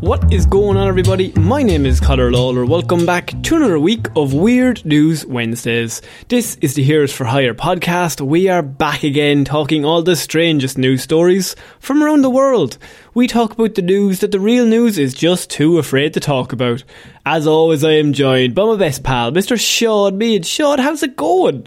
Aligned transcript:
What 0.00 0.32
is 0.32 0.46
going 0.46 0.76
on, 0.76 0.86
everybody? 0.86 1.32
My 1.32 1.60
name 1.60 1.84
is 1.84 1.98
Connor 1.98 2.30
Lawler. 2.30 2.64
Welcome 2.64 3.04
back 3.04 3.32
to 3.42 3.56
another 3.56 3.80
week 3.80 4.06
of 4.14 4.32
Weird 4.32 4.84
News 4.84 5.26
Wednesdays. 5.26 6.00
This 6.28 6.54
is 6.60 6.74
the 6.74 6.84
Heroes 6.84 7.12
for 7.12 7.24
Hire 7.24 7.52
podcast. 7.52 8.20
We 8.20 8.48
are 8.48 8.62
back 8.62 9.02
again 9.02 9.44
talking 9.44 9.84
all 9.84 10.02
the 10.02 10.14
strangest 10.14 10.78
news 10.78 11.02
stories 11.02 11.56
from 11.80 12.00
around 12.00 12.22
the 12.22 12.30
world. 12.30 12.78
We 13.14 13.26
talk 13.26 13.52
about 13.52 13.74
the 13.74 13.82
news 13.82 14.20
that 14.20 14.30
the 14.30 14.38
real 14.38 14.66
news 14.66 14.98
is 14.98 15.14
just 15.14 15.50
too 15.50 15.78
afraid 15.78 16.14
to 16.14 16.20
talk 16.20 16.52
about. 16.52 16.84
As 17.26 17.48
always, 17.48 17.82
I 17.82 17.94
am 17.94 18.12
joined 18.12 18.54
by 18.54 18.66
my 18.66 18.76
best 18.76 19.02
pal, 19.02 19.32
Mr. 19.32 19.58
Sean 19.58 20.16
Meighan. 20.16 20.46
Sean, 20.46 20.78
how's 20.78 21.02
it 21.02 21.16
going? 21.16 21.66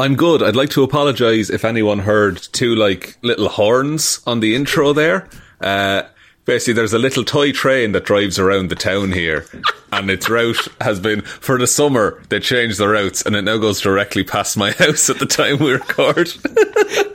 I'm 0.00 0.16
good. 0.16 0.42
I'd 0.42 0.56
like 0.56 0.70
to 0.70 0.84
apologise 0.84 1.50
if 1.50 1.66
anyone 1.66 1.98
heard 1.98 2.38
two 2.38 2.74
like 2.74 3.18
little 3.20 3.50
horns 3.50 4.20
on 4.26 4.40
the 4.40 4.54
intro 4.54 4.94
there. 4.94 5.28
Uh, 5.60 6.04
basically, 6.48 6.72
there's 6.74 6.92
a 6.94 6.98
little 6.98 7.22
toy 7.24 7.52
train 7.52 7.92
that 7.92 8.04
drives 8.04 8.38
around 8.40 8.70
the 8.70 8.74
town 8.74 9.12
here, 9.12 9.44
and 9.92 10.10
its 10.10 10.28
route 10.28 10.66
has 10.80 10.98
been 10.98 11.20
for 11.20 11.58
the 11.58 11.66
summer. 11.68 12.20
They 12.30 12.40
changed 12.40 12.78
the 12.78 12.88
routes, 12.88 13.22
and 13.22 13.36
it 13.36 13.42
now 13.42 13.58
goes 13.58 13.80
directly 13.80 14.24
past 14.24 14.56
my 14.56 14.72
house 14.78 15.08
at 15.08 15.20
the 15.20 15.26
time 15.26 15.58
we 15.58 15.72
record 15.72 16.26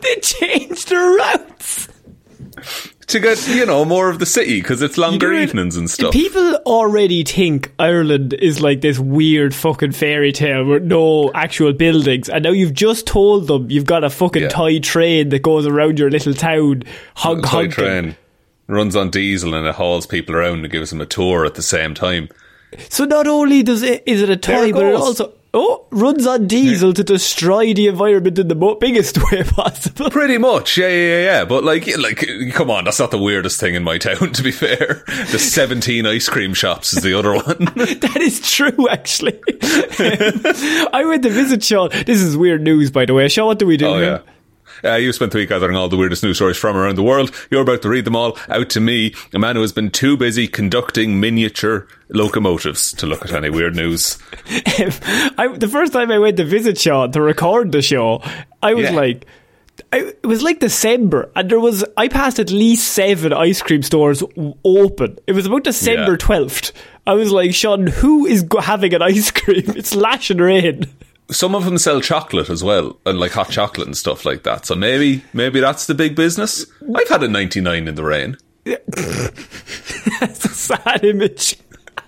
They 0.02 0.16
changed 0.22 0.88
the 0.90 0.96
routes. 0.96 1.90
to 3.08 3.20
get 3.20 3.46
you 3.50 3.66
know 3.66 3.84
more 3.84 4.10
of 4.10 4.20
the 4.20 4.26
city 4.26 4.62
because 4.62 4.82
it's 4.82 4.98
longer 4.98 5.34
evenings 5.34 5.76
and 5.76 5.90
stuff. 5.90 6.14
People 6.14 6.56
already 6.66 7.24
think 7.24 7.74
Ireland 7.78 8.34
is 8.36 8.62
like 8.62 8.82
this 8.82 8.98
weird 9.00 9.54
fucking 9.54 9.92
fairy 9.92 10.32
tale 10.32 10.64
with 10.66 10.84
no 10.84 11.32
actual 11.34 11.74
buildings, 11.74 12.30
and 12.30 12.44
now 12.44 12.52
you've 12.52 12.74
just 12.74 13.06
told 13.08 13.48
them 13.48 13.70
you've 13.70 13.86
got 13.86 14.04
a 14.04 14.10
fucking 14.10 14.44
Yeah. 14.44 14.50
toy 14.50 14.80
train 14.80 15.30
that 15.30 15.42
goes 15.42 15.66
around 15.68 16.00
your 16.00 16.10
little 16.12 16.34
town, 16.34 16.84
hug 17.16 17.44
toy 17.44 17.70
honking. 17.70 18.16
Train 18.74 18.78
runs 18.86 18.96
on 18.96 19.10
diesel 19.10 19.54
and 19.54 19.68
it 19.68 19.76
hauls 19.76 20.06
people 20.06 20.36
around 20.36 20.60
and 20.64 20.72
gives 20.72 20.90
them 20.90 21.02
a 21.02 21.06
tour 21.06 21.46
at 21.46 21.56
the 21.56 21.62
same 21.62 21.94
time. 21.94 22.30
So 22.90 23.06
not 23.06 23.28
only 23.28 23.62
does 23.64 23.84
it 23.84 24.04
is 24.06 24.22
it 24.22 24.30
a 24.30 24.36
There 24.36 24.58
toy, 24.58 24.70
it 24.70 24.74
but 24.74 24.86
it 24.86 24.96
also 24.96 25.32
oh 25.54 25.86
runs 25.92 26.26
on 26.26 26.48
diesel 26.48 26.92
to 26.92 27.04
destroy 27.04 27.72
the 27.76 27.86
environment 27.88 28.40
in 28.40 28.48
the 28.48 28.56
mo- 28.56 28.74
biggest 28.76 29.16
way 29.32 29.44
possible. 29.44 30.10
Pretty 30.10 30.40
much, 30.40 30.76
yeah, 30.80 30.88
yeah, 30.88 30.96
yeah, 30.96 31.24
yeah. 31.24 31.46
But 31.46 31.64
like, 31.64 31.86
like, 32.00 32.28
come 32.54 32.72
on, 32.72 32.86
that's 32.86 32.98
not 32.98 33.12
the 33.12 33.20
weirdest 33.20 33.60
thing 33.60 33.76
in 33.76 33.84
my 33.84 33.98
town. 34.00 34.34
To 34.34 34.42
be 34.42 34.50
fair, 34.50 35.04
the 35.06 35.38
seventeen 35.38 36.08
ice 36.08 36.28
cream 36.28 36.56
shops 36.56 36.94
is 36.94 37.04
the 37.04 37.14
other 37.14 37.34
one. 37.36 37.44
That 37.76 38.18
is 38.20 38.40
true, 38.42 38.90
actually. 38.90 39.36
Um, 39.36 40.90
I 40.94 41.04
went 41.08 41.22
to 41.24 41.30
visit 41.30 41.64
Sean. 41.64 41.90
This 41.92 42.22
is 42.22 42.36
weird 42.36 42.64
news, 42.64 42.90
by 42.90 43.06
the 43.06 43.14
way. 43.14 43.28
Sean, 43.28 43.46
what 43.46 43.60
do 43.60 43.68
we 43.68 43.78
do? 43.78 43.86
Oh 43.86 44.00
yeah. 44.00 44.20
Uh, 44.84 44.96
you 44.96 45.14
spent 45.14 45.32
the 45.32 45.38
week 45.38 45.50
gathering 45.50 45.76
all 45.78 45.88
the 45.90 45.98
weirdest 45.98 46.24
news 46.24 46.36
stories 46.38 46.58
from 46.58 46.76
around 46.76 46.96
the 46.96 47.04
world. 47.04 47.32
You're 47.50 47.62
about 47.62 47.82
to 47.84 47.90
read 47.90 48.06
them 48.06 48.16
all 48.16 48.38
out 48.50 48.70
to 48.72 48.80
me, 48.80 49.14
a 49.34 49.40
man 49.40 49.56
who 49.56 49.62
has 49.62 49.72
been 49.72 49.90
too 49.92 50.18
busy 50.18 50.48
conducting 50.48 51.20
miniature 51.20 51.88
locomotives 52.10 52.92
to 52.94 53.06
look 53.08 53.24
at 53.24 53.32
any 53.32 53.50
weird 53.50 53.76
news. 53.76 54.18
I, 54.48 55.56
the 55.58 55.70
first 55.72 55.94
time 55.94 56.12
I 56.12 56.20
went 56.20 56.38
to 56.38 56.44
visit 56.46 56.78
Sean 56.78 57.12
to 57.14 57.22
record 57.22 57.72
the 57.72 57.82
show, 57.82 58.22
I 58.62 58.74
was 58.74 58.86
Yeah. 58.86 58.92
like, 58.96 59.26
I, 59.92 60.00
it 60.22 60.26
was 60.26 60.44
like 60.44 60.60
December, 60.60 61.32
and 61.36 61.50
there 61.50 61.60
was 61.60 61.84
I 61.98 62.08
passed 62.08 62.38
at 62.40 62.52
least 62.52 62.94
seven 62.94 63.34
ice 63.34 63.62
cream 63.62 63.82
stores 63.82 64.20
w- 64.20 64.54
open. 64.64 65.18
It 65.26 65.32
was 65.34 65.46
about 65.48 65.64
December 65.64 66.12
Yeah. 66.12 66.18
twelfth. 66.18 66.72
I 67.08 67.14
was 67.14 67.32
like, 67.32 67.54
Sean, 67.56 67.88
who 67.88 68.26
is 68.28 68.46
having 68.62 68.94
an 68.94 69.02
ice 69.02 69.32
cream? 69.32 69.64
It's 69.76 69.96
lashing 69.96 70.38
rain. 70.38 70.86
Some 71.34 71.56
of 71.56 71.66
them 71.66 71.78
sell 71.78 72.00
chocolate 72.02 72.50
as 72.50 72.64
well, 72.64 72.98
and 73.06 73.20
like 73.20 73.32
hot 73.32 73.50
chocolate 73.50 73.88
and 73.88 73.98
stuff 73.98 74.26
like 74.26 74.44
that. 74.44 74.66
So 74.66 74.76
maybe, 74.76 75.24
maybe 75.34 75.60
that's 75.60 75.88
the 75.88 75.96
big 75.96 76.16
business. 76.16 76.66
I've 76.96 77.10
had 77.10 77.24
a 77.24 77.28
99 77.28 77.88
in 77.88 77.96
the 77.96 78.04
rain. 78.04 78.38
that's 78.66 80.46
a 80.46 80.50
sad 80.50 81.04
image 81.04 81.58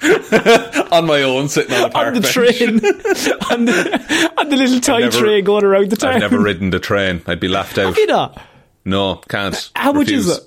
On 0.92 1.06
my 1.06 1.24
own, 1.24 1.48
sitting 1.50 1.74
on 1.74 1.86
a 1.86 1.90
park 1.90 2.08
on 2.08 2.14
the 2.16 2.22
bench. 2.22 2.34
train, 2.34 2.70
on 3.52 3.66
the 3.66 4.34
on 4.38 4.50
the 4.50 4.56
little 4.58 4.80
toy 4.80 5.00
never- 5.00 5.18
train 5.20 5.44
going 5.44 5.64
around 5.64 5.90
the 5.90 5.96
town. 5.96 6.14
I've 6.16 6.22
never 6.22 6.40
ridden 6.40 6.70
the 6.70 6.80
train. 6.80 7.22
I'd 7.28 7.40
be 7.40 7.48
laughed 7.48 7.78
out. 7.78 7.88
Have 7.88 7.98
you 7.98 8.08
not? 8.08 8.42
No, 8.84 9.16
can't. 9.30 9.72
How 9.76 9.94
much 9.94 10.10
is 10.12 10.30
it? 10.30 10.44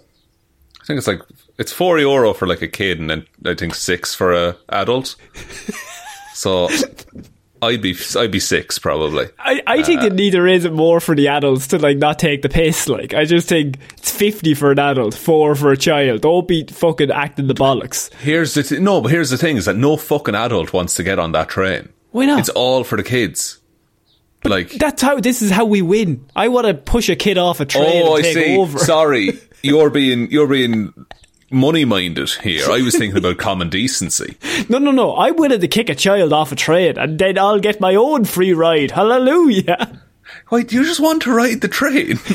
I 0.81 0.85
think 0.85 0.99
it's 0.99 1.07
like 1.07 1.23
it's 1.59 1.73
four 1.73 1.99
euro 1.99 2.35
for 2.35 2.47
like 2.47 2.63
a 2.63 2.69
kid, 2.69 3.01
and 3.01 3.11
then 3.11 3.27
I 3.45 3.55
think 3.55 3.75
six 3.75 4.15
for 4.15 4.33
a 4.33 4.57
adult. 4.69 5.17
so 6.35 6.69
I'd 7.61 7.83
be 7.83 7.97
I'd 8.17 8.31
be 8.31 8.41
six 8.41 8.79
probably. 8.79 9.29
I, 9.39 9.63
I 9.67 9.83
think 9.83 10.01
Uh, 10.01 10.09
they 10.09 10.15
need 10.15 10.31
to 10.31 10.41
raise 10.41 10.65
it 10.65 10.73
more 10.73 11.01
for 11.01 11.15
the 11.15 11.29
adults 11.29 11.67
to 11.69 11.79
like 11.79 11.99
not 11.99 12.19
take 12.19 12.43
the 12.43 12.49
piss. 12.49 12.89
Like 12.89 13.15
I 13.15 13.25
just 13.25 13.49
think 13.49 13.79
it's 13.97 14.11
fifty 14.11 14.55
for 14.55 14.71
an 14.71 14.79
adult, 14.79 15.15
four 15.15 15.55
for 15.55 15.73
a 15.73 15.77
child. 15.77 16.21
Don't 16.23 16.47
be 16.47 16.65
fucking 16.65 17.11
acting 17.11 17.47
the 17.49 17.55
bollocks. 17.55 18.13
Here's 18.15 18.55
the 18.55 18.63
th- 18.63 18.81
no, 18.81 19.01
but 19.01 19.11
here's 19.11 19.31
the 19.31 19.39
thing: 19.39 19.57
is 19.57 19.65
that 19.65 19.77
no 19.77 19.97
fucking 19.97 20.35
adult 20.35 20.73
wants 20.73 20.95
to 20.95 21.03
get 21.03 21.19
on 21.19 21.33
that 21.33 21.49
train. 21.49 21.89
Why 22.13 22.27
not? 22.27 22.41
It's 22.41 22.49
all 22.51 22.85
for 22.85 22.97
the 22.97 23.03
kids. 23.03 23.59
Like 24.45 24.71
That's 24.71 25.03
how. 25.03 25.19
This 25.21 25.43
is 25.43 25.51
how 25.51 25.65
we 25.65 25.83
win. 25.83 26.25
I 26.37 26.49
want 26.49 26.69
to 26.69 26.75
push 26.75 27.09
a 27.09 27.17
kid 27.17 27.39
off 27.39 27.59
a 27.61 27.65
train 27.65 28.03
oh, 28.05 28.17
and 28.17 28.25
I 28.25 28.33
see. 28.33 28.57
over. 28.57 28.79
Sorry, 28.79 29.33
you're 29.63 29.91
being 29.91 30.31
you're 30.31 30.47
being 30.47 30.95
money 31.51 31.85
minded 31.85 32.31
here. 32.43 32.71
I 32.71 32.83
was 32.83 32.97
thinking 32.97 33.19
about 33.19 33.39
common 33.39 33.69
decency. 33.69 34.37
No, 34.69 34.79
no, 34.79 34.91
no. 34.91 35.17
I'm 35.17 35.37
willing 35.37 35.61
to 35.61 35.69
kick 35.69 35.89
a 35.89 35.95
child 35.95 36.33
off 36.33 36.53
a 36.53 36.57
train, 36.57 36.99
and 36.99 37.19
then 37.19 37.39
I'll 37.39 37.61
get 37.61 37.81
my 37.81 37.95
own 37.95 38.25
free 38.25 38.53
ride. 38.53 38.91
Hallelujah! 38.91 40.03
Why 40.49 40.63
do 40.63 40.77
you 40.77 40.85
just 40.85 41.01
want 41.01 41.23
to 41.23 41.33
ride 41.33 41.61
the 41.63 41.69
train? 41.69 42.19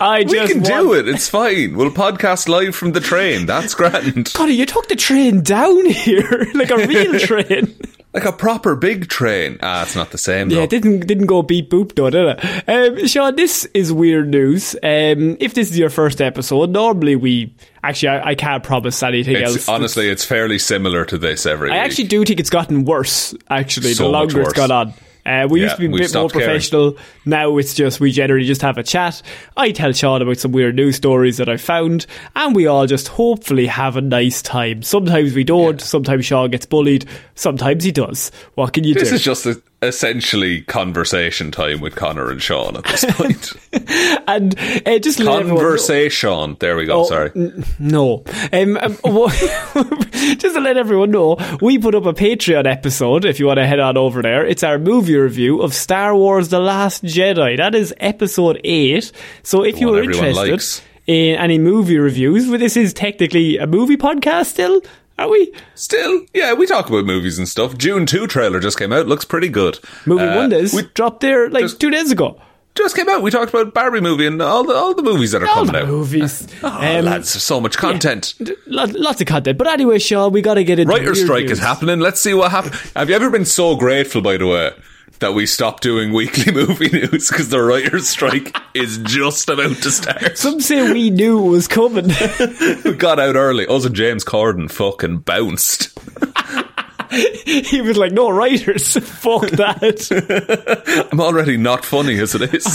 I 0.00 0.24
we 0.26 0.34
just 0.34 0.52
can 0.52 0.62
want- 0.62 0.74
do 0.74 0.92
it. 0.94 1.08
It's 1.08 1.28
fine. 1.28 1.76
We'll 1.76 1.90
podcast 1.90 2.48
live 2.48 2.74
from 2.76 2.92
the 2.92 3.00
train. 3.00 3.46
That's 3.46 3.74
grand. 3.74 4.32
Connie, 4.34 4.54
you 4.54 4.66
took 4.66 4.88
the 4.88 4.96
train 4.96 5.42
down 5.42 5.86
here 5.86 6.46
like 6.54 6.70
a 6.70 6.86
real 6.86 7.18
train. 7.18 7.74
Like 8.14 8.24
a 8.26 8.32
proper 8.32 8.76
big 8.76 9.08
train. 9.08 9.58
Ah, 9.60 9.82
it's 9.82 9.96
not 9.96 10.12
the 10.12 10.18
same 10.18 10.48
though. 10.48 10.56
Yeah, 10.58 10.62
it 10.62 10.70
didn't 10.70 11.00
didn't 11.08 11.26
go 11.26 11.42
beep 11.42 11.68
boop 11.68 11.96
though, 11.96 12.10
did 12.10 12.38
it? 12.38 12.68
Um, 12.68 13.06
Sean, 13.08 13.34
this 13.34 13.64
is 13.74 13.92
weird 13.92 14.28
news. 14.28 14.74
Um, 14.76 15.36
if 15.40 15.54
this 15.54 15.70
is 15.72 15.76
your 15.78 15.90
first 15.90 16.20
episode, 16.20 16.70
normally 16.70 17.16
we 17.16 17.54
actually 17.82 18.10
I, 18.10 18.28
I 18.30 18.34
can't 18.36 18.62
promise 18.62 19.02
anything 19.02 19.34
It's, 19.36 19.56
else. 19.56 19.68
honestly, 19.68 20.08
it's 20.08 20.24
fairly 20.24 20.60
similar 20.60 21.04
to 21.06 21.18
this 21.18 21.44
every 21.44 21.70
I 21.70 21.74
week. 21.74 21.82
actually 21.82 22.04
do 22.08 22.24
think 22.24 22.38
it's 22.38 22.50
gotten 22.50 22.84
worse. 22.84 23.34
Actually, 23.50 23.94
So 23.94 24.04
the 24.04 24.10
much 24.12 24.18
longer 24.20 24.40
it's 24.42 24.48
worse. 24.50 24.68
gone 24.68 24.70
on. 24.70 24.94
Uh, 25.26 25.46
we 25.50 25.60
Yeah, 25.60 25.64
used 25.66 25.76
to 25.76 25.80
be 25.80 25.86
a 25.86 25.90
bit 25.90 25.98
more 26.00 26.08
stopped 26.08 26.32
caring. 26.34 26.46
professional. 26.48 26.96
Now 27.24 27.56
it's 27.56 27.72
just 27.74 27.98
we 28.00 28.12
generally 28.12 28.44
just 28.44 28.60
have 28.62 28.76
a 28.76 28.82
chat. 28.82 29.22
I 29.56 29.70
tell 29.72 29.92
Sean 29.92 30.20
about 30.20 30.36
some 30.38 30.52
weird 30.52 30.76
news 30.76 30.96
stories 30.96 31.38
that 31.38 31.48
I 31.48 31.56
found, 31.56 32.06
and 32.36 32.54
we 32.54 32.66
all 32.66 32.86
just 32.86 33.08
hopefully 33.08 33.66
have 33.66 33.96
a 33.96 34.02
nice 34.02 34.42
time. 34.42 34.82
Sometimes 34.82 35.34
we 35.34 35.42
don't. 35.44 35.80
Sometimes 35.80 36.26
Sean 36.26 36.50
gets 36.50 36.66
bullied. 36.66 37.06
Sometimes 37.36 37.84
he 37.84 37.90
does. 37.92 38.30
What 38.54 38.72
can 38.74 38.84
you 38.84 38.92
This 38.94 39.08
do? 39.08 39.14
is 39.14 39.22
just 39.22 39.46
a, 39.46 39.60
essentially 39.86 40.62
conversation 40.62 41.50
time 41.50 41.80
with 41.80 41.94
Connor 41.96 42.30
and 42.30 42.42
Sean 42.42 42.76
at 42.76 42.84
this 42.84 43.04
point. 43.10 43.52
and 44.28 44.58
uh, 44.86 44.98
just 44.98 45.18
know- 45.20 45.42
Conversation. 45.42 46.56
There 46.60 46.76
we 46.76 46.86
go. 46.86 47.00
Oh, 47.00 47.04
Sorry. 47.04 47.30
n- 47.34 47.64
no. 47.78 48.24
Um, 48.52 48.76
um, 48.76 48.96
just 50.12 50.54
to 50.54 50.60
let 50.60 50.76
everyone 50.76 51.10
know, 51.10 51.36
we 51.60 51.78
put 51.78 51.94
up 51.94 52.06
a 52.06 52.12
Patreon 52.12 52.66
episode 52.70 53.24
if 53.24 53.38
you 53.40 53.46
want 53.46 53.58
to 53.58 53.66
head 53.66 53.80
on 53.80 53.96
over 53.96 54.22
there. 54.22 54.46
It's 54.46 54.62
our 54.62 54.78
movie 54.78 55.16
review 55.16 55.60
of 55.62 55.74
Star 55.74 56.14
Wars 56.16 56.48
The 56.48 56.60
Last 56.60 57.04
Jedi. 57.04 57.56
That 57.56 57.74
is 57.74 57.94
episode 57.98 58.60
8. 58.64 59.12
So 59.42 59.62
if 59.64 59.80
you 59.80 59.86
one 59.88 59.96
were 59.96 60.02
interested 60.02 60.50
likes. 60.50 60.82
in 61.06 61.36
any 61.36 61.58
movie 61.58 61.98
reviews, 61.98 62.48
well, 62.48 62.58
this 62.58 62.76
is 62.76 62.92
technically 62.94 63.58
a 63.58 63.66
movie 63.66 63.96
podcast 63.96 64.46
still. 64.46 64.80
Are 65.18 65.28
we? 65.28 65.52
Still, 65.74 66.26
yeah, 66.34 66.52
we 66.54 66.66
talk 66.66 66.88
about 66.88 67.04
movies 67.04 67.38
and 67.38 67.48
stuff. 67.48 67.78
Dune 67.78 68.04
2 68.06 68.26
trailer 68.26 68.58
just 68.60 68.78
came 68.78 68.92
out. 68.92 69.06
Looks 69.06 69.24
pretty 69.24 69.48
good. 69.48 69.78
Movie 70.06 70.24
Uh, 70.24 70.36
Wonders 70.36 70.74
We 70.74 70.82
dropped 70.94 71.20
there 71.20 71.48
like 71.50 71.62
just- 71.62 71.80
two 71.80 71.90
days 71.90 72.10
ago. 72.10 72.40
just 72.74 72.96
came 72.96 73.08
out. 73.08 73.22
We 73.22 73.30
talked 73.30 73.54
about 73.54 73.72
Barbie 73.72 74.00
movie 74.00 74.26
and 74.26 74.42
all 74.42 74.64
the 74.64 74.74
all 74.74 74.92
the 74.94 75.02
movies 75.04 75.30
that 75.30 75.42
are 75.42 75.46
All 75.48 75.64
coming 75.66 75.76
out. 75.82 75.86
movies. 75.86 76.48
Oh, 76.64 76.68
Um, 76.98 77.04
lads, 77.04 77.30
so 77.30 77.60
much 77.60 77.76
content. 77.78 78.34
Lot- 78.66 78.94
Lots 78.94 79.20
of 79.20 79.28
content. 79.28 79.56
But 79.56 79.68
anyway, 79.68 80.00
Sean, 80.00 80.32
we 80.32 80.42
got 80.42 80.54
to 80.54 80.64
get 80.64 80.80
into 80.80 80.92
Writer 80.92 81.14
strike 81.14 81.44
news. 81.44 81.52
is 81.52 81.58
happening. 81.60 82.00
Let's 82.00 82.20
see 82.20 82.34
what 82.34 82.50
happens. 82.50 82.74
Have 82.96 83.08
you 83.08 83.14
ever 83.14 83.30
been 83.30 83.44
so 83.44 83.76
grateful, 83.76 84.20
by 84.20 84.36
the 84.36 84.48
way, 84.48 84.72
that 85.20 85.34
we 85.34 85.46
stopped 85.46 85.82
doing 85.82 86.12
weekly 86.12 86.52
movie 86.54 86.88
news 86.88 87.28
because 87.28 87.48
the 87.48 87.60
writer's 87.60 88.08
strike 88.08 88.56
is 88.74 88.98
just 88.98 89.48
about 89.48 89.76
to 89.78 89.90
start? 89.90 90.36
Some 90.38 90.60
say 90.60 90.92
we 90.92 91.10
knew 91.10 91.46
it 91.46 91.50
was 91.50 91.68
coming. 91.68 92.06
we 92.84 92.94
got 92.94 93.20
out 93.20 93.36
early. 93.36 93.66
Us 93.66 93.84
and 93.84 93.94
James 93.94 94.24
Corden 94.24 94.70
fucking 94.70 95.18
bounced. 95.18 95.96
he 97.46 97.80
was 97.80 97.96
like, 97.96 98.12
no 98.12 98.30
writers. 98.30 98.96
Fuck 99.02 99.50
that. 99.50 101.08
I'm 101.12 101.20
already 101.20 101.56
not 101.56 101.84
funny 101.84 102.18
as 102.20 102.34
it 102.34 102.54
is. 102.54 102.66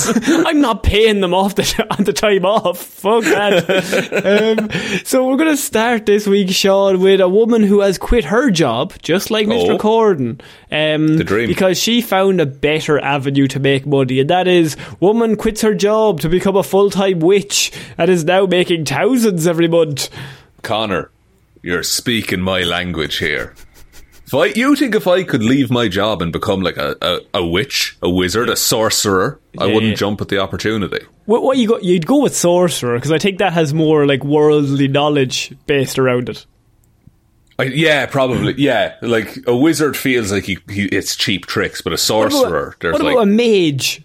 I'm 0.46 0.62
not 0.62 0.84
paying 0.84 1.22
them 1.22 1.34
off 1.34 1.56
the, 1.56 1.88
on 1.98 2.04
the 2.06 2.14
time 2.14 2.46
off. 2.46 2.80
Fuck 2.82 3.24
that. 3.26 4.60
um, 4.60 5.02
so 5.06 5.28
we're 5.28 5.38
going 5.38 5.50
to 5.50 5.58
start 5.58 6.06
this 6.06 6.28
week, 6.28 6.50
Sean, 6.52 7.00
with 7.00 7.22
a 7.22 7.30
woman 7.30 7.64
who 7.64 7.82
has 7.82 7.98
quit 7.98 8.26
her 8.26 8.50
job, 8.50 8.94
just 9.02 9.32
like 9.32 9.48
Mr. 9.48 9.72
Oh. 9.72 9.78
Corden. 9.78 10.42
Um, 10.72 11.18
The 11.18 11.24
dream. 11.24 11.48
Because 11.48 11.80
she 11.80 12.02
found 12.02 12.40
a 12.40 12.46
better 12.46 13.00
avenue 13.00 13.48
to 13.48 13.60
make 13.60 13.86
money, 13.86 14.20
and 14.20 14.30
that 14.30 14.48
is 14.48 14.78
woman 15.00 15.36
quits 15.36 15.62
her 15.62 15.74
job 15.76 16.20
to 16.22 16.30
become 16.30 16.56
a 16.56 16.64
full-time 16.64 17.20
witch 17.20 17.72
and 17.98 18.10
is 18.10 18.24
now 18.24 18.46
making 18.46 18.86
thousands 18.86 19.48
every 19.48 19.68
month. 19.68 20.10
Connor, 20.62 21.10
you're 21.62 21.84
speaking 21.84 22.42
my 22.42 22.62
language 22.64 23.18
here. 23.18 23.56
If 24.30 24.36
I, 24.36 24.46
you 24.46 24.76
think 24.76 24.94
if 24.94 25.08
I 25.08 25.24
could 25.24 25.42
leave 25.42 25.72
my 25.72 25.88
job 25.88 26.22
and 26.22 26.32
become 26.32 26.62
like 26.62 26.78
a, 26.78 26.96
a, 27.02 27.40
a 27.40 27.44
witch, 27.44 27.98
a 28.04 28.10
wizard, 28.12 28.48
a 28.48 28.56
sorcerer, 28.56 29.40
I 29.58 29.66
wouldn't 29.66 29.98
jump 29.98 30.22
at 30.22 30.28
the 30.28 30.38
opportunity. 30.38 31.04
What, 31.26 31.42
what 31.42 31.58
you 31.58 31.68
go? 31.68 31.80
You'd 31.80 32.06
go 32.06 32.22
with 32.22 32.36
sorcerer 32.36 32.96
because 32.96 33.12
I 33.12 33.18
think 33.18 33.40
that 33.40 33.54
has 33.54 33.74
more 33.74 34.06
like 34.06 34.24
worldly 34.24 34.88
knowledge 34.88 35.56
based 35.66 35.98
around 35.98 36.30
it. 36.30 36.46
I, 37.58 37.64
yeah, 37.64 38.06
probably. 38.06 38.54
Yeah, 38.56 38.98
like 39.02 39.36
a 39.48 39.58
wizard 39.58 39.98
feels 39.98 40.32
like 40.32 40.44
he, 40.44 40.60
he 40.70 40.86
it's 40.86 41.16
cheap 41.16 41.48
tricks, 41.48 41.82
but 41.82 41.90
a 41.90 41.94
What 41.94 42.00
sorcerer, 42.00 42.68
about, 42.68 42.80
there's 42.82 42.94
what 42.94 43.02
like 43.02 43.18
a 43.18 43.26
mage? 43.26 44.04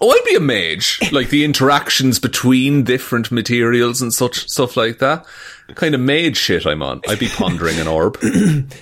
oh, 0.00 0.10
I'd 0.10 0.24
be 0.24 0.36
a 0.36 0.40
mage. 0.40 1.00
like 1.12 1.28
the 1.28 1.44
interactions 1.44 2.18
between 2.18 2.82
different 2.82 3.30
materials 3.30 4.00
and 4.00 4.10
such 4.10 4.48
stuff 4.48 4.74
like 4.74 5.00
that. 5.00 5.26
Kind 5.74 5.94
of 5.94 6.00
mage 6.00 6.36
shit 6.36 6.66
I'm 6.66 6.82
on. 6.82 7.02
I'd 7.08 7.18
be 7.18 7.28
pondering 7.36 7.78
an 7.78 7.86
orb. 7.86 8.16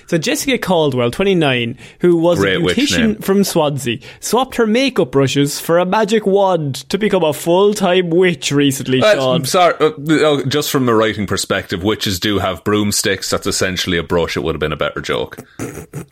So 0.07 0.17
Jessica 0.17 0.57
Caldwell, 0.57 1.11
29, 1.11 1.77
who 1.99 2.15
was 2.17 2.39
Great 2.39 2.55
a 2.55 2.59
beautician 2.59 3.21
from 3.23 3.43
Swansea, 3.43 3.99
swapped 4.21 4.55
her 4.55 4.65
makeup 4.65 5.11
brushes 5.11 5.59
for 5.59 5.79
a 5.79 5.85
magic 5.85 6.25
wand 6.25 6.75
to 6.89 6.97
become 6.97 7.23
a 7.23 7.33
full-time 7.33 8.09
witch 8.09 8.51
recently, 8.51 9.01
Uh, 9.01 9.15
Sean. 9.15 9.35
I'm 9.35 9.45
sorry, 9.45 9.73
uh, 9.81 9.91
uh, 10.13 10.43
just 10.45 10.71
from 10.71 10.87
a 10.87 10.95
writing 10.95 11.27
perspective, 11.27 11.83
witches 11.83 12.19
do 12.19 12.39
have 12.39 12.63
broomsticks. 12.63 13.29
That's 13.29 13.45
essentially 13.47 13.97
a 13.97 14.03
brush. 14.03 14.37
It 14.37 14.41
would 14.43 14.55
have 14.55 14.59
been 14.61 14.73
a 14.73 14.77
better 14.77 15.01
joke. 15.01 15.37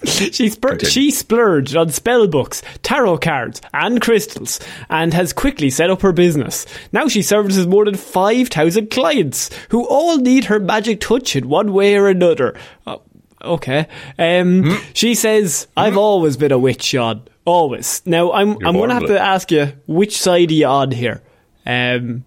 She, 0.05 0.49
spur- 0.49 0.79
she 0.79 1.11
splurged 1.11 1.75
on 1.75 1.89
spell 1.89 2.27
books, 2.27 2.61
tarot 2.83 3.17
cards, 3.19 3.61
and 3.73 3.99
crystals, 4.01 4.59
and 4.89 5.13
has 5.13 5.33
quickly 5.33 5.69
set 5.69 5.89
up 5.89 6.01
her 6.01 6.11
business. 6.13 6.65
Now 6.93 7.07
she 7.07 7.21
services 7.21 7.65
more 7.67 7.85
than 7.85 7.95
5,000 7.95 8.91
clients, 8.91 9.49
who 9.69 9.85
all 9.87 10.17
need 10.17 10.45
her 10.45 10.59
magic 10.65 10.99
touch 10.99 11.35
in 11.35 11.47
one 11.47 11.71
way 11.73 11.95
or 11.95 12.07
another. 12.09 12.57
Oh, 12.85 13.01
okay. 13.41 13.87
Um, 14.19 14.63
Hmm? 14.63 14.75
She 14.93 15.15
says, 15.15 15.67
I've 15.77 15.97
always 15.97 16.37
been 16.37 16.51
a 16.51 16.59
witch, 16.59 16.83
Sean. 16.83 17.21
Always. 17.45 18.01
Now, 18.05 18.31
I'm, 18.31 18.57
I'm 18.65 18.75
going 18.75 18.89
to 18.89 18.95
have 18.95 19.05
to 19.07 19.19
ask 19.19 19.51
you, 19.51 19.73
which 19.87 20.19
side 20.19 20.49
are 20.49 20.53
you 20.53 20.65
on 20.65 20.91
here? 20.91 21.21
Um, 21.65 22.23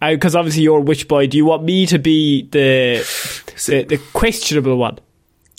because 0.00 0.36
obviously 0.36 0.62
you're 0.62 0.78
a 0.78 0.82
witch 0.82 1.08
boy. 1.08 1.26
Do 1.26 1.36
you 1.36 1.44
want 1.44 1.64
me 1.64 1.86
to 1.86 1.98
be 1.98 2.42
the 2.50 3.04
the, 3.66 3.82
the 3.84 3.98
questionable 4.12 4.76
one? 4.76 4.98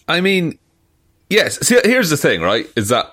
I 0.08 0.22
mean, 0.22 0.58
yes. 1.30 1.60
See, 1.68 1.80
here's 1.84 2.10
the 2.10 2.18
thing, 2.18 2.42
right? 2.42 2.68
Is 2.76 2.90
that 2.90 3.06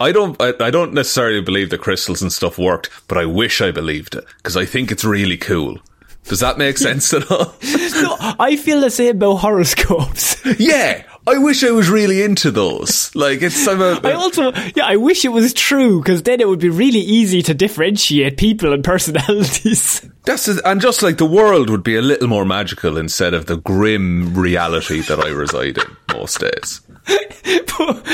I 0.00 0.12
don't, 0.12 0.40
I, 0.40 0.54
I 0.60 0.70
don't 0.70 0.94
necessarily 0.94 1.40
believe 1.40 1.70
the 1.70 1.78
crystals 1.78 2.22
and 2.22 2.32
stuff 2.32 2.56
worked, 2.58 2.88
but 3.08 3.18
I 3.18 3.26
wish 3.26 3.60
I 3.60 3.70
believed 3.72 4.14
it 4.14 4.24
because 4.38 4.56
I 4.56 4.64
think 4.64 4.90
it's 4.90 5.04
really 5.04 5.36
cool. 5.36 5.78
Does 6.24 6.40
that 6.40 6.58
make 6.58 6.76
sense 6.78 7.12
at 7.12 7.30
all? 7.30 7.54
No, 8.00 8.16
I 8.20 8.54
feel 8.56 8.80
the 8.80 8.90
same 8.90 9.16
about 9.16 9.36
horoscopes. 9.36 10.36
yeah, 10.60 11.02
I 11.26 11.38
wish 11.38 11.64
I 11.64 11.72
was 11.72 11.90
really 11.90 12.22
into 12.22 12.52
those. 12.52 13.12
Like 13.16 13.42
it's 13.42 13.66
I'm 13.66 13.80
a, 13.82 14.00
I 14.04 14.12
also, 14.12 14.52
yeah, 14.76 14.84
I 14.84 14.96
wish 14.96 15.24
it 15.24 15.30
was 15.30 15.52
true 15.52 16.00
because 16.00 16.22
then 16.22 16.40
it 16.40 16.46
would 16.46 16.60
be 16.60 16.68
really 16.68 17.00
easy 17.00 17.42
to 17.42 17.54
differentiate 17.54 18.36
people 18.36 18.72
and 18.72 18.84
personalities. 18.84 20.08
That's 20.24 20.46
a, 20.46 20.60
and 20.64 20.80
just 20.80 21.02
like 21.02 21.18
the 21.18 21.26
world 21.26 21.70
would 21.70 21.82
be 21.82 21.96
a 21.96 22.02
little 22.02 22.28
more 22.28 22.44
magical 22.44 22.98
instead 22.98 23.34
of 23.34 23.46
the 23.46 23.56
grim 23.56 24.32
reality 24.34 25.00
that 25.00 25.18
I 25.18 25.30
reside 25.30 25.78
in 25.78 25.96
most 26.12 26.38
days. 26.38 26.80
but, 27.06 28.04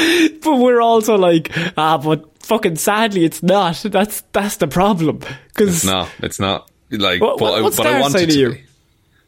but 0.42 0.56
we're 0.56 0.80
also 0.80 1.16
like, 1.16 1.52
ah, 1.76 1.98
but 1.98 2.42
fucking 2.42 2.76
sadly, 2.76 3.24
it's 3.24 3.42
not. 3.42 3.76
That's 3.84 4.22
that's 4.32 4.56
the 4.56 4.68
problem. 4.68 5.20
Because 5.48 5.84
No, 5.84 6.08
it's 6.20 6.40
not 6.40 6.70
like. 6.90 7.20
What- 7.20 7.38
but 7.38 7.44
what- 7.52 7.58
I, 7.58 7.62
but 7.62 7.72
I 7.86 7.90
star 7.90 8.00
want 8.00 8.12
sign 8.12 8.22
it 8.24 8.32
to 8.32 8.38
you? 8.38 8.52
be. 8.52 8.62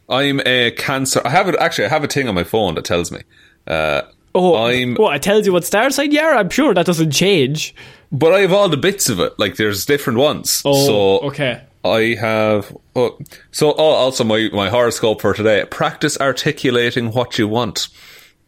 I'm 0.08 0.40
a 0.46 0.70
cancer. 0.72 1.20
I 1.24 1.30
have 1.30 1.48
it 1.48 1.56
actually. 1.58 1.86
I 1.86 1.88
have 1.88 2.04
a 2.04 2.08
thing 2.08 2.28
on 2.28 2.34
my 2.34 2.44
phone 2.44 2.74
that 2.76 2.84
tells 2.84 3.10
me. 3.10 3.22
Uh, 3.66 4.02
oh, 4.34 4.54
I'm. 4.66 4.94
well, 4.94 5.10
it 5.10 5.22
tells 5.22 5.46
you 5.46 5.52
what 5.52 5.64
star 5.64 5.90
sign 5.90 6.12
you 6.12 6.20
are. 6.20 6.34
I'm 6.34 6.50
sure 6.50 6.74
that 6.74 6.86
doesn't 6.86 7.10
change. 7.10 7.74
But 8.12 8.32
I 8.32 8.40
have 8.40 8.52
all 8.52 8.68
the 8.68 8.76
bits 8.76 9.08
of 9.08 9.18
it. 9.18 9.36
Like 9.38 9.56
there's 9.56 9.84
different 9.84 10.20
ones. 10.20 10.62
Oh, 10.64 10.86
so 10.86 11.26
okay. 11.28 11.62
I 11.84 12.16
have. 12.20 12.76
Oh, 12.94 13.18
so 13.50 13.72
oh, 13.72 13.82
also 13.82 14.22
my 14.22 14.48
my 14.52 14.68
horoscope 14.68 15.20
for 15.20 15.34
today: 15.34 15.64
practice 15.70 16.16
articulating 16.20 17.10
what 17.10 17.36
you 17.38 17.48
want. 17.48 17.88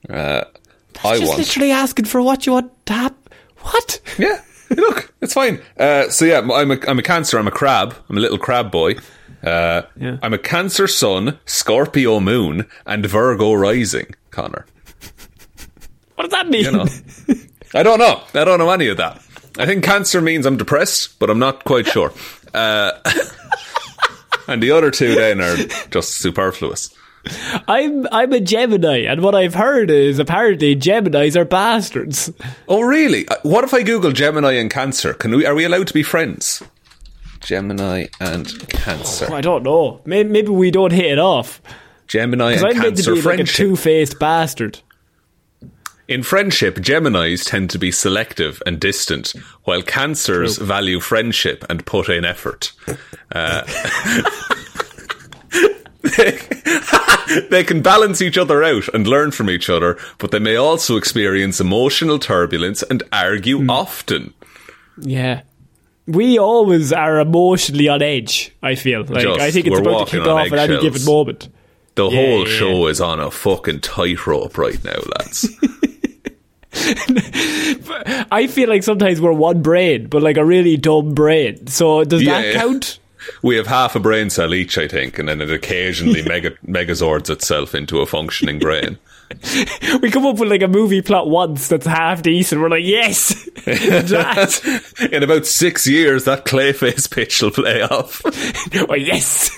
Uh, 0.08 0.44
I 1.04 1.18
Just 1.18 1.28
want. 1.28 1.38
literally 1.38 1.70
asking 1.72 2.04
for 2.04 2.22
what 2.22 2.46
you 2.46 2.52
want 2.52 2.86
to 2.86 2.92
have. 2.92 3.14
What? 3.58 4.00
Yeah. 4.16 4.40
Look, 4.70 5.12
it's 5.20 5.32
fine. 5.34 5.60
Uh, 5.78 6.08
so 6.10 6.24
yeah, 6.24 6.40
I'm 6.40 6.70
a 6.70 6.78
I'm 6.86 6.98
a 6.98 7.02
Cancer. 7.02 7.38
I'm 7.38 7.46
a 7.48 7.50
crab. 7.52 7.94
I'm 8.08 8.16
a 8.16 8.20
little 8.20 8.38
crab 8.38 8.70
boy. 8.70 8.96
Uh, 9.42 9.82
Yeah. 9.96 10.18
I'm 10.22 10.34
a 10.34 10.38
Cancer 10.38 10.86
Sun, 10.86 11.38
Scorpio 11.46 12.20
Moon, 12.20 12.66
and 12.86 13.06
Virgo 13.06 13.52
Rising. 13.54 14.14
Connor, 14.30 14.66
What 16.16 16.24
does 16.24 16.32
that 16.32 16.48
mean? 16.48 16.64
you 16.64 16.72
know, 16.72 16.86
I 17.74 17.82
don't 17.82 17.98
know. 17.98 18.22
I 18.34 18.44
don't 18.44 18.58
know 18.58 18.70
any 18.70 18.88
of 18.88 18.96
that. 18.98 19.22
I 19.58 19.66
think 19.66 19.84
Cancer 19.84 20.20
means 20.20 20.44
I'm 20.46 20.56
depressed, 20.56 21.18
but 21.18 21.30
I'm 21.30 21.38
not 21.38 21.64
quite 21.64 21.86
sure. 21.86 22.12
Uh, 22.54 22.92
and 24.48 24.62
the 24.62 24.70
other 24.70 24.90
two 24.90 25.14
then 25.14 25.40
are 25.40 25.56
just 25.90 26.16
superfluous. 26.18 26.94
I'm 27.66 28.06
I'm 28.12 28.32
a 28.32 28.40
Gemini, 28.40 28.98
and 29.04 29.22
what 29.22 29.34
I've 29.34 29.54
heard 29.54 29.90
is 29.90 30.18
apparently 30.18 30.74
Geminis 30.76 31.36
are 31.36 31.44
bastards. 31.44 32.32
Oh, 32.68 32.80
really? 32.80 33.28
Uh, 33.28 33.36
What 33.42 33.64
if 33.64 33.74
I 33.74 33.82
Google 33.82 34.12
Gemini 34.12 34.52
and 34.52 34.70
Cancer? 34.70 35.12
Can 35.14 35.34
we? 35.36 35.44
Are 35.44 35.54
we 35.54 35.64
allowed 35.64 35.88
to 35.88 35.94
be 35.94 36.02
friends? 36.02 36.62
Gemini 37.40 38.06
and 38.20 38.68
Cancer. 38.70 39.32
I 39.32 39.40
don't 39.40 39.62
know. 39.62 40.00
Maybe, 40.04 40.28
maybe 40.28 40.48
we 40.48 40.70
don't 40.70 40.92
hit 40.92 41.06
it 41.12 41.18
off 41.18 41.60
Gemini 42.06 42.52
and 42.54 42.64
I'm 42.66 42.78
meant 42.78 42.96
to 42.96 43.02
Cancer 43.04 43.14
be 43.14 43.20
like 43.22 43.40
a 43.40 43.44
two-faced 43.44 44.18
bastard. 44.18 44.80
In 46.08 46.22
friendship, 46.22 46.76
Geminis 46.76 47.46
tend 47.48 47.68
to 47.70 47.78
be 47.78 47.92
selective 47.92 48.62
and 48.64 48.80
distant, 48.80 49.34
while 49.64 49.82
Cancers 49.82 50.56
value 50.56 51.00
friendship 51.00 51.64
and 51.68 51.84
put 51.84 52.08
in 52.08 52.24
effort. 52.24 52.72
Uh, 53.30 53.62
they 57.50 57.64
can 57.64 57.82
balance 57.82 58.22
each 58.22 58.38
other 58.38 58.62
out 58.62 58.88
and 58.94 59.06
learn 59.06 59.30
from 59.30 59.50
each 59.50 59.68
other, 59.68 59.98
but 60.18 60.30
they 60.30 60.38
may 60.38 60.56
also 60.56 60.96
experience 60.96 61.60
emotional 61.60 62.18
turbulence 62.18 62.82
and 62.84 63.02
argue 63.12 63.58
Hmm. 63.58 63.70
often. 63.70 64.34
Yeah. 65.00 65.42
We 66.06 66.38
always 66.38 66.92
are 66.92 67.20
emotionally 67.20 67.88
on 67.88 68.00
edge, 68.00 68.52
I 68.62 68.76
feel. 68.76 69.04
Like 69.04 69.22
Just, 69.22 69.40
I 69.40 69.50
think 69.50 69.66
it's 69.66 69.78
about 69.78 70.06
to 70.08 70.18
kick 70.18 70.26
off 70.26 70.50
at 70.52 70.70
any 70.70 70.80
given 70.80 71.04
moment. 71.04 71.48
The 71.96 72.08
Yeah, 72.08 72.16
whole 72.16 72.48
yeah, 72.48 72.54
show 72.58 72.86
is 72.86 73.00
on 73.00 73.20
a 73.20 73.30
fucking 73.30 73.80
tightrope 73.80 74.56
right 74.56 74.82
now, 74.84 74.98
lads. 75.18 75.48
I 78.30 78.46
feel 78.48 78.68
like 78.68 78.82
sometimes 78.82 79.20
we're 79.20 79.32
one 79.32 79.62
brain, 79.62 80.06
but 80.06 80.22
like 80.22 80.36
a 80.36 80.44
really 80.44 80.76
dumb 80.76 81.14
brain. 81.14 81.66
So 81.66 82.04
does 82.04 82.22
Yeah, 82.22 82.40
that 82.40 82.46
yeah. 82.54 82.60
count? 82.60 82.98
We 83.42 83.56
have 83.56 83.66
half 83.66 83.94
a 83.94 84.00
brain 84.00 84.30
cell 84.30 84.54
each, 84.54 84.78
I 84.78 84.88
think, 84.88 85.18
and 85.18 85.28
then 85.28 85.40
it 85.40 85.50
occasionally 85.50 86.22
mega 86.26 86.50
megazords 86.66 87.30
itself 87.30 87.74
into 87.74 88.00
a 88.00 88.06
functioning 88.06 88.58
brain. 88.58 88.98
We 90.02 90.10
come 90.10 90.26
up 90.26 90.38
with 90.38 90.50
like 90.50 90.62
a 90.62 90.68
movie 90.68 91.02
plot 91.02 91.28
once 91.28 91.68
that's 91.68 91.86
half 91.86 92.22
decent. 92.22 92.60
We're 92.60 92.68
like, 92.68 92.84
yes, 92.84 93.48
that. 93.64 95.08
In 95.12 95.22
about 95.22 95.46
six 95.46 95.86
years, 95.86 96.24
that 96.24 96.44
Clayface 96.44 97.10
pitch 97.10 97.42
will 97.42 97.50
play 97.50 97.82
off. 97.82 98.22
oh, 98.88 98.94
yes. 98.94 99.50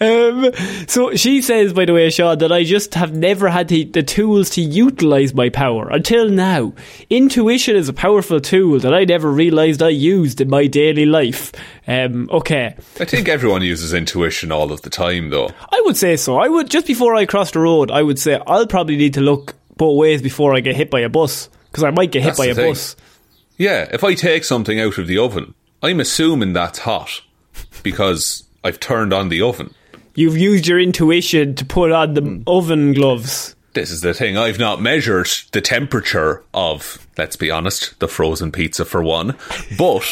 um, 0.00 0.52
so 0.86 1.14
she 1.14 1.40
says, 1.40 1.72
by 1.72 1.84
the 1.84 1.94
way, 1.94 2.10
Sean, 2.10 2.38
that 2.38 2.52
I 2.52 2.64
just 2.64 2.94
have 2.94 3.14
never 3.14 3.48
had 3.48 3.68
the, 3.68 3.84
the 3.84 4.02
tools 4.02 4.50
to 4.50 4.60
utilize 4.60 5.34
my 5.34 5.48
power 5.48 5.88
until 5.88 6.28
now. 6.28 6.72
Intuition 7.08 7.76
is 7.76 7.88
a 7.88 7.94
powerful 7.94 8.40
tool 8.40 8.78
that 8.80 8.94
I 8.94 9.04
never 9.04 9.30
realized 9.30 9.82
I 9.82 9.90
used 9.90 10.40
in 10.40 10.50
my 10.50 10.66
daily 10.66 11.06
life. 11.06 11.52
Um, 11.86 12.28
okay. 12.30 12.74
I 13.00 13.04
think 13.06 13.28
everyone 13.28 13.62
uses 13.62 13.94
intuition 13.94 14.52
all 14.52 14.72
of 14.72 14.82
the 14.82 14.90
time, 14.90 15.30
though. 15.30 15.50
I 15.72 15.82
would 15.86 15.96
say 15.96 16.16
so. 16.16 16.36
I 16.38 16.48
would 16.48 16.70
just 16.70 16.86
before 16.86 17.14
I 17.14 17.24
cross 17.24 17.50
the 17.50 17.60
road, 17.60 17.90
I 17.90 18.02
would 18.02 18.18
say 18.18 18.38
I'll 18.46 18.66
probably 18.68 18.96
need 18.96 19.14
to 19.14 19.20
look 19.20 19.54
both 19.76 19.96
ways 19.98 20.22
before 20.22 20.54
I 20.54 20.60
get 20.60 20.76
hit 20.76 20.90
by 20.90 21.00
a 21.00 21.08
bus 21.08 21.48
because 21.70 21.84
I 21.84 21.90
might 21.90 22.10
get 22.12 22.22
hit 22.22 22.28
That's 22.30 22.38
by 22.38 22.46
a 22.46 22.54
thing. 22.54 22.72
bus. 22.72 22.96
Yeah, 23.56 23.88
if 23.92 24.04
I 24.04 24.14
take 24.14 24.44
something 24.44 24.78
out 24.80 24.98
of 24.98 25.06
the 25.06 25.18
oven, 25.18 25.54
I'm 25.82 26.00
assuming 26.00 26.52
that's 26.52 26.80
hot 26.80 27.22
because 27.82 28.44
I've 28.64 28.80
turned 28.80 29.12
on 29.12 29.28
the 29.28 29.42
oven. 29.42 29.74
You've 30.14 30.36
used 30.36 30.66
your 30.66 30.80
intuition 30.80 31.54
to 31.56 31.64
put 31.64 31.92
on 31.92 32.14
the 32.14 32.20
Hmm. 32.22 32.42
oven 32.46 32.92
gloves. 32.92 33.54
This 33.74 33.90
is 33.92 34.00
the 34.00 34.14
thing. 34.14 34.36
I've 34.36 34.58
not 34.58 34.80
measured 34.82 35.28
the 35.52 35.60
temperature 35.60 36.42
of, 36.52 37.06
let's 37.16 37.36
be 37.36 37.50
honest, 37.50 37.98
the 38.00 38.08
frozen 38.08 38.50
pizza 38.50 38.84
for 38.84 39.02
one, 39.02 39.36
but 39.78 40.02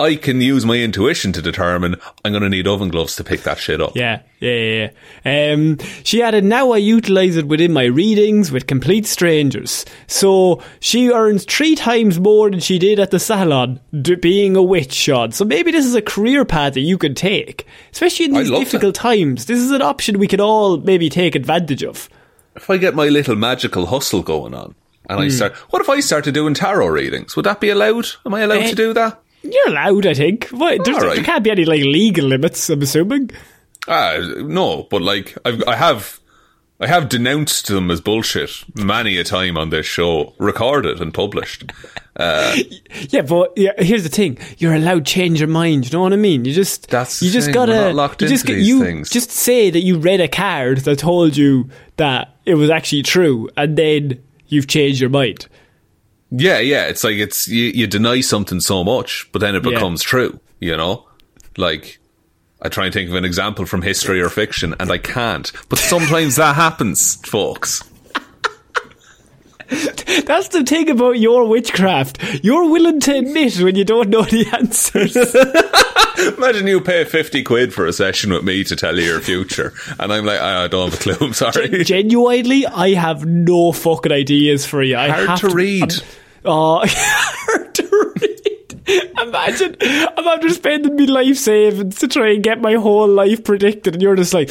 I 0.00 0.16
can 0.16 0.40
use 0.40 0.64
my 0.64 0.76
intuition 0.78 1.32
to 1.34 1.42
determine 1.42 1.94
I'm 2.24 2.32
going 2.32 2.42
to 2.42 2.48
need 2.48 2.66
oven 2.66 2.88
gloves 2.88 3.16
to 3.16 3.24
pick 3.24 3.42
that 3.42 3.58
shit 3.58 3.80
up. 3.82 3.94
Yeah, 3.94 4.22
yeah, 4.40 4.90
yeah. 5.24 5.52
Um, 5.52 5.76
she 6.04 6.22
added, 6.22 6.42
now 6.42 6.70
I 6.72 6.78
utilise 6.78 7.36
it 7.36 7.46
within 7.46 7.72
my 7.74 7.84
readings 7.84 8.50
with 8.50 8.66
complete 8.66 9.06
strangers. 9.06 9.84
So 10.06 10.62
she 10.80 11.10
earns 11.10 11.44
three 11.44 11.74
times 11.74 12.18
more 12.18 12.50
than 12.50 12.60
she 12.60 12.78
did 12.78 12.98
at 12.98 13.10
the 13.10 13.18
salon, 13.20 13.78
d- 14.00 14.14
being 14.14 14.56
a 14.56 14.62
witch, 14.62 14.92
Sean. 14.94 15.32
So 15.32 15.44
maybe 15.44 15.70
this 15.70 15.84
is 15.84 15.94
a 15.94 16.02
career 16.02 16.44
path 16.46 16.74
that 16.74 16.80
you 16.80 16.96
could 16.96 17.16
take, 17.16 17.66
especially 17.92 18.24
in 18.26 18.32
these 18.32 18.50
difficult 18.50 18.94
times. 18.94 19.44
This 19.46 19.58
is 19.60 19.70
an 19.70 19.82
option 19.82 20.18
we 20.18 20.26
could 20.28 20.40
all 20.40 20.78
maybe 20.78 21.10
take 21.10 21.34
advantage 21.34 21.82
of. 21.84 22.08
If 22.56 22.70
I 22.70 22.78
get 22.78 22.94
my 22.94 23.08
little 23.08 23.36
magical 23.36 23.86
hustle 23.86 24.22
going 24.22 24.54
on, 24.54 24.74
and 25.08 25.20
I 25.20 25.24
Hmm. 25.24 25.30
start, 25.30 25.54
what 25.70 25.82
if 25.82 25.88
I 25.88 26.00
started 26.00 26.32
doing 26.34 26.54
tarot 26.54 26.86
readings? 26.88 27.36
Would 27.36 27.44
that 27.44 27.60
be 27.60 27.68
allowed? 27.68 28.06
Am 28.24 28.32
I 28.32 28.40
allowed 28.40 28.62
Eh, 28.62 28.70
to 28.70 28.74
do 28.74 28.92
that? 28.94 29.20
You're 29.42 29.68
allowed, 29.68 30.06
I 30.06 30.14
think. 30.14 30.48
What, 30.48 30.84
there's, 30.84 30.96
right. 30.98 31.14
There 31.16 31.24
can't 31.24 31.44
be 31.44 31.50
any 31.50 31.64
like 31.64 31.82
legal 31.82 32.26
limits. 32.26 32.68
I'm 32.70 32.82
assuming. 32.82 33.30
Ah, 33.88 34.18
no, 34.38 34.84
but 34.90 35.00
like 35.02 35.36
I've, 35.44 35.62
I 35.66 35.76
have, 35.76 36.20
I 36.78 36.86
have 36.86 37.08
denounced 37.08 37.66
them 37.68 37.90
as 37.90 38.00
bullshit 38.00 38.50
many 38.76 39.16
a 39.16 39.24
time 39.24 39.56
on 39.56 39.70
this 39.70 39.86
show, 39.86 40.34
recorded 40.38 41.00
and 41.00 41.12
published. 41.14 41.72
Yeah, 42.20 43.22
but 43.22 43.52
yeah, 43.56 43.72
here's 43.78 44.02
the 44.02 44.10
thing: 44.10 44.36
you're 44.58 44.74
allowed 44.74 45.06
to 45.06 45.12
change 45.12 45.40
your 45.40 45.48
mind. 45.48 45.86
You 45.86 45.96
know 45.96 46.02
what 46.02 46.12
I 46.12 46.16
mean? 46.16 46.44
You 46.44 46.52
just 46.52 46.90
That's 46.90 47.22
you 47.22 47.30
just 47.30 47.50
gotta 47.52 47.72
we're 47.72 47.86
not 47.86 47.94
locked 47.94 48.20
you 48.20 48.28
just 48.28 48.42
into 48.44 48.52
get- 48.52 48.58
these 48.58 48.68
you 48.68 48.84
things. 48.84 49.08
just 49.08 49.30
say 49.30 49.70
that 49.70 49.80
you 49.80 49.96
read 49.98 50.20
a 50.20 50.28
card 50.28 50.78
that 50.78 50.98
told 50.98 51.36
you 51.36 51.70
that 51.96 52.36
it 52.44 52.56
was 52.56 52.68
actually 52.68 53.02
true, 53.04 53.48
and 53.56 53.74
then 53.78 54.22
you've 54.48 54.66
changed 54.66 55.00
your 55.00 55.08
mind. 55.08 55.46
Yeah, 56.30 56.58
yeah. 56.60 56.86
It's 56.86 57.02
like 57.04 57.16
it's 57.16 57.48
you, 57.48 57.64
you 57.74 57.86
deny 57.86 58.20
something 58.20 58.60
so 58.60 58.84
much, 58.84 59.28
but 59.32 59.40
then 59.40 59.54
it 59.56 59.64
Yeah. 59.64 59.72
becomes 59.72 60.02
true. 60.02 60.38
You 60.60 60.76
know, 60.76 61.06
like 61.56 61.98
I 62.62 62.68
try 62.68 62.84
and 62.84 62.94
think 62.94 63.08
of 63.10 63.16
an 63.16 63.24
example 63.24 63.66
from 63.66 63.82
history 63.82 64.20
or 64.20 64.28
fiction, 64.28 64.74
and 64.78 64.90
I 64.92 64.98
can't. 64.98 65.50
But 65.68 65.78
sometimes 65.78 66.36
that 66.36 66.54
happens, 66.56 67.16
folks. 67.26 67.82
That's 70.26 70.48
the 70.48 70.64
thing 70.66 70.90
about 70.90 71.12
your 71.12 71.46
witchcraft. 71.46 72.18
You're 72.42 72.68
willing 72.68 72.98
to 73.00 73.18
admit 73.18 73.60
when 73.60 73.76
you 73.76 73.84
don't 73.84 74.08
know 74.08 74.22
the 74.22 74.46
answers. 74.52 75.16
Imagine 76.36 76.66
you 76.66 76.80
pay 76.80 77.04
fifty 77.04 77.44
quid 77.44 77.72
for 77.72 77.86
a 77.86 77.92
session 77.92 78.32
with 78.32 78.42
me 78.42 78.64
to 78.64 78.74
tell 78.74 78.98
you 78.98 79.04
your 79.04 79.20
future, 79.20 79.72
and 79.98 80.12
I'm 80.12 80.24
like, 80.24 80.40
I 80.40 80.66
don't 80.66 80.90
have 80.90 81.00
a 81.00 81.02
clue. 81.02 81.26
I'm 81.28 81.32
sorry. 81.32 81.84
Genuinely, 81.84 82.66
I 82.66 82.94
have 82.94 83.24
no 83.24 83.70
fucking 83.70 84.10
ideas 84.10 84.66
for 84.66 84.82
you. 84.82 84.96
I 84.96 85.08
Hard 85.08 85.28
have 85.28 85.40
to 85.40 85.50
read. 85.50 85.94
Oh, 86.44 86.84
hard 86.84 87.74
to 87.76 88.14
read. 88.20 89.10
Imagine 89.20 89.76
I'm 89.80 90.26
after 90.26 90.48
spending 90.48 90.96
my 90.96 91.04
life 91.04 91.36
savings 91.36 91.98
to 92.00 92.08
try 92.08 92.32
and 92.32 92.42
get 92.42 92.60
my 92.60 92.74
whole 92.74 93.08
life 93.08 93.44
predicted, 93.44 93.94
and 93.94 94.02
you're 94.02 94.16
just 94.16 94.34
like, 94.34 94.50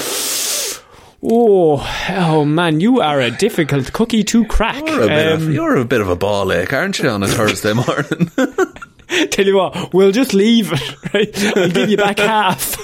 oh, 1.24 2.06
oh 2.10 2.46
man, 2.46 2.80
you 2.80 3.02
are 3.02 3.20
a 3.20 3.32
difficult 3.32 3.92
cookie 3.94 4.24
to 4.26 4.46
crack. 4.46 4.86
You're 4.88 5.04
a, 5.04 5.08
bit 5.08 5.28
Um, 5.28 5.42
of, 5.42 5.54
you're 5.54 5.76
a 5.78 5.86
bit 5.86 6.02
of 6.02 6.10
a 6.10 6.16
ball 6.16 6.52
ache, 6.52 6.74
aren't 6.74 7.00
you, 7.00 7.10
on 7.10 7.24
a 7.24 7.28
Thursday 7.28 7.74
morning? 7.74 8.32
tell 9.32 9.46
you 9.46 9.56
what, 9.58 9.94
we'll 9.94 10.12
just 10.12 10.34
leave 10.34 10.72
it. 10.72 10.96
Right? 11.14 11.58
I'll 11.58 11.70
give 11.72 11.90
you 11.90 11.98
back 11.98 12.20
half. 12.20 12.78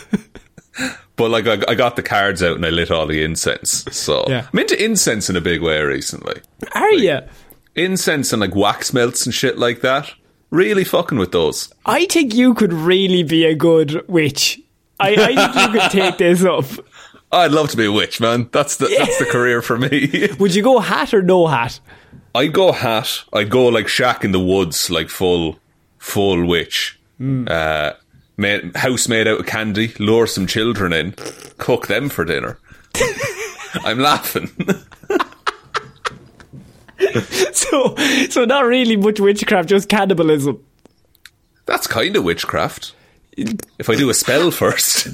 but 1.15 1.30
like, 1.30 1.46
I, 1.46 1.60
I 1.72 1.75
got 1.75 1.96
the 1.96 2.01
cards 2.04 2.42
out 2.42 2.56
and 2.56 2.65
I 2.65 2.70
lit 2.72 2.89
all 2.89 3.06
the 3.06 3.24
incense. 3.24 3.86
So 3.92 4.25
Yeah. 4.27 4.48
I'm 4.51 4.60
into 4.60 4.84
incense 4.84 5.30
in 5.30 5.36
a 5.36 5.42
big 5.42 5.62
way 5.62 5.80
recently. 5.82 6.42
Are 6.74 6.92
you? 6.94 7.20
Incense 7.75 8.34
and 8.34 8.39
like 8.42 8.56
wax 8.56 8.94
melts 8.94 9.25
and 9.27 9.34
shit 9.36 9.58
like 9.60 9.82
that. 9.82 10.12
Really 10.50 10.84
fucking 10.84 11.20
with 11.20 11.32
those. 11.34 11.72
I 11.86 12.06
think 12.06 12.34
you 12.34 12.54
could 12.56 12.74
really 12.74 13.22
be 13.24 13.46
a 13.46 13.54
good 13.54 14.08
witch. 14.10 14.60
I, 15.00 15.10
I 15.13 15.36
think 15.36 15.56
you 15.74 15.80
could 15.80 15.92
take 15.92 16.18
this 16.18 16.44
up. 16.44 16.65
I'd 17.36 17.51
love 17.51 17.70
to 17.70 17.77
be 17.77 17.86
a 17.86 17.92
witch, 17.92 18.22
man. 18.22 18.50
That's 18.51 18.77
the 18.77 18.88
that's 18.98 19.20
the 19.20 19.25
career 19.25 19.62
for 19.62 19.77
me. 19.77 20.30
Would 20.39 20.56
you 20.56 20.63
go 20.63 20.80
hat 20.80 21.13
or 21.13 21.22
no 21.22 21.48
hat? 21.48 21.80
I'd 22.34 22.54
go 22.54 22.72
hat. 22.72 23.24
I'd 23.34 23.50
go 23.50 23.68
like 23.68 23.88
shack 23.88 24.24
in 24.24 24.32
the 24.32 24.39
woods, 24.39 24.89
like 24.89 25.10
full 25.10 25.60
full 25.98 26.46
witch. 26.46 27.00
Uh, 27.20 27.94
made, 28.38 28.75
house 28.75 29.08
made 29.08 29.27
out 29.27 29.39
of 29.39 29.46
candy. 29.46 29.94
Lure 30.00 30.27
some 30.27 30.48
children 30.48 30.92
in, 30.94 31.13
cook 31.58 31.88
them 31.88 32.10
for 32.10 32.25
dinner. 32.25 32.58
I'm 33.84 34.00
laughing. 34.00 34.50
So, 37.54 37.96
so 38.30 38.46
not 38.46 38.65
really 38.65 38.96
much 38.96 39.20
witchcraft, 39.20 39.70
just 39.70 39.89
cannibalism. 39.89 40.63
That's 41.65 41.88
kind 41.88 42.15
of 42.15 42.24
witchcraft. 42.24 42.94
If 43.38 43.89
I 43.89 43.96
do 43.96 44.10
a 44.10 44.13
spell 44.13 44.51
first, 44.51 45.08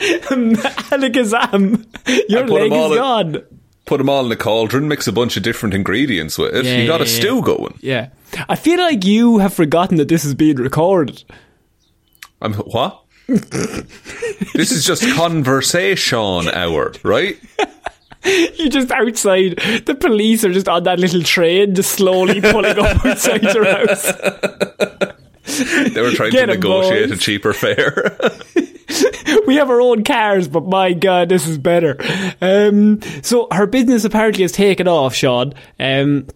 Alakazam, 0.00 1.86
your 2.28 2.44
I 2.44 2.46
put 2.46 2.62
'em 2.62 2.70
leg 2.70 2.72
is 2.72 2.90
in- 2.92 2.96
gone. 2.96 3.42
put 3.84 3.98
them 3.98 4.08
all 4.08 4.26
in 4.26 4.32
a 4.32 4.36
cauldron, 4.36 4.88
mix 4.88 5.06
a 5.06 5.12
bunch 5.12 5.36
of 5.36 5.42
different 5.42 5.74
ingredients 5.74 6.38
with 6.38 6.54
it. 6.54 6.64
Yeah, 6.64 6.78
you 6.78 6.86
got 6.86 7.00
a 7.00 7.04
yeah, 7.04 7.10
stew 7.10 7.36
yeah. 7.36 7.42
going. 7.42 7.78
Yeah, 7.80 8.08
I 8.48 8.56
feel 8.56 8.78
like 8.78 9.04
you 9.04 9.38
have 9.38 9.54
forgotten 9.54 9.96
that 9.98 10.08
this 10.08 10.24
is 10.24 10.34
being 10.34 10.56
recorded. 10.56 11.22
I'm 12.42 12.54
what? 12.54 13.02
this 13.28 14.70
is 14.70 14.84
just 14.84 15.02
conversation 15.14 16.48
hour, 16.48 16.92
right? 17.02 17.36
You're 18.56 18.68
just 18.70 18.90
outside. 18.90 19.56
The 19.86 19.94
police 19.94 20.44
are 20.44 20.52
just 20.52 20.68
on 20.68 20.82
that 20.84 20.98
little 20.98 21.22
train, 21.22 21.74
just 21.74 21.92
slowly 21.92 22.40
pulling 22.40 22.78
up 22.78 23.04
outside 23.06 23.42
your 23.42 23.64
house. 23.64 24.12
They 25.94 26.00
were 26.02 26.10
trying 26.12 26.30
Get 26.32 26.46
to 26.46 26.54
negotiate 26.54 27.08
boys. 27.10 27.18
a 27.18 27.20
cheaper 27.20 27.52
fare. 27.52 28.18
we 29.46 29.56
have 29.56 29.70
our 29.70 29.80
own 29.80 30.04
cars, 30.04 30.48
but 30.48 30.64
my 30.66 30.92
god, 30.92 31.28
this 31.28 31.46
is 31.46 31.58
better. 31.58 31.96
Um, 32.40 33.00
so 33.22 33.48
her 33.52 33.66
business 33.66 34.04
apparently 34.04 34.42
has 34.42 34.52
taken 34.52 34.88
off, 34.88 35.14
Sean. 35.14 35.54
Um, 35.78 36.26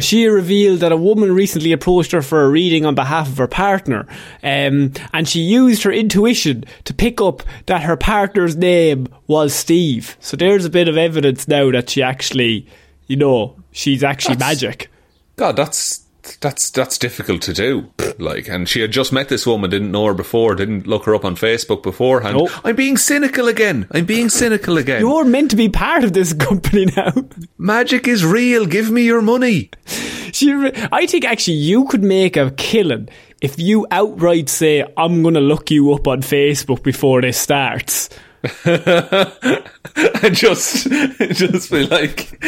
she 0.00 0.26
revealed 0.26 0.80
that 0.80 0.90
a 0.90 0.96
woman 0.96 1.32
recently 1.32 1.70
approached 1.72 2.10
her 2.12 2.22
for 2.22 2.42
a 2.44 2.48
reading 2.48 2.84
on 2.84 2.94
behalf 2.96 3.28
of 3.28 3.38
her 3.38 3.46
partner, 3.46 4.06
um, 4.42 4.92
and 5.12 5.28
she 5.28 5.40
used 5.40 5.82
her 5.84 5.92
intuition 5.92 6.64
to 6.84 6.92
pick 6.94 7.20
up 7.20 7.42
that 7.66 7.82
her 7.82 7.96
partner's 7.96 8.56
name 8.56 9.06
was 9.28 9.54
Steve. 9.54 10.16
So 10.20 10.36
there's 10.36 10.64
a 10.64 10.70
bit 10.70 10.88
of 10.88 10.96
evidence 10.96 11.46
now 11.46 11.70
that 11.70 11.90
she 11.90 12.02
actually, 12.02 12.66
you 13.06 13.16
know, 13.16 13.54
she's 13.72 14.02
actually 14.02 14.34
That's- 14.36 14.62
magic. 14.62 14.90
God, 15.36 15.56
that's 15.56 16.03
that's 16.40 16.70
that's 16.70 16.98
difficult 16.98 17.42
to 17.42 17.52
do. 17.52 17.90
Like, 18.18 18.48
and 18.48 18.68
she 18.68 18.80
had 18.80 18.90
just 18.90 19.12
met 19.12 19.28
this 19.28 19.46
woman, 19.46 19.70
didn't 19.70 19.90
know 19.90 20.06
her 20.06 20.14
before, 20.14 20.54
didn't 20.54 20.86
look 20.86 21.04
her 21.04 21.14
up 21.14 21.24
on 21.24 21.36
Facebook 21.36 21.82
beforehand. 21.82 22.36
Nope. 22.36 22.50
I'm 22.64 22.76
being 22.76 22.96
cynical 22.96 23.48
again. 23.48 23.86
I'm 23.90 24.06
being 24.06 24.28
cynical 24.28 24.78
again. 24.78 25.00
You're 25.00 25.24
meant 25.24 25.50
to 25.50 25.56
be 25.56 25.68
part 25.68 26.04
of 26.04 26.12
this 26.12 26.32
company 26.48 26.86
now. 26.96 27.12
Magic 27.58 28.08
is 28.08 28.24
real. 28.24 28.66
Give 28.66 28.90
me 28.90 29.02
your 29.04 29.22
money. 29.22 29.70
She, 30.32 30.52
re- 30.52 30.72
I 30.90 31.06
think 31.06 31.24
actually 31.24 31.58
you 31.58 31.84
could 31.86 32.02
make 32.02 32.36
a 32.36 32.50
killing 32.52 33.08
if 33.40 33.58
you 33.58 33.86
outright 33.90 34.48
say, 34.48 34.84
"I'm 34.96 35.22
going 35.22 35.34
to 35.34 35.40
look 35.40 35.70
you 35.70 35.92
up 35.92 36.08
on 36.08 36.22
Facebook 36.22 36.82
before 36.82 37.20
this 37.20 37.38
starts." 37.38 38.08
and 38.64 40.34
just 40.34 40.86
just 41.30 41.70
be 41.70 41.86
like, 41.86 42.38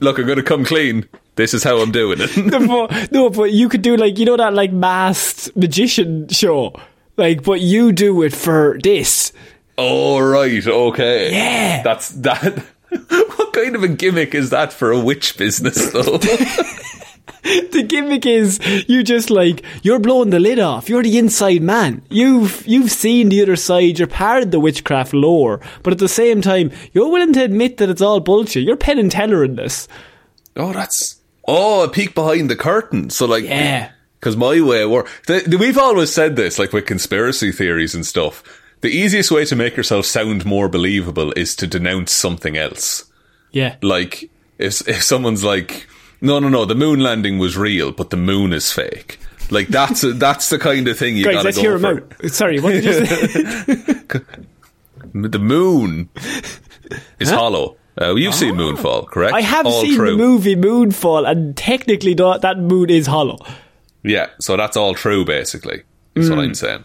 look, 0.00 0.18
I'm 0.18 0.26
going 0.26 0.36
to 0.36 0.42
come 0.42 0.64
clean. 0.64 1.08
This 1.36 1.54
is 1.54 1.62
how 1.62 1.78
I'm 1.78 1.92
doing 1.92 2.18
it. 2.20 2.36
no, 2.46 2.86
but, 2.88 3.12
no, 3.12 3.30
but 3.30 3.52
you 3.52 3.68
could 3.68 3.82
do 3.82 3.96
like 3.96 4.18
you 4.18 4.24
know 4.24 4.36
that 4.36 4.54
like 4.54 4.72
masked 4.72 5.54
magician 5.56 6.28
show, 6.28 6.74
like, 7.16 7.42
but 7.44 7.60
you 7.60 7.92
do 7.92 8.22
it 8.22 8.34
for 8.34 8.78
this. 8.82 9.32
oh 9.78 10.18
right, 10.18 10.66
okay. 10.66 11.32
Yeah. 11.32 11.82
that's 11.82 12.08
that. 12.10 12.58
what 12.88 13.52
kind 13.52 13.74
of 13.76 13.82
a 13.82 13.88
gimmick 13.88 14.34
is 14.34 14.50
that 14.50 14.72
for 14.72 14.90
a 14.92 14.98
witch 15.00 15.36
business, 15.36 15.90
though? 15.92 16.18
The 17.42 17.84
gimmick 17.86 18.26
is 18.26 18.58
you 18.88 19.04
just 19.04 19.30
like 19.30 19.62
you're 19.82 20.00
blowing 20.00 20.30
the 20.30 20.40
lid 20.40 20.58
off. 20.58 20.88
You're 20.88 21.04
the 21.04 21.16
inside 21.16 21.62
man. 21.62 22.02
You've 22.10 22.66
you've 22.66 22.90
seen 22.90 23.28
the 23.28 23.40
other 23.42 23.54
side. 23.54 24.00
You're 24.00 24.08
part 24.08 24.42
of 24.42 24.50
the 24.50 24.58
witchcraft 24.58 25.14
lore, 25.14 25.60
but 25.84 25.92
at 25.92 26.00
the 26.00 26.08
same 26.08 26.40
time, 26.42 26.72
you're 26.92 27.08
willing 27.08 27.32
to 27.34 27.44
admit 27.44 27.76
that 27.76 27.88
it's 27.88 28.02
all 28.02 28.18
bullshit. 28.18 28.64
You're 28.64 28.76
Penn 28.76 28.98
and 28.98 29.12
Teller 29.12 29.44
in 29.44 29.54
this. 29.54 29.86
oh, 30.56 30.72
that's 30.72 31.15
oh 31.46 31.82
a 31.84 31.88
peek 31.88 32.14
behind 32.14 32.50
the 32.50 32.56
curtain. 32.56 33.10
So 33.10 33.26
like, 33.26 33.44
Yeah. 33.44 33.90
because 34.20 34.36
my 34.36 34.60
way 34.60 34.84
or 34.84 35.06
we've 35.28 35.78
always 35.78 36.12
said 36.12 36.36
this, 36.36 36.58
like 36.58 36.72
with 36.72 36.86
conspiracy 36.86 37.52
theories 37.52 37.94
and 37.94 38.04
stuff. 38.06 38.42
The 38.82 38.88
easiest 38.90 39.30
way 39.30 39.44
to 39.46 39.56
make 39.56 39.76
yourself 39.76 40.04
sound 40.06 40.44
more 40.44 40.68
believable 40.68 41.32
is 41.32 41.56
to 41.56 41.66
denounce 41.66 42.12
something 42.12 42.56
else. 42.56 43.04
Yeah. 43.52 43.76
Like 43.82 44.30
if 44.58 44.86
if 44.86 45.02
someone's 45.02 45.42
like, 45.44 45.86
no, 46.20 46.38
no, 46.38 46.48
no, 46.48 46.64
the 46.66 46.74
moon 46.74 47.00
landing 47.00 47.38
was 47.38 47.56
real, 47.56 47.90
but 47.92 48.10
the 48.10 48.16
moon 48.18 48.52
is 48.52 48.70
fake. 48.72 49.18
Like 49.50 49.68
that's 49.68 50.00
that's 50.18 50.50
the 50.50 50.58
kind 50.58 50.88
of 50.88 50.98
thing 50.98 51.16
you 51.16 51.24
gotta 51.24 51.42
let's 51.42 51.56
go 51.56 51.62
hear 51.62 51.78
for. 51.78 52.02
out. 52.24 52.30
Sorry, 52.30 52.60
what 52.60 52.72
did 52.72 52.84
you 52.84 53.06
say? 53.06 54.20
The 55.14 55.38
moon 55.38 56.10
is 57.18 57.30
hollow. 57.30 57.76
Uh, 58.00 58.14
you've 58.14 58.34
seen 58.34 58.54
Moonfall, 58.54 59.06
correct? 59.08 59.32
I 59.34 59.40
have 59.40 59.66
all 59.66 59.80
seen 59.82 59.96
true. 59.96 60.10
the 60.12 60.16
movie 60.16 60.54
Moonfall, 60.56 61.26
and 61.28 61.56
technically 61.56 62.14
that 62.14 62.40
that 62.42 62.58
moon 62.58 62.90
is 62.90 63.06
hollow. 63.06 63.38
Yeah, 64.02 64.28
so 64.40 64.56
that's 64.56 64.76
all 64.76 64.94
true, 64.94 65.24
basically. 65.24 65.82
Is 66.14 66.28
Hmm. 66.28 66.36
what 66.36 66.44
I'm 66.44 66.54
saying. 66.54 66.84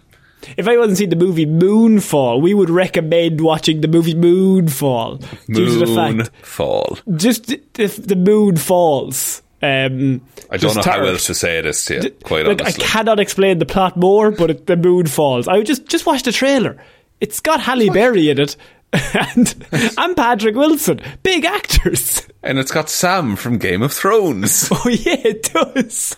If 0.57 0.67
I 0.67 0.75
wasn't 0.77 0.97
seen 0.97 1.09
the 1.09 1.15
movie 1.15 1.45
Moonfall, 1.45 2.41
we 2.41 2.53
would 2.53 2.69
recommend 2.69 3.41
watching 3.41 3.81
the 3.81 3.87
movie 3.87 4.15
Moonfall 4.15 5.23
due 5.47 5.65
to 5.65 5.85
the 5.85 5.87
fact 5.87 6.17
Moonfall. 6.17 7.17
just 7.17 7.53
if 7.77 7.97
the 8.07 8.15
moon 8.15 8.55
falls. 8.57 9.41
Um, 9.63 10.21
I 10.49 10.57
don't 10.57 10.75
know 10.75 10.81
how 10.81 10.95
tar- 10.95 11.03
else 11.05 11.27
to 11.27 11.35
say 11.35 11.61
this 11.61 11.85
to 11.85 12.01
you, 12.01 12.09
quite 12.23 12.47
like, 12.47 12.61
honestly. 12.61 12.83
I 12.83 12.87
cannot 12.87 13.19
explain 13.19 13.59
the 13.59 13.65
plot 13.67 13.95
more, 13.95 14.31
but 14.31 14.49
it, 14.49 14.65
the 14.65 14.75
moon 14.75 15.05
falls. 15.05 15.47
I 15.47 15.57
would 15.57 15.67
just 15.67 15.85
just 15.87 16.07
watch 16.07 16.23
the 16.23 16.31
trailer. 16.31 16.77
It's 17.19 17.39
got 17.39 17.59
Halle 17.59 17.89
Berry 17.89 18.31
in 18.31 18.39
it, 18.39 18.55
and 18.93 19.65
and 19.97 20.15
Patrick 20.17 20.55
Wilson, 20.55 20.99
big 21.23 21.45
actors. 21.45 22.27
and 22.43 22.59
it's 22.59 22.71
got 22.71 22.89
Sam 22.89 23.35
from 23.35 23.57
Game 23.57 23.81
of 23.81 23.93
Thrones. 23.93 24.69
Oh 24.71 24.89
yeah, 24.89 25.17
it 25.23 25.43
does. 25.53 26.15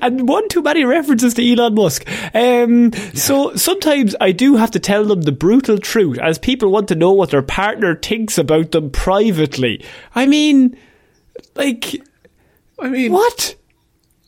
And 0.00 0.28
one 0.28 0.48
too 0.48 0.62
many 0.62 0.84
references 0.84 1.34
to 1.34 1.44
Elon 1.52 1.74
Musk. 1.74 2.08
Um, 2.34 2.92
So 3.14 3.54
sometimes 3.56 4.14
I 4.20 4.30
do 4.30 4.54
have 4.56 4.70
to 4.72 4.78
tell 4.78 5.04
them 5.04 5.22
the 5.22 5.32
brutal 5.32 5.78
truth, 5.78 6.18
as 6.18 6.38
people 6.38 6.70
want 6.70 6.86
to 6.88 6.94
know 6.94 7.12
what 7.12 7.30
their 7.30 7.42
partner 7.42 7.96
thinks 7.96 8.38
about 8.38 8.70
them 8.70 8.90
privately. 8.90 9.84
I 10.14 10.26
mean, 10.26 10.76
like, 11.56 11.96
I 12.78 12.88
mean, 12.90 13.10
what? 13.10 13.56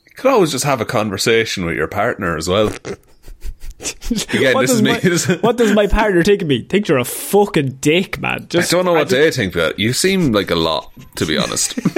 you 0.07 0.13
could 0.17 0.33
always 0.33 0.51
just 0.51 0.65
have 0.65 0.81
a 0.81 0.85
conversation 0.85 1.65
with 1.67 1.77
your 1.77 1.87
partner 1.89 2.37
as 2.37 2.49
well. 2.49 2.73
Again, 4.35 4.55
what 4.55 4.63
this 4.63 4.71
does 4.71 4.81
is 4.81 5.29
me. 5.29 5.35
My, 5.35 5.41
what 5.41 5.57
does 5.57 5.73
my 5.73 5.87
partner 5.87 6.23
think 6.23 6.43
of 6.43 6.49
me? 6.49 6.63
Think 6.63 6.89
you're 6.89 6.99
a 6.99 7.05
fucking 7.05 7.79
dick, 7.81 8.21
man. 8.21 8.43
I 8.43 8.45
Just, 8.45 8.71
don't 8.71 8.85
know 8.85 8.93
what 8.93 9.09
just- 9.09 9.13
they 9.13 9.31
think 9.31 9.55
about. 9.55 9.79
You 9.79 9.93
seem 9.93 10.33
like 10.33 10.51
a 10.51 10.55
lot, 10.57 10.93
to 11.17 11.27
be 11.27 11.37
honest. 11.39 11.79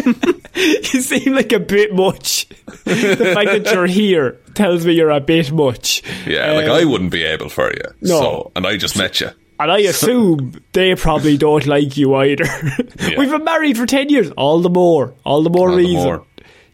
You 0.57 1.01
seem 1.03 1.35
like 1.35 1.51
a 1.53 1.59
bit 1.59 1.93
much. 1.93 2.47
the 2.85 3.33
fact 3.35 3.65
that 3.65 3.73
you're 3.75 3.87
here 3.87 4.39
tells 4.55 4.87
me 4.87 4.93
you're 4.93 5.11
a 5.11 5.19
bit 5.19 5.51
much. 5.51 6.01
Yeah, 6.29 6.53
like 6.53 6.67
Um, 6.67 6.71
I 6.77 6.85
wouldn't 6.85 7.11
be 7.11 7.25
able 7.25 7.49
for 7.49 7.71
you. 7.73 7.83
No. 8.01 8.21
So, 8.21 8.53
and 8.55 8.65
I 8.65 8.77
just 8.77 8.97
met 8.97 9.21
you. 9.21 9.31
And 9.59 9.73
I 9.73 9.79
assume 9.81 10.53
they 10.73 10.95
probably 10.95 11.37
don't 11.37 11.67
like 11.67 11.97
you 11.97 12.15
either. 12.15 12.45
We've 13.19 13.31
been 13.31 13.43
married 13.43 13.77
for 13.77 13.85
10 13.85 14.11
years. 14.11 14.31
All 14.37 14.61
the 14.61 14.71
more. 14.71 15.15
All 15.25 15.43
the 15.43 15.51
more 15.51 15.71
All 15.71 15.77
the 15.77 15.83
reason. 15.83 15.97
more. 16.05 16.25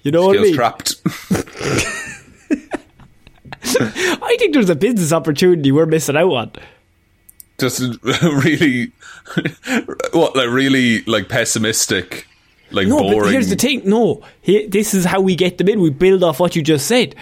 You 0.03 0.13
know 0.13 0.27
what 0.27 0.39
I 0.39 0.43
mean? 0.43 0.55
trapped. 0.55 0.97
I 3.81 4.37
think 4.39 4.55
there's 4.55 4.71
a 4.71 4.75
business 4.77 5.13
opportunity 5.13 5.73
we're 5.73 5.87
missing 5.87 6.17
out 6.17 6.33
on. 6.33 6.53
just 7.59 7.81
really, 8.23 8.93
what, 10.13 10.37
like 10.37 10.49
really, 10.49 11.03
like 11.03 11.29
pessimistic, 11.29 12.27
like 12.71 12.89
No, 12.89 12.99
boring. 12.99 13.21
but 13.21 13.31
here's 13.33 13.49
the 13.51 13.57
thing. 13.57 13.83
No, 13.85 14.23
this 14.45 14.95
is 14.95 15.05
how 15.05 15.21
we 15.21 15.37
get 15.37 15.59
them 15.59 15.69
in. 15.69 15.81
We 15.81 15.91
build 15.91 16.23
off 16.25 16.41
what 16.41 16.57
you 16.57 16.63
just 16.63 16.87
said. 16.87 17.15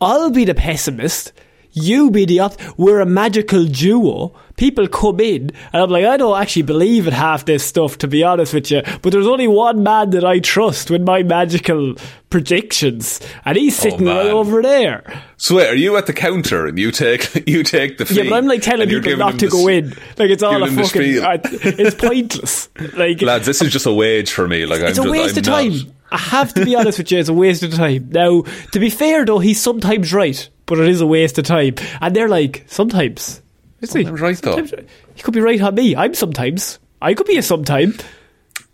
I'll 0.00 0.30
be 0.30 0.44
the 0.44 0.54
pessimist. 0.54 1.32
You 1.72 2.10
be 2.10 2.24
the 2.24 2.40
opt. 2.40 2.60
We're 2.78 3.00
a 3.00 3.06
magical 3.06 3.64
duo. 3.66 4.34
People 4.56 4.86
come 4.86 5.18
in, 5.18 5.50
and 5.72 5.82
I'm 5.82 5.90
like, 5.90 6.04
I 6.04 6.16
don't 6.16 6.40
actually 6.40 6.62
believe 6.62 7.06
in 7.08 7.12
half 7.12 7.44
this 7.44 7.64
stuff, 7.64 7.98
to 7.98 8.08
be 8.08 8.22
honest 8.22 8.54
with 8.54 8.70
you. 8.70 8.82
But 9.02 9.10
there's 9.12 9.26
only 9.26 9.48
one 9.48 9.82
man 9.82 10.10
that 10.10 10.24
I 10.24 10.38
trust 10.38 10.90
with 10.90 11.02
my 11.02 11.24
magical 11.24 11.96
predictions, 12.30 13.20
and 13.44 13.56
he's 13.56 13.78
oh, 13.80 13.82
sitting 13.82 14.08
Oh, 14.08 14.14
man. 14.24 14.26
over 14.28 14.62
there. 14.62 15.22
So 15.38 15.56
wait, 15.56 15.68
are 15.68 15.74
you 15.74 15.96
at 15.96 16.06
the 16.06 16.12
counter 16.12 16.66
and 16.66 16.78
you 16.78 16.90
take 16.90 17.46
you 17.48 17.62
take 17.64 17.98
the 17.98 18.04
fee? 18.06 18.16
Yeah, 18.22 18.30
but 18.30 18.34
I'm 18.36 18.46
like 18.46 18.62
telling 18.62 18.88
people 18.88 19.16
not 19.16 19.38
to 19.40 19.46
the 19.46 19.50
go 19.50 19.66
in. 19.68 19.90
Like 20.18 20.30
it's 20.30 20.42
all 20.42 20.62
a 20.62 20.68
giving 20.68 20.76
them 20.76 21.40
the 21.40 21.48
fucking. 21.48 21.78
it's 21.78 21.94
pointless. 21.96 22.68
Like 22.94 23.22
Lads, 23.22 23.46
this 23.46 23.60
is 23.62 23.72
just 23.72 23.86
a 23.86 23.92
wage 23.92 24.30
for 24.30 24.46
me. 24.46 24.66
Like 24.66 24.80
It's 24.82 24.98
I'm 24.98 25.08
a 25.08 25.08
just, 25.08 25.20
waste 25.20 25.34
I'm 25.34 25.38
of 25.38 25.44
time. 25.44 25.72
not- 25.88 25.94
I 26.12 26.18
have 26.18 26.54
to 26.54 26.64
be 26.64 26.76
honest 26.76 26.98
with 26.98 27.10
you, 27.10 27.18
it's 27.18 27.28
a 27.28 27.34
waste 27.34 27.62
of 27.64 27.74
time. 27.74 28.08
Now, 28.10 28.42
to 28.70 28.78
be 28.78 28.88
fair 28.88 29.24
though, 29.24 29.40
he's 29.40 29.60
sometimes 29.60 30.12
right, 30.12 30.48
but 30.66 30.78
it 30.78 30.88
is 30.88 31.00
a 31.00 31.06
waste 31.06 31.38
of 31.38 31.44
time. 31.44 31.74
And 32.00 32.14
they're 32.14 32.28
like, 32.28 32.64
sometimes. 32.68 33.42
Is 33.84 33.94
oh, 33.94 33.98
he? 33.98 34.04
Sometimes 34.04 34.20
right, 34.20 34.38
though. 34.38 34.56
Sometimes- 34.56 34.90
He 35.14 35.22
could 35.22 35.34
be 35.34 35.40
right 35.40 35.60
on 35.60 35.74
me. 35.74 35.94
I'm 35.94 36.14
sometimes. 36.14 36.78
I 37.00 37.14
could 37.14 37.26
be 37.26 37.36
a 37.36 37.42
sometime. 37.42 37.94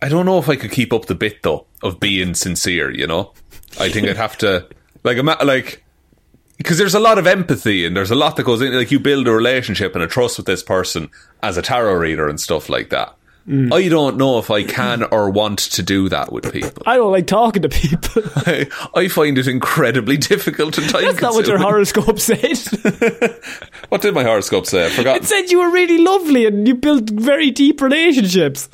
I 0.01 0.09
don't 0.09 0.25
know 0.25 0.39
if 0.39 0.49
I 0.49 0.57
could 0.57 0.71
keep 0.71 0.93
up 0.93 1.07
the 1.07 1.15
bit 1.15 1.43
though 1.43 1.67
of 1.83 2.01
being 2.01 2.35
sincere. 2.35 2.91
You 2.91 3.07
know, 3.07 3.33
I 3.79 3.91
think 3.91 4.09
I'd 4.09 4.17
have 4.17 4.39
to 4.39 4.67
like 5.05 5.19
ima- 5.19 5.39
like 5.45 5.85
because 6.57 6.79
there's 6.79 6.95
a 6.95 7.01
lot 7.01 7.19
of 7.19 7.27
empathy 7.27 7.85
and 7.85 7.97
there's 7.97 8.11
a 8.11 8.15
lot 8.15 8.37
that 8.37 8.45
goes 8.45 8.63
in. 8.63 8.73
Like 8.73 8.91
you 8.91 9.01
build 9.01 9.27
a 9.29 9.33
relationship 9.33 9.95
and 9.95 10.05
a 10.05 10.07
trust 10.07 10.39
with 10.39 10.47
this 10.47 10.63
person 10.63 11.11
as 11.43 11.57
a 11.57 11.63
tarot 11.63 11.95
reader 11.95 12.29
and 12.29 12.41
stuff 12.41 12.69
like 12.69 12.91
that. 12.91 13.15
Mm. 13.51 13.75
I 13.75 13.89
don't 13.89 14.17
know 14.17 14.39
if 14.39 14.49
I 14.49 14.63
can 14.63 15.03
or 15.03 15.29
want 15.29 15.59
to 15.59 15.83
do 15.83 16.09
that 16.09 16.31
with 16.31 16.53
people. 16.53 16.85
I 16.87 16.95
don't 16.95 17.11
like 17.11 17.27
talking 17.27 17.63
to 17.63 17.69
people. 17.69 18.23
I, 18.37 18.69
I 18.95 19.09
find 19.09 19.37
it 19.39 19.49
incredibly 19.49 20.17
difficult 20.17 20.79
and 20.79 20.89
time 20.89 21.03
That's 21.03 21.21
not 21.21 21.35
what 21.35 21.49
your 21.49 21.59
horoscope 21.59 22.21
said. 22.21 22.41
What 23.89 24.03
did 24.03 24.15
my 24.15 24.23
horoscope 24.23 24.67
say? 24.67 24.87
I 24.87 24.91
forgot. 24.91 25.17
it 25.17 25.25
said 25.25 25.51
you 25.51 25.59
were 25.59 25.71
really 25.71 25.99
lovely 25.99 26.47
and 26.47 26.69
you 26.69 26.77
built 26.77 27.11
very 27.11 27.51
deep 27.51 27.81
relationships. 27.81 28.69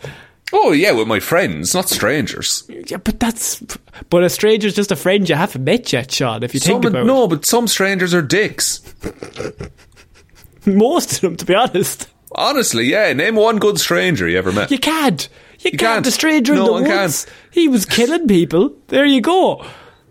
oh 0.53 0.73
yeah, 0.73 0.93
with 0.93 1.09
my 1.09 1.21
friends, 1.21 1.73
not 1.73 1.89
strangers. 1.89 2.65
Yeah, 2.69 2.99
but 2.99 3.19
that's. 3.19 3.62
But 4.11 4.25
a 4.25 4.29
stranger's 4.29 4.75
just 4.75 4.93
a 4.93 4.97
friend 4.97 5.27
you 5.27 5.37
haven't 5.37 5.65
met 5.65 5.91
yet, 5.91 6.12
Sean, 6.12 6.43
if 6.43 6.53
you 6.53 6.61
Some, 6.61 6.83
think 6.83 6.93
about 6.93 7.07
no, 7.07 7.27
but 7.29 7.47
some 7.47 7.67
strangers 7.67 8.12
are 8.12 8.21
dicks. 8.21 8.83
Most 10.67 11.15
of 11.15 11.21
them, 11.23 11.37
to 11.37 11.47
be 11.47 11.55
honest. 11.55 12.09
Honestly, 12.33 12.87
yeah. 12.87 13.12
Name 13.12 13.37
one 13.37 13.59
good 13.59 13.79
stranger 13.79 14.29
you 14.29 14.39
ever 14.39 14.53
met. 14.53 14.71
You 14.71 14.79
can't. 14.79 15.29
You, 15.61 15.71
can't. 15.71 15.81
can't. 15.81 16.05
The 16.05 16.11
stranger 16.11 16.55
No 16.55 16.61
in 16.61 16.67
the 16.67 16.73
one 16.73 16.83
woods. 16.85 17.25
can. 17.25 17.35
He 17.51 17.69
was 17.69 17.87
killing 17.87 18.29
people. 18.29 18.75
There 18.89 19.07
you 19.07 19.21
go. 19.21 19.65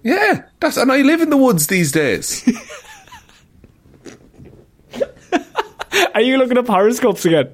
Yeah, 0.04 0.44
that's 0.60 0.78
and 0.78 0.92
I 0.92 1.02
live 1.02 1.22
in 1.22 1.30
the 1.30 1.38
woods 1.38 1.68
these 1.68 1.92
days. 1.92 2.48
Are 6.14 6.22
you 6.22 6.38
looking 6.38 6.58
up 6.58 6.68
horoscopes 6.68 7.26
again? 7.26 7.50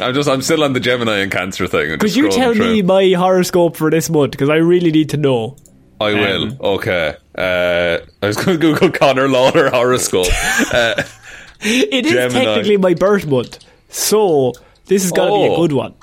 I'm 0.00 0.14
just 0.14 0.28
I'm 0.28 0.42
still 0.42 0.64
on 0.64 0.72
the 0.72 0.80
Gemini 0.80 1.18
and 1.18 1.30
Cancer 1.30 1.66
thing. 1.66 1.98
Could 1.98 2.16
you 2.16 2.30
tell 2.30 2.54
me 2.54 2.82
my 2.82 3.12
horoscope 3.12 3.76
for 3.76 3.90
this 3.90 4.08
month? 4.08 4.30
Because 4.32 4.48
I 4.48 4.56
really 4.56 4.90
need 4.90 5.10
to 5.10 5.16
know. 5.16 5.56
I 6.00 6.12
um, 6.12 6.18
will. 6.20 6.66
Okay. 6.74 7.16
Uh, 7.36 7.98
I 8.22 8.26
was 8.26 8.36
going 8.36 8.58
to 8.60 8.72
Google 8.72 8.90
Connor 8.90 9.28
Lawler 9.28 9.70
horoscope. 9.70 10.26
uh, 10.72 11.02
It 11.60 12.06
is 12.06 12.12
Gemini. 12.12 12.44
technically 12.44 12.76
my 12.78 12.94
birth 12.94 13.26
month, 13.26 13.58
so 13.94 14.52
this 14.86 15.02
has 15.02 15.12
got 15.12 15.26
to 15.26 15.30
be 15.32 15.46
a 15.46 15.50
Oh. 15.52 15.56
good 15.62 15.72
one. 15.72 15.94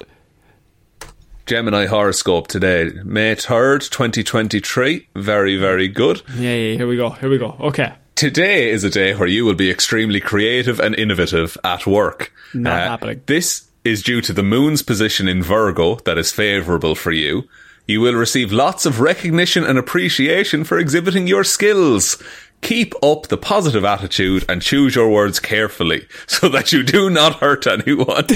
Gemini 1.45 1.85
horoscope 1.87 2.47
today, 2.47 2.91
May 3.03 3.35
third, 3.35 3.81
twenty 3.91 4.23
twenty 4.23 4.59
three. 4.61 5.07
Very 5.15 5.57
very 5.57 5.87
good. 5.87 6.21
Yeah, 6.37 6.53
yeah. 6.55 6.77
Here 6.77 6.87
we 6.87 6.95
go. 6.95 7.09
Here 7.09 7.29
we 7.29 7.37
go. 7.37 7.55
Okay. 7.59 7.91
Today 8.15 8.69
is 8.69 8.83
a 8.83 8.89
day 8.89 9.15
where 9.15 9.27
you 9.27 9.43
will 9.45 9.55
be 9.55 9.69
extremely 9.71 10.19
creative 10.19 10.79
and 10.79 10.95
innovative 10.95 11.57
at 11.63 11.85
work. 11.87 12.31
Uh, 12.53 12.59
Not 12.59 12.79
happening. 12.87 13.21
This 13.25 13.67
is 13.83 14.03
due 14.03 14.21
to 14.21 14.31
the 14.33 14.43
moon's 14.43 14.83
position 14.83 15.27
in 15.27 15.41
Virgo 15.43 15.95
that 16.05 16.17
is 16.17 16.31
favourable 16.31 16.93
for 16.95 17.11
you. 17.11 17.43
You 17.87 17.99
will 17.99 18.13
receive 18.13 18.51
lots 18.53 18.85
of 18.85 18.99
recognition 19.01 19.63
and 19.65 19.77
appreciation 19.79 20.63
for 20.63 20.77
exhibiting 20.77 21.25
your 21.27 21.43
skills. 21.43 22.21
Keep 22.61 22.93
up 23.03 23.27
the 23.27 23.37
positive 23.37 23.83
attitude 23.83 24.45
and 24.47 24.61
choose 24.61 24.95
your 24.95 25.09
words 25.09 25.39
carefully 25.39 26.07
so 26.27 26.47
that 26.49 26.71
you 26.71 26.83
do 26.83 27.09
not 27.09 27.35
hurt 27.35 27.67
anyone. 27.67 28.25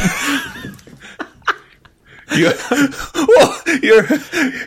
your, 2.36 2.54
oh, 3.16 3.62
your, 3.82 4.06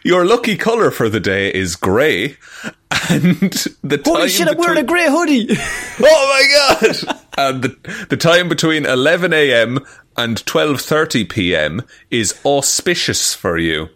your 0.05 0.25
lucky 0.25 0.57
colour 0.57 0.91
for 0.91 1.09
the 1.09 1.21
day 1.21 1.53
is 1.53 1.77
grey. 1.77 2.37
And 3.11 3.51
the 3.83 4.01
Holy 4.05 4.21
time 4.21 4.29
shit, 4.29 4.49
I'm 4.49 4.57
wearing 4.57 4.79
a 4.79 4.83
grey 4.83 5.09
hoodie. 5.09 5.49
Oh 5.51 5.55
my 6.01 6.77
god! 6.77 7.19
and 7.39 7.63
the, 7.63 8.07
the 8.09 8.17
time 8.17 8.49
between 8.49 8.85
11 8.85 9.33
a.m. 9.33 9.79
and 10.17 10.45
12:30 10.45 11.29
p.m. 11.29 11.83
is 12.11 12.39
auspicious 12.45 13.35
for 13.35 13.57
you, 13.57 13.89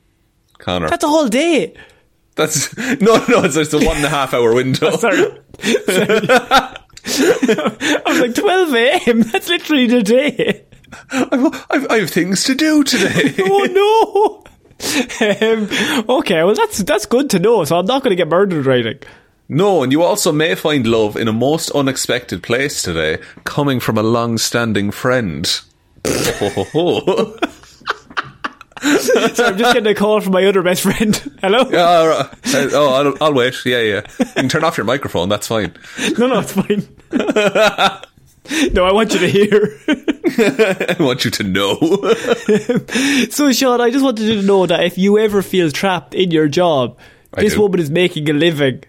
Connor. 0.59 0.89
That's 0.89 1.05
a 1.05 1.09
whole 1.09 1.29
day. 1.29 1.75
That's 2.37 2.77
no, 2.77 3.25
no. 3.29 3.45
It's 3.45 3.55
just 3.55 3.75
a 3.75 3.79
one 3.79 3.97
and 3.97 4.05
a 4.05 4.09
half 4.09 4.35
hour 4.35 4.55
window. 4.55 4.97
Sorry. 4.97 5.17
Sorry. 5.17 5.39
I 5.65 6.77
was 8.07 8.21
like, 8.21 8.35
12 8.35 8.75
a.m. 8.75 9.23
That's 9.23 9.49
literally 9.49 9.87
the 9.87 10.03
day. 10.03 10.65
I've, 11.11 11.67
I've, 11.71 11.87
I 11.91 11.99
have 12.01 12.11
things 12.11 12.45
to 12.45 12.55
do 12.55 12.85
today. 12.85 13.35
Oh 13.39 13.67
no. 13.73 14.39
Um, 15.21 15.69
okay, 16.19 16.43
well 16.43 16.55
that's 16.55 16.79
that's 16.79 17.07
good 17.07 17.31
to 17.31 17.39
know. 17.39 17.65
So 17.65 17.79
I'm 17.79 17.87
not 17.87 18.03
going 18.03 18.11
to 18.11 18.17
get 18.17 18.29
murdered 18.29 18.67
or 18.67 18.73
anything. 18.73 18.99
no, 19.49 19.83
and 19.85 19.93
you 19.93 20.03
also 20.03 20.33
may 20.33 20.57
find 20.57 20.87
love 20.87 21.17
in 21.17 21.29
a 21.29 21.33
most 21.33 21.71
unexpected 21.71 22.43
place 22.43 22.83
today, 22.83 23.19
coming 23.45 23.79
from 23.79 23.97
a 23.97 24.03
long-standing 24.03 24.91
friend. 24.91 25.61
So 29.35 29.45
I'm 29.47 29.57
just 29.59 29.75
getting 29.75 29.87
a 29.87 29.95
call 29.95 30.21
from 30.21 30.33
my 30.33 30.45
other 30.45 30.63
best 30.63 30.83
friend. 30.83 31.15
Hello? 31.41 31.69
Yeah, 31.71 31.85
all 31.85 32.09
right. 32.09 32.29
Oh, 32.73 32.93
I'll, 32.93 33.15
I'll 33.21 33.35
wait. 33.35 33.55
Yeah, 33.65 33.81
yeah. 33.81 34.03
You 34.19 34.25
can 34.27 34.49
turn 34.49 34.65
off 34.65 34.77
your 34.77 34.85
microphone. 34.87 35.29
That's 35.29 35.47
fine. 35.47 35.73
No, 36.19 36.27
no, 36.27 36.41
it's 36.41 36.53
fine. 36.53 36.87
no, 38.73 38.85
I 38.85 38.93
want 38.93 39.13
you 39.15 39.21
to 39.21 39.29
hear. 39.29 39.79
I 39.89 40.97
want 41.01 41.25
you 41.25 41.31
to 41.31 41.43
know. 41.45 41.79
So, 43.31 43.53
Sean, 43.53 43.81
I 43.81 43.91
just 43.91 44.05
wanted 44.05 44.25
you 44.25 44.35
to 44.41 44.43
know 44.43 44.67
that 44.67 44.83
if 44.85 44.99
you 44.99 45.19
ever 45.19 45.43
feel 45.43 45.71
trapped 45.71 46.15
in 46.15 46.31
your 46.31 46.49
job, 46.49 46.99
I 47.35 47.43
this 47.43 47.55
do. 47.55 47.61
woman 47.63 47.81
is 47.81 47.91
making 47.91 48.29
a 48.29 48.33
living. 48.33 48.83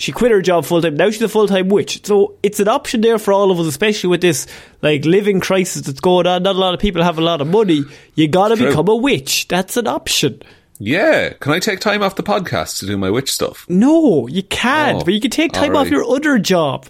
She 0.00 0.12
quit 0.12 0.32
her 0.32 0.40
job 0.40 0.64
full 0.64 0.80
time. 0.80 0.96
Now 0.96 1.10
she's 1.10 1.20
a 1.20 1.28
full 1.28 1.46
time 1.46 1.68
witch. 1.68 2.06
So 2.06 2.38
it's 2.42 2.58
an 2.58 2.68
option 2.68 3.02
there 3.02 3.18
for 3.18 3.34
all 3.34 3.50
of 3.50 3.60
us, 3.60 3.66
especially 3.66 4.08
with 4.08 4.22
this 4.22 4.46
like 4.80 5.04
living 5.04 5.40
crisis 5.40 5.82
that's 5.82 6.00
going 6.00 6.26
on. 6.26 6.42
Not 6.42 6.56
a 6.56 6.58
lot 6.58 6.72
of 6.72 6.80
people 6.80 7.02
have 7.02 7.18
a 7.18 7.20
lot 7.20 7.42
of 7.42 7.48
money. 7.48 7.84
You 8.14 8.26
gotta 8.26 8.56
become 8.56 8.88
a 8.88 8.96
witch. 8.96 9.46
That's 9.48 9.76
an 9.76 9.86
option. 9.86 10.40
Yeah. 10.78 11.34
Can 11.34 11.52
I 11.52 11.58
take 11.58 11.80
time 11.80 12.02
off 12.02 12.16
the 12.16 12.22
podcast 12.22 12.78
to 12.78 12.86
do 12.86 12.96
my 12.96 13.10
witch 13.10 13.30
stuff? 13.30 13.66
No, 13.68 14.26
you 14.26 14.42
can't. 14.42 15.02
Oh, 15.02 15.04
but 15.04 15.12
you 15.12 15.20
can 15.20 15.30
take 15.30 15.52
time 15.52 15.76
off 15.76 15.90
your 15.90 16.04
other 16.04 16.38
job. 16.38 16.86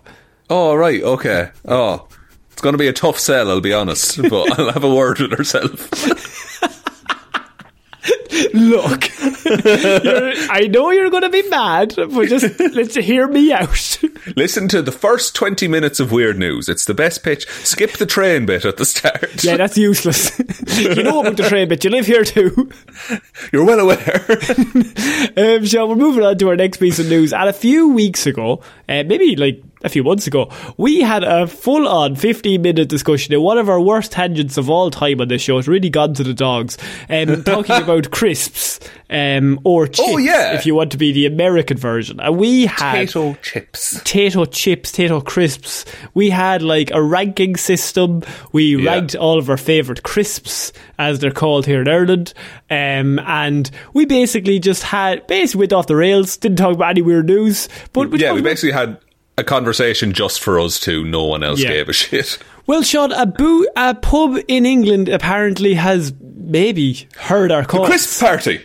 Oh, 0.49 0.77
right. 0.77 1.03
Okay. 1.03 1.51
Oh. 1.66 2.07
It's 2.53 2.62
going 2.62 2.75
to 2.75 2.79
be 2.79 2.87
a 2.87 2.92
tough 2.92 3.18
sell, 3.18 3.51
I'll 3.51 3.61
be 3.61 3.73
honest, 3.73 4.23
but 4.23 4.53
I'll 4.59 4.70
have 4.70 4.85
a 4.85 4.94
word 4.94 5.18
with 5.18 5.33
herself. 5.33 5.90
Look, 8.55 9.11
I 9.23 10.69
know 10.71 10.90
you're 10.90 11.11
going 11.11 11.23
to 11.23 11.31
be 11.31 11.49
mad, 11.49 11.95
but 11.97 12.29
just 12.29 12.59
let's 12.61 12.95
hear 12.95 13.27
me 13.27 13.53
out. 13.53 14.01
Listen 14.37 14.69
to 14.69 14.83
the 14.83 14.93
first 14.93 15.35
20 15.35 15.66
minutes 15.69 16.01
of 16.01 16.12
Weird 16.12 16.38
News. 16.38 16.69
It's 16.69 16.85
the 16.85 16.95
best 16.95 17.23
pitch. 17.23 17.49
Skip 17.64 17.93
the 17.93 18.07
train 18.07 18.47
bit 18.47 18.64
at 18.64 18.77
the 18.77 18.85
start. 18.85 19.43
yeah, 19.43 19.57
that's 19.57 19.77
useless. 19.77 20.38
you 20.79 21.03
know 21.03 21.21
about 21.21 21.37
the 21.37 21.49
train 21.49 21.69
bit. 21.69 21.83
You 21.85 21.90
live 21.90 22.07
here 22.07 22.25
too. 22.25 22.71
You're 23.53 23.64
well 23.64 23.81
aware. 23.81 24.25
Um, 25.37 25.64
so 25.66 25.87
we're 25.87 25.97
moving 25.97 26.25
on 26.25 26.37
to 26.38 26.49
our 26.49 26.57
next 26.57 26.79
piece 26.79 26.99
of 26.99 27.09
news. 27.09 27.33
And 27.33 27.49
a 27.49 27.53
few 27.53 27.93
weeks 27.93 28.27
ago, 28.27 28.62
uh, 28.88 29.05
maybe 29.05 29.37
like 29.37 29.62
a 29.83 29.88
few 29.88 30.05
months 30.05 30.27
ago, 30.27 30.51
we 30.77 31.01
had 31.01 31.25
a 31.25 31.47
full 31.47 31.88
on 31.88 32.14
15 32.16 32.61
minute 32.61 32.88
discussion 32.88 33.33
in 33.35 33.40
one 33.40 33.59
of 33.59 33.69
our 33.69 33.81
worst 33.81 34.12
tangents 34.12 34.57
of 34.57 34.69
all 34.69 34.90
time 34.90 35.21
on 35.21 35.29
this 35.29 35.43
show. 35.43 35.59
It's 35.59 35.69
really 35.69 35.90
gone 35.90 36.14
to 36.14 36.23
the 36.25 36.35
dogs. 36.35 36.77
Um, 37.09 37.43
talking 37.45 37.77
about 37.83 38.11
crisps 38.11 38.79
um, 39.09 39.59
or 39.64 39.87
chips, 39.87 40.01
Oh, 40.03 40.19
yeah. 40.19 40.55
if 40.55 40.66
you 40.66 40.75
want 40.75 40.93
to 40.93 40.99
be 40.99 41.12
the 41.12 41.27
American 41.27 41.77
version. 41.77 42.21
And 42.21 42.37
we 42.38 42.66
had 42.66 43.09
Potato 43.09 43.35
chips. 43.43 43.99
potato 43.99 44.45
chips, 44.45 44.90
potato 44.90 45.21
crisps. 45.21 45.85
We 46.14 46.31
had 46.31 46.62
like 46.62 46.90
a 46.93 47.03
ranking 47.03 47.57
system. 47.57 48.23
We 48.53 48.77
Yeah. 48.77 48.90
ranked 48.93 49.14
all 49.16 49.38
of 49.38 49.49
our 49.51 49.57
favourite 49.57 50.03
crisps, 50.03 50.73
as 50.99 51.19
they're 51.21 51.31
called 51.31 51.66
here 51.66 51.81
in 51.81 51.88
Ireland. 51.88 52.35
Um, 52.71 53.19
and 53.21 53.71
we 53.95 54.05
basically 54.05 54.59
just 54.59 54.83
had, 54.85 55.27
basically 55.27 55.61
went 55.61 55.73
off 55.73 55.87
the 55.87 55.97
rails, 55.97 56.37
didn't 56.37 56.59
talk 56.59 56.75
about 56.75 56.90
any 56.90 57.03
weird 57.03 57.27
news. 57.27 57.69
But 57.93 58.12
Yeah, 58.12 58.29
talked 58.29 58.37
we 58.37 58.43
basically 58.43 58.73
had 58.73 58.99
a 59.40 59.44
conversation 59.44 60.12
just 60.12 60.40
for 60.40 60.61
us 60.61 60.79
two. 60.79 61.05
No 61.05 61.24
one 61.24 61.42
else 61.42 61.61
Yeah. 61.61 61.70
gave 61.70 61.88
a 61.88 61.92
shit. 61.92 62.38
Well, 62.66 62.83
Sean, 62.83 63.11
a, 63.12 63.26
boo- 63.26 63.66
a 63.76 63.94
pub 63.96 64.37
in 64.46 64.64
England 64.64 65.09
apparently 65.09 65.74
has 65.74 66.12
maybe 66.20 67.09
heard 67.16 67.50
our 67.50 67.64
call. 67.64 67.87
Crisp 67.87 68.20
party. 68.20 68.61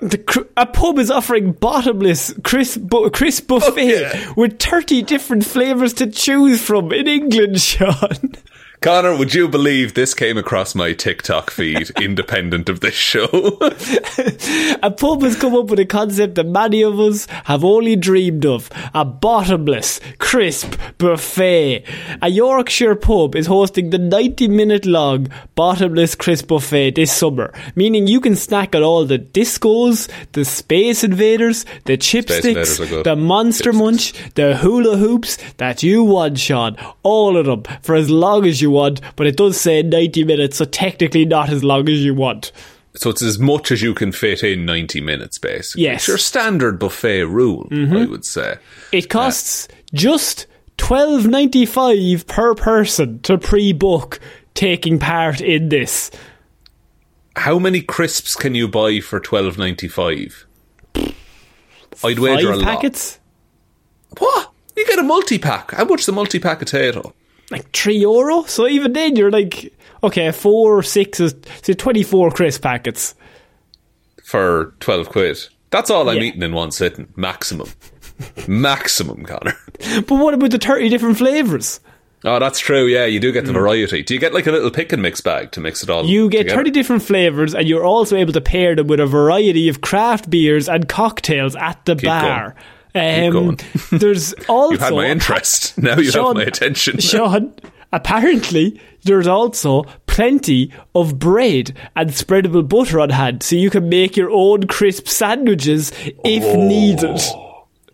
The 0.00 0.18
cr- 0.18 0.40
a 0.56 0.64
pub 0.64 0.98
is 1.00 1.10
offering 1.10 1.52
bottomless 1.52 2.32
crisp, 2.44 2.82
bu- 2.82 3.10
crisp 3.10 3.48
buffet 3.48 3.72
oh, 3.76 3.76
yeah. 4.14 4.32
with 4.36 4.60
30 4.60 5.02
different 5.02 5.44
flavours 5.44 5.92
to 5.94 6.06
choose 6.08 6.62
from 6.62 6.92
in 6.92 7.08
England, 7.08 7.60
Sean. 7.60 8.34
Connor, 8.80 9.16
would 9.16 9.34
you 9.34 9.48
believe 9.48 9.94
this 9.94 10.14
came 10.14 10.38
across 10.38 10.74
my 10.76 10.92
TikTok 10.92 11.50
feed, 11.50 11.90
independent 12.00 12.68
of 12.68 12.78
this 12.78 12.94
show? 12.94 13.26
A 14.82 14.90
pub 14.90 15.22
has 15.22 15.36
come 15.36 15.54
up 15.56 15.66
with 15.66 15.80
a 15.80 15.84
concept 15.84 16.36
that 16.36 16.46
many 16.46 16.82
of 16.82 17.00
us 17.00 17.26
have 17.44 17.64
only 17.64 17.96
dreamed 17.96 18.46
of 18.46 18.70
a 18.94 19.04
bottomless, 19.04 20.00
crisp 20.18 20.76
buffet. 20.98 21.84
A 22.22 22.28
Yorkshire 22.28 22.94
pub 22.94 23.34
is 23.34 23.46
hosting 23.46 23.90
the 23.90 23.98
90 23.98 24.46
minute 24.48 24.86
long 24.86 25.26
bottomless 25.56 26.14
crisp 26.14 26.46
buffet 26.46 26.92
this 26.94 27.12
summer, 27.12 27.52
meaning 27.74 28.06
you 28.06 28.20
can 28.20 28.36
snack 28.36 28.76
on 28.76 28.82
all 28.84 29.04
the 29.04 29.18
discos, 29.18 30.08
the 30.32 30.44
space 30.44 31.02
invaders, 31.02 31.64
the 31.86 31.96
chipsticks, 31.98 32.44
Invaders 32.46 32.80
are 32.80 32.86
good. 32.86 33.04
the 33.04 33.16
monster 33.16 33.72
Chipsticks. 33.72 33.78
munch, 33.78 34.34
the 34.34 34.56
hula 34.56 34.96
hoops 34.96 35.36
that 35.56 35.82
you 35.82 36.04
want, 36.04 36.38
Sean. 36.38 36.76
All 37.02 37.36
of 37.36 37.46
them 37.46 37.64
for 37.82 37.96
as 37.96 38.08
long 38.08 38.46
as 38.46 38.62
you 38.62 38.67
want, 38.70 39.00
but 39.16 39.26
it 39.26 39.36
does 39.36 39.60
say 39.60 39.82
90 39.82 40.24
minutes, 40.24 40.56
so 40.58 40.64
technically 40.64 41.24
not 41.24 41.48
as 41.50 41.62
long 41.64 41.88
as 41.88 42.04
you 42.04 42.14
want. 42.14 42.52
so 42.96 43.10
it's 43.10 43.22
as 43.22 43.38
much 43.38 43.70
as 43.70 43.80
you 43.82 43.94
can 43.94 44.12
fit 44.12 44.42
in 44.42 44.64
90 44.64 45.00
minutes, 45.00 45.38
basically. 45.38 45.84
Yes. 45.84 46.00
It's 46.00 46.08
your 46.08 46.18
standard 46.18 46.78
buffet 46.78 47.24
rule, 47.24 47.68
mm-hmm. 47.70 47.96
I 47.96 48.06
would 48.06 48.24
say. 48.24 48.56
It 48.92 49.08
costs 49.08 49.68
just 49.94 50.46
twelve 50.76 51.26
ninety 51.26 51.66
five 51.66 52.26
per 52.26 52.54
person 52.54 53.20
to 53.20 53.36
pre-book 53.38 54.20
taking 54.54 54.98
part 54.98 55.40
in 55.40 55.68
this. 55.70 56.10
How 57.36 57.58
many 57.58 57.80
crisps 57.82 58.34
can 58.36 58.54
you 58.54 58.68
buy 58.68 59.00
for 59.00 59.20
twelve 59.20 59.58
ninety 59.58 59.88
five? 59.88 60.46
I'd 62.04 62.18
wager 62.18 62.50
a 62.50 62.52
Five 62.52 62.58
lot. 62.58 62.64
packets, 62.64 63.18
What? 64.18 64.52
You 64.76 64.86
get 64.86 64.98
a 64.98 65.02
multi 65.02 65.38
pack. 65.38 65.72
How 65.72 65.84
much 65.84 66.00
is 66.02 66.08
a 66.08 66.12
multi 66.12 66.38
pack 66.38 66.60
potato? 66.60 67.12
Like 67.50 67.70
three 67.72 67.98
euro. 67.98 68.44
So 68.44 68.66
even 68.66 68.92
then, 68.92 69.16
you're 69.16 69.30
like, 69.30 69.72
okay, 70.02 70.30
four 70.32 70.78
or 70.78 70.82
six 70.82 71.20
is 71.20 71.34
so 71.62 71.72
twenty 71.72 72.02
four 72.02 72.30
crisp 72.30 72.62
packets. 72.62 73.14
For 74.24 74.74
twelve 74.80 75.08
quid. 75.08 75.38
That's 75.70 75.90
all 75.90 76.08
I'm 76.08 76.16
Yeah. 76.16 76.24
eating 76.24 76.42
in 76.42 76.52
one 76.52 76.70
sitting. 76.70 77.08
Maximum. 77.16 77.68
Maximum, 78.48 79.24
Connor. 79.24 79.56
But 79.78 80.16
what 80.16 80.34
about 80.34 80.50
the 80.50 80.58
thirty 80.58 80.88
different 80.88 81.18
flavors? 81.18 81.80
Oh, 82.24 82.40
that's 82.40 82.58
true. 82.58 82.86
Yeah, 82.86 83.04
you 83.04 83.20
do 83.20 83.30
get 83.30 83.44
the 83.44 83.52
hmm. 83.52 83.58
variety. 83.58 84.02
Do 84.02 84.12
you 84.12 84.18
get 84.20 84.34
like 84.34 84.46
a 84.46 84.50
little 84.50 84.72
pick 84.72 84.92
and 84.92 85.00
mix 85.00 85.20
bag 85.20 85.52
to 85.52 85.60
mix 85.60 85.82
it 85.82 85.90
all? 85.90 86.04
You 86.04 86.28
get 86.28 86.38
together? 86.38 86.56
30 86.58 86.70
different 86.72 87.02
flavours, 87.02 87.54
and 87.54 87.68
you're 87.68 87.84
also 87.84 88.16
able 88.16 88.32
to 88.32 88.40
pair 88.40 88.74
them 88.74 88.88
with 88.88 88.98
a 88.98 89.06
variety 89.06 89.68
of 89.68 89.82
craft 89.82 90.28
beers 90.28 90.68
and 90.68 90.88
cocktails 90.88 91.54
at 91.54 91.84
the 91.84 91.94
bar. 91.94 92.56
Um, 92.98 93.56
there's 93.98 94.32
also. 94.48 94.72
You 94.72 94.78
had 94.78 94.92
my 94.94 95.06
interest. 95.06 95.76
Now 95.82 95.96
you 95.96 96.10
Sean- 96.10 96.26
have 96.36 96.36
my 96.36 96.42
attention. 96.48 96.98
Sean, 97.00 97.54
apparently 97.92 98.80
there's 99.04 99.26
also 99.26 99.84
plenty 100.06 100.72
of 100.94 101.18
bread 101.18 101.74
and 101.96 102.10
spreadable 102.10 102.68
butter 102.68 103.00
on 103.00 103.10
hand, 103.10 103.42
so 103.42 103.56
you 103.56 103.70
can 103.70 103.88
make 103.88 104.16
your 104.16 104.30
own 104.30 104.66
crisp 104.66 105.06
sandwiches 105.08 105.92
if 106.24 106.44
Oh. 106.44 106.66
needed. 106.68 107.20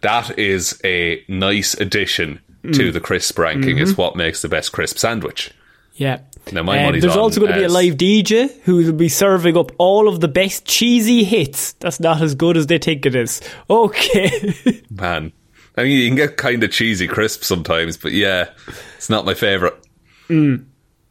That 0.01 0.39
is 0.39 0.81
a 0.85 1.23
nice 1.29 1.75
addition 1.75 2.41
Mm. 2.65 2.75
to 2.77 2.93
the 2.93 3.01
crisp 3.01 3.39
ranking. 3.39 3.77
Mm-hmm. 3.77 3.83
Is 3.83 3.97
what 3.99 4.17
makes 4.17 4.41
the 4.41 4.49
best 4.49 4.73
crisp 4.73 4.97
sandwich. 4.97 5.51
Yeah. 5.97 6.21
Now, 6.53 6.63
my 6.63 6.79
Um, 6.79 6.85
money's 6.85 7.03
there's 7.03 7.17
on, 7.17 7.23
also 7.23 7.41
going 7.41 7.53
to 7.53 7.59
be 7.59 7.65
a 7.65 7.69
uh, 7.69 7.73
live 7.73 7.95
DJ 7.97 8.51
who 8.65 8.77
will 8.77 8.93
be 8.93 9.09
serving 9.09 9.57
up 9.57 9.73
all 9.79 10.09
of 10.09 10.21
the 10.21 10.29
best 10.29 10.67
cheesy 10.67 11.25
hits. 11.25 11.73
That's 11.81 12.01
not 12.01 12.21
as 12.21 12.35
good 12.35 12.57
as 12.57 12.67
they 12.67 12.79
think 12.79 13.07
it 13.07 13.15
is. 13.15 13.41
Okay. 13.71 14.55
Man, 14.91 15.33
I 15.77 15.83
mean, 15.85 15.99
you 15.99 16.09
can 16.09 16.17
get 16.17 16.37
kind 16.37 16.63
of 16.63 16.71
cheesy 16.71 17.07
crisp 17.07 17.45
sometimes, 17.45 17.97
but 17.97 18.13
yeah, 18.13 18.51
it's 18.97 19.09
not 19.09 19.25
my 19.25 19.35
favorite. 19.35 19.75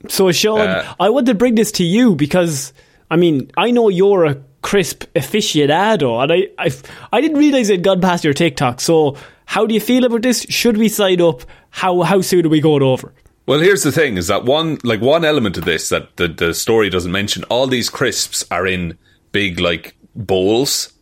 So, 0.09 0.31
Sean, 0.31 0.59
Uh, 0.67 0.93
I 0.99 1.09
want 1.09 1.25
to 1.27 1.33
bring 1.33 1.55
this 1.55 1.71
to 1.73 1.83
you 1.83 2.15
because, 2.15 2.73
I 3.09 3.15
mean, 3.15 3.49
I 3.57 3.71
know 3.71 3.89
you're 3.89 4.25
a 4.25 4.35
crisp 4.61 5.05
aficionado, 5.15 6.21
and 6.21 6.31
I, 6.31 6.47
I, 6.57 6.71
I 7.11 7.21
didn't 7.21 7.37
realize 7.37 7.69
it 7.69 7.73
had 7.77 7.83
gone 7.83 8.01
past 8.01 8.23
your 8.23 8.33
TikTok. 8.33 8.81
So, 8.81 9.15
how 9.45 9.65
do 9.65 9.73
you 9.73 9.79
feel 9.81 10.03
about 10.05 10.21
this? 10.21 10.45
Should 10.49 10.77
we 10.77 10.89
sign 10.89 11.21
up? 11.21 11.41
How 11.69 12.01
how 12.01 12.21
soon 12.21 12.45
are 12.45 12.49
we 12.49 12.61
going 12.61 12.83
over? 12.83 13.13
Well, 13.45 13.59
here's 13.59 13.83
the 13.83 13.91
thing: 13.91 14.17
is 14.17 14.27
that 14.27 14.45
one 14.45 14.79
like 14.83 15.01
one 15.01 15.25
element 15.25 15.57
of 15.57 15.65
this 15.65 15.89
that 15.89 16.15
the 16.17 16.27
the 16.27 16.53
story 16.53 16.89
doesn't 16.89 17.11
mention? 17.11 17.43
All 17.45 17.67
these 17.67 17.89
crisps 17.89 18.45
are 18.49 18.65
in 18.65 18.97
big 19.31 19.59
like 19.59 19.95
bowls, 20.15 20.93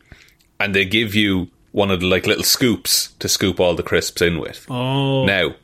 and 0.59 0.73
they 0.73 0.85
give 0.85 1.13
you 1.13 1.49
one 1.71 1.91
of 1.91 1.99
the 1.99 2.07
like 2.07 2.25
little 2.25 2.43
scoops 2.43 3.13
to 3.19 3.29
scoop 3.29 3.59
all 3.59 3.75
the 3.75 3.83
crisps 3.83 4.21
in 4.21 4.39
with. 4.39 4.65
Oh, 4.69 5.25
Now, 5.25 5.55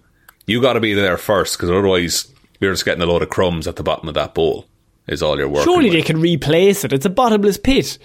you 0.46 0.62
got 0.62 0.74
to 0.74 0.80
be 0.80 0.94
there 0.94 1.18
first 1.18 1.58
because 1.58 1.70
otherwise 1.70 2.32
you're 2.60 2.74
just 2.74 2.86
getting 2.86 3.02
a 3.02 3.06
load 3.06 3.22
of 3.22 3.30
crumbs 3.30 3.68
at 3.68 3.76
the 3.76 3.84
bottom 3.84 4.08
of 4.08 4.16
that 4.16 4.34
bowl. 4.34 4.66
Is 5.08 5.24
all 5.24 5.38
your 5.38 5.48
work? 5.48 5.64
surely 5.64 5.86
with. 5.86 5.94
they 5.94 6.02
can 6.02 6.20
replace 6.20 6.84
it. 6.84 6.92
It's 6.92 7.06
a 7.06 7.10
bottomless 7.10 7.58
pit. 7.58 7.98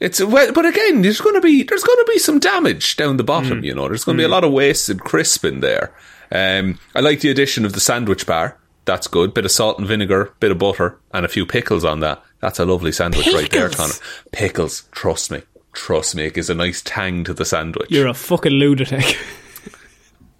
It's 0.00 0.20
well, 0.22 0.52
but 0.52 0.66
again, 0.66 1.02
there's 1.02 1.20
going 1.20 1.36
to 1.36 1.40
be 1.40 1.62
there's 1.62 1.84
going 1.84 1.98
to 1.98 2.12
be 2.12 2.18
some 2.18 2.38
damage 2.38 2.96
down 2.96 3.16
the 3.16 3.24
bottom. 3.24 3.58
Hmm. 3.58 3.64
You 3.64 3.74
know, 3.74 3.88
there's 3.88 4.04
going 4.04 4.18
to 4.18 4.20
be 4.20 4.24
a 4.24 4.28
hmm. 4.28 4.32
lot 4.32 4.44
of 4.44 4.52
wasted 4.52 5.00
crisp 5.00 5.44
in 5.44 5.60
there. 5.60 5.94
Um, 6.32 6.78
I 6.94 7.00
like 7.00 7.20
the 7.20 7.30
addition 7.30 7.64
of 7.64 7.74
the 7.74 7.80
sandwich 7.80 8.26
bar. 8.26 8.58
That's 8.84 9.06
good. 9.06 9.34
Bit 9.34 9.44
of 9.44 9.50
salt 9.50 9.78
and 9.78 9.86
vinegar, 9.86 10.34
bit 10.40 10.50
of 10.50 10.58
butter, 10.58 10.98
and 11.12 11.24
a 11.24 11.28
few 11.28 11.46
pickles 11.46 11.84
on 11.84 12.00
that. 12.00 12.22
That's 12.40 12.58
a 12.58 12.64
lovely 12.64 12.90
sandwich 12.90 13.26
right 13.28 13.50
there, 13.50 13.68
Pickles? 13.68 13.98
Connor. 13.98 14.28
Pickles, 14.32 14.82
trust 14.90 15.30
me, 15.30 15.42
trust 15.72 16.16
me, 16.16 16.24
it 16.24 16.34
gives 16.34 16.50
a 16.50 16.54
nice 16.54 16.82
tang 16.82 17.22
to 17.24 17.34
the 17.34 17.44
sandwich. 17.44 17.90
You're 17.90 18.08
a 18.08 18.14
fucking 18.14 18.52
lunatic. 18.52 19.16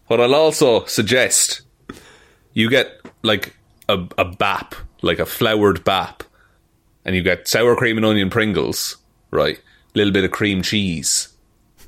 What 0.08 0.20
I'll 0.20 0.34
also 0.34 0.84
suggest, 0.84 1.62
you 2.52 2.68
get 2.68 3.00
like 3.22 3.56
a, 3.88 4.06
a 4.18 4.26
bap, 4.26 4.74
like 5.00 5.18
a 5.18 5.24
floured 5.24 5.84
bap, 5.84 6.22
and 7.06 7.16
you 7.16 7.22
get 7.22 7.48
sour 7.48 7.74
cream 7.76 7.96
and 7.96 8.04
onion 8.04 8.28
Pringles, 8.28 8.98
right? 9.30 9.56
A 9.56 9.62
little 9.96 10.12
bit 10.12 10.24
of 10.24 10.30
cream 10.30 10.60
cheese, 10.60 11.28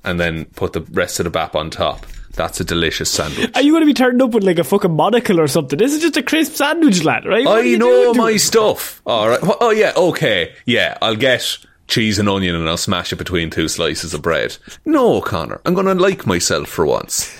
and 0.04 0.18
then 0.18 0.46
put 0.46 0.72
the 0.72 0.80
rest 0.80 1.20
of 1.20 1.24
the 1.24 1.30
bap 1.30 1.54
on 1.54 1.68
top. 1.68 2.06
That's 2.36 2.60
a 2.60 2.64
delicious 2.64 3.10
sandwich. 3.10 3.50
Are 3.54 3.62
you 3.62 3.72
going 3.72 3.82
to 3.82 3.86
be 3.86 3.94
turned 3.94 4.20
up 4.22 4.30
with 4.32 4.44
like 4.44 4.58
a 4.58 4.64
fucking 4.64 4.94
monocle 4.94 5.40
or 5.40 5.46
something? 5.48 5.78
This 5.78 5.92
is 5.94 6.00
just 6.00 6.16
a 6.16 6.22
crisp 6.22 6.54
sandwich, 6.54 7.04
lad, 7.04 7.24
right? 7.26 7.44
What 7.44 7.64
I 7.64 7.74
know 7.76 8.12
my 8.14 8.36
stuff. 8.36 9.00
All 9.06 9.28
right. 9.28 9.38
Oh 9.42 9.70
yeah. 9.70 9.92
Okay. 9.96 10.52
Yeah. 10.66 10.98
I'll 11.00 11.16
get 11.16 11.58
cheese 11.86 12.18
and 12.18 12.28
onion, 12.28 12.54
and 12.54 12.68
I'll 12.68 12.76
smash 12.76 13.12
it 13.12 13.16
between 13.16 13.50
two 13.50 13.68
slices 13.68 14.14
of 14.14 14.22
bread. 14.22 14.56
No, 14.84 15.20
Connor. 15.20 15.60
I'm 15.64 15.74
going 15.74 15.86
to 15.86 15.94
like 15.94 16.26
myself 16.26 16.68
for 16.68 16.84
once. 16.86 17.30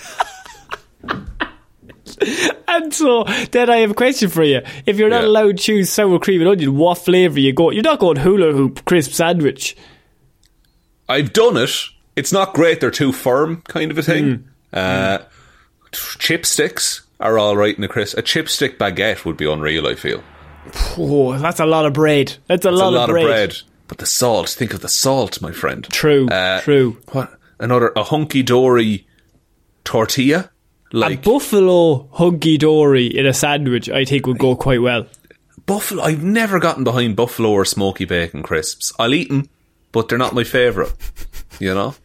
And 2.67 2.93
so 2.93 3.23
then 3.51 3.69
I 3.69 3.77
have 3.77 3.91
a 3.91 3.95
question 3.95 4.29
for 4.29 4.43
you. 4.43 4.61
If 4.85 4.97
you're 4.97 5.09
not 5.09 5.23
Yeah. 5.23 5.27
allowed 5.29 5.57
to 5.57 5.63
choose 5.63 5.89
sour 5.89 6.19
cream 6.19 6.41
and 6.41 6.49
onion, 6.49 6.77
what 6.77 6.97
flavour 6.97 7.39
you 7.39 7.51
go? 7.53 7.71
You're 7.71 7.83
not 7.83 7.99
going 7.99 8.17
hula 8.17 8.53
hoop 8.53 8.85
crisp 8.85 9.11
sandwich. 9.11 9.75
I've 11.09 11.33
done 11.33 11.57
it. 11.57 11.71
It's 12.15 12.31
not 12.31 12.53
great. 12.53 12.79
They're 12.79 12.91
too 12.91 13.11
firm, 13.11 13.61
kind 13.67 13.91
of 13.91 13.97
a 13.97 14.01
thing. 14.03 14.35
Hmm. 14.35 14.43
Uh, 14.75 15.19
chipsticks 15.91 17.01
are 17.19 17.37
all 17.37 17.55
right 17.55 17.77
in 17.77 17.83
a 17.83 17.87
crisp. 17.87 18.17
A 18.17 18.21
chipstick 18.21 18.77
baguette 18.77 19.25
would 19.25 19.37
be 19.37 19.49
unreal. 19.49 19.87
I 19.87 19.95
feel 19.95 20.23
Oh, 20.97 21.37
that's 21.37 21.59
a 21.59 21.65
lot 21.65 21.85
of 21.85 21.93
bread. 21.93 22.35
That's 22.47 22.65
a, 22.65 22.69
it's 22.69 22.77
lot, 22.79 22.93
a 22.93 22.95
lot 22.95 23.09
of, 23.09 23.13
bread. 23.13 23.23
of 23.25 23.29
bread. 23.29 23.55
But 23.87 23.99
the 23.99 24.05
salt. 24.07 24.49
Think 24.49 24.73
of 24.73 24.81
the 24.81 24.89
salt, 24.89 25.41
my 25.41 25.51
friend. 25.51 25.83
True, 25.91 26.27
Uh, 26.27 26.59
true. 26.61 26.97
What 27.11 27.37
another 27.59 27.91
a 27.95 28.03
hunky 28.03 28.41
dory 28.43 29.05
tortilla? 29.83 30.49
A 30.93 30.97
Like 30.97 31.23
buffalo 31.23 32.07
hunky 32.13 32.57
dory 32.57 33.05
in 33.07 33.25
a 33.27 33.33
sandwich, 33.33 33.89
I 33.89 34.05
think 34.05 34.25
would 34.27 34.39
go 34.39 34.55
quite 34.55 34.81
well. 34.81 35.05
buffalo. 35.67 36.03
I've 36.03 36.23
never 36.23 36.59
gotten 36.59 36.83
behind 36.83 37.15
buffalo 37.15 37.51
or 37.51 37.63
smoky 37.65 38.05
bacon 38.05 38.41
crisps. 38.43 38.91
I'll 38.99 39.13
eat 39.13 39.29
them, 39.29 39.47
but 39.91 40.09
they're 40.09 40.17
not 40.17 40.33
my 40.33 40.43
favourite. 40.43 40.91
You 41.59 41.73
know. 41.73 41.95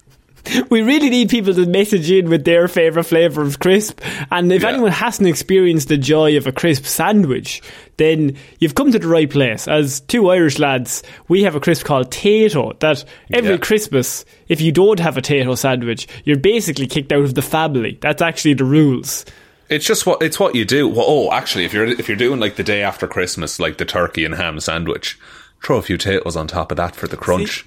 We 0.70 0.82
really 0.82 1.10
need 1.10 1.28
people 1.28 1.54
to 1.54 1.66
message 1.66 2.10
in 2.10 2.28
with 2.28 2.44
their 2.44 2.66
favourite 2.68 3.06
flavour 3.06 3.42
of 3.42 3.58
crisp. 3.58 4.00
And 4.30 4.52
if 4.52 4.62
Yeah. 4.62 4.70
anyone 4.70 4.92
hasn't 4.92 5.28
experienced 5.28 5.88
the 5.88 5.96
joy 5.98 6.36
of 6.36 6.46
a 6.46 6.52
crisp 6.52 6.84
sandwich, 6.86 7.60
then 7.98 8.36
you've 8.58 8.74
come 8.74 8.90
to 8.92 8.98
the 8.98 9.08
right 9.08 9.28
place. 9.28 9.68
As 9.68 10.00
two 10.00 10.30
Irish 10.30 10.58
lads, 10.58 11.02
we 11.28 11.42
have 11.42 11.54
a 11.54 11.60
crisp 11.60 11.84
called 11.84 12.10
Tayto 12.10 12.78
that 12.80 13.04
every 13.32 13.52
Yeah. 13.52 13.56
Christmas, 13.58 14.24
if 14.48 14.60
you 14.60 14.72
don't 14.72 14.98
have 15.00 15.16
a 15.16 15.22
Tayto 15.22 15.56
sandwich, 15.56 16.06
you're 16.24 16.36
basically 16.38 16.86
kicked 16.86 17.12
out 17.12 17.22
of 17.24 17.34
the 17.34 17.42
family. 17.42 17.98
That's 18.00 18.22
actually 18.22 18.54
the 18.54 18.64
rules. 18.64 19.24
It's 19.68 19.86
just 19.86 20.04
what 20.06 20.20
it's 20.22 20.40
what 20.40 20.54
you 20.56 20.64
do. 20.64 20.88
Well, 20.88 21.04
oh, 21.06 21.32
actually, 21.32 21.64
if 21.64 21.72
you're 21.72 21.86
if 21.86 22.08
you're 22.08 22.16
doing 22.16 22.40
like 22.40 22.56
the 22.56 22.64
day 22.64 22.82
after 22.82 23.06
Christmas, 23.06 23.60
like 23.60 23.76
the 23.78 23.84
turkey 23.84 24.24
and 24.24 24.34
ham 24.34 24.58
sandwich, 24.58 25.16
throw 25.62 25.76
a 25.76 25.82
few 25.82 25.96
potatoes 25.96 26.34
on 26.34 26.48
top 26.48 26.72
of 26.72 26.76
that 26.78 26.96
for 26.96 27.06
the 27.06 27.16
crunch. 27.16 27.64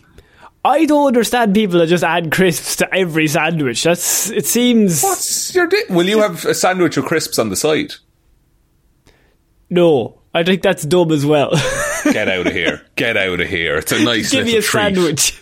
I 0.66 0.86
don't 0.86 1.08
understand 1.08 1.54
people 1.54 1.80
that 1.80 1.88
just 1.88 2.04
add 2.06 2.32
crisps 2.32 2.78
to 2.78 2.94
every 2.96 3.28
sandwich. 3.28 3.84
That's 3.84 4.30
it 4.30 4.46
seems 4.46 5.04
What's 5.04 5.54
your 5.54 5.68
di- 5.68 5.84
Will 5.90 6.08
you 6.08 6.20
have 6.20 6.46
a 6.46 6.54
sandwich 6.54 6.96
with 6.96 7.06
crisps 7.06 7.38
on 7.38 7.50
the 7.50 7.56
side? 7.56 7.94
no. 9.70 10.20
I 10.36 10.44
think 10.44 10.64
that's 10.64 10.82
dumb 10.84 11.12
as 11.12 11.26
well. 11.28 11.52
Get 12.06 12.28
out 12.28 12.48
of 12.48 12.54
here! 12.54 12.82
Get 12.96 13.18
out 13.18 13.40
of 13.40 13.48
here! 13.48 13.78
It's 13.78 13.92
a 13.92 14.04
nice 14.04 14.32
Give 14.32 14.46
me 14.46 14.58
a 14.58 14.62
treat. 14.64 14.96
sandwich. 14.96 15.40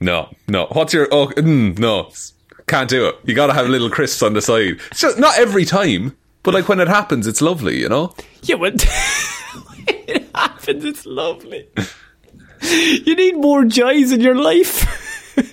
No, 0.00 0.34
no. 0.48 0.66
What's 0.72 0.94
your? 0.94 1.08
Oh, 1.12 1.26
mm, 1.26 1.78
no. 1.78 2.10
Can't 2.66 2.88
do 2.88 3.08
it. 3.08 3.16
You 3.24 3.34
got 3.34 3.48
to 3.48 3.52
have 3.52 3.68
little 3.68 3.90
crisps 3.90 4.22
on 4.22 4.32
the 4.32 4.40
side. 4.40 4.78
It's 4.90 5.00
just 5.02 5.18
not 5.18 5.38
every 5.38 5.66
time, 5.66 6.16
but 6.42 6.54
like 6.54 6.70
when 6.70 6.80
it 6.80 6.88
happens, 6.88 7.26
it's 7.26 7.42
lovely. 7.42 7.78
You 7.78 7.90
know. 7.90 8.14
Yeah, 8.44 8.56
but 8.56 8.80
when 9.76 9.84
it 10.08 10.30
happens, 10.34 10.82
it's 10.86 11.04
lovely. 11.04 11.68
You 13.06 13.16
need 13.16 13.36
more 13.36 13.64
joys 13.64 14.12
in 14.12 14.20
your 14.20 14.34
life. 14.36 14.98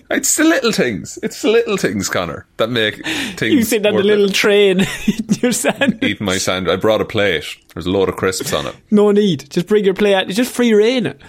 It's 0.09 0.35
the 0.35 0.43
little 0.43 0.71
things. 0.71 1.17
It's 1.23 1.41
the 1.41 1.49
little 1.49 1.77
things, 1.77 2.09
Connor, 2.09 2.45
that 2.57 2.69
make 2.69 3.05
things. 3.37 3.53
You 3.53 3.63
sit 3.63 3.85
on 3.85 3.95
the 3.95 4.03
little 4.03 4.25
it. 4.25 4.33
train, 4.33 4.81
eating 5.05 5.37
your 5.41 5.51
sandwich. 5.53 6.03
eating 6.03 6.25
my 6.25 6.37
sandwich. 6.37 6.73
I 6.73 6.75
brought 6.75 6.99
a 6.99 7.05
plate. 7.05 7.45
There's 7.73 7.85
a 7.85 7.91
load 7.91 8.09
of 8.09 8.15
crisps 8.17 8.51
on 8.53 8.65
it. 8.67 8.75
No 8.91 9.11
need. 9.11 9.49
Just 9.49 9.67
bring 9.67 9.85
your 9.85 9.93
plate 9.93 10.15
out. 10.15 10.27
Just 10.27 10.51
free 10.53 10.73
reign 10.73 11.05
it. 11.05 11.21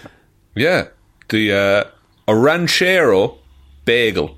Yeah, 0.56 0.88
the 1.28 1.52
uh, 1.52 1.84
a 2.26 2.34
ranchero 2.34 3.38
bagel. 3.84 4.36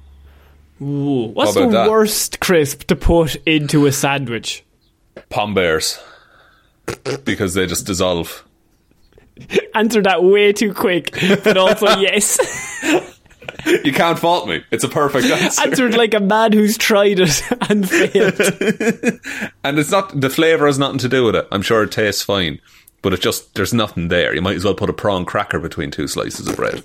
Ooh, 0.82 1.28
what's 1.32 1.54
the 1.54 1.68
that? 1.68 1.88
worst 1.88 2.40
crisp 2.40 2.84
to 2.88 2.96
put 2.96 3.36
into 3.46 3.86
a 3.86 3.92
sandwich? 3.92 4.64
Pom-Bears 5.28 5.98
because 7.24 7.54
they 7.54 7.66
just 7.66 7.86
dissolve. 7.86 8.44
Answer 9.74 10.02
that 10.02 10.22
way 10.24 10.52
too 10.52 10.72
quick, 10.74 11.12
but 11.44 11.56
also 11.56 11.86
yes. 11.98 12.38
You 13.66 13.92
can't 13.92 14.18
fault 14.18 14.48
me. 14.48 14.64
It's 14.70 14.84
a 14.84 14.88
perfect 14.88 15.26
answer. 15.30 15.62
Answered 15.62 15.94
like 15.94 16.14
a 16.14 16.20
man 16.20 16.52
who's 16.52 16.78
tried 16.78 17.18
it 17.20 17.42
and 17.68 17.88
failed. 17.88 18.40
and 19.64 19.78
it's 19.78 19.90
not 19.90 20.18
the 20.18 20.30
flavour 20.30 20.66
has 20.66 20.78
nothing 20.78 20.98
to 20.98 21.08
do 21.08 21.24
with 21.24 21.36
it. 21.36 21.46
I'm 21.52 21.62
sure 21.62 21.82
it 21.82 21.92
tastes 21.92 22.22
fine, 22.22 22.60
but 23.02 23.12
it's 23.12 23.22
just 23.22 23.54
there's 23.54 23.74
nothing 23.74 24.08
there. 24.08 24.34
You 24.34 24.42
might 24.42 24.56
as 24.56 24.64
well 24.64 24.74
put 24.74 24.90
a 24.90 24.94
prawn 24.94 25.24
cracker 25.24 25.58
between 25.58 25.90
two 25.90 26.08
slices 26.08 26.48
of 26.48 26.56
bread. 26.56 26.82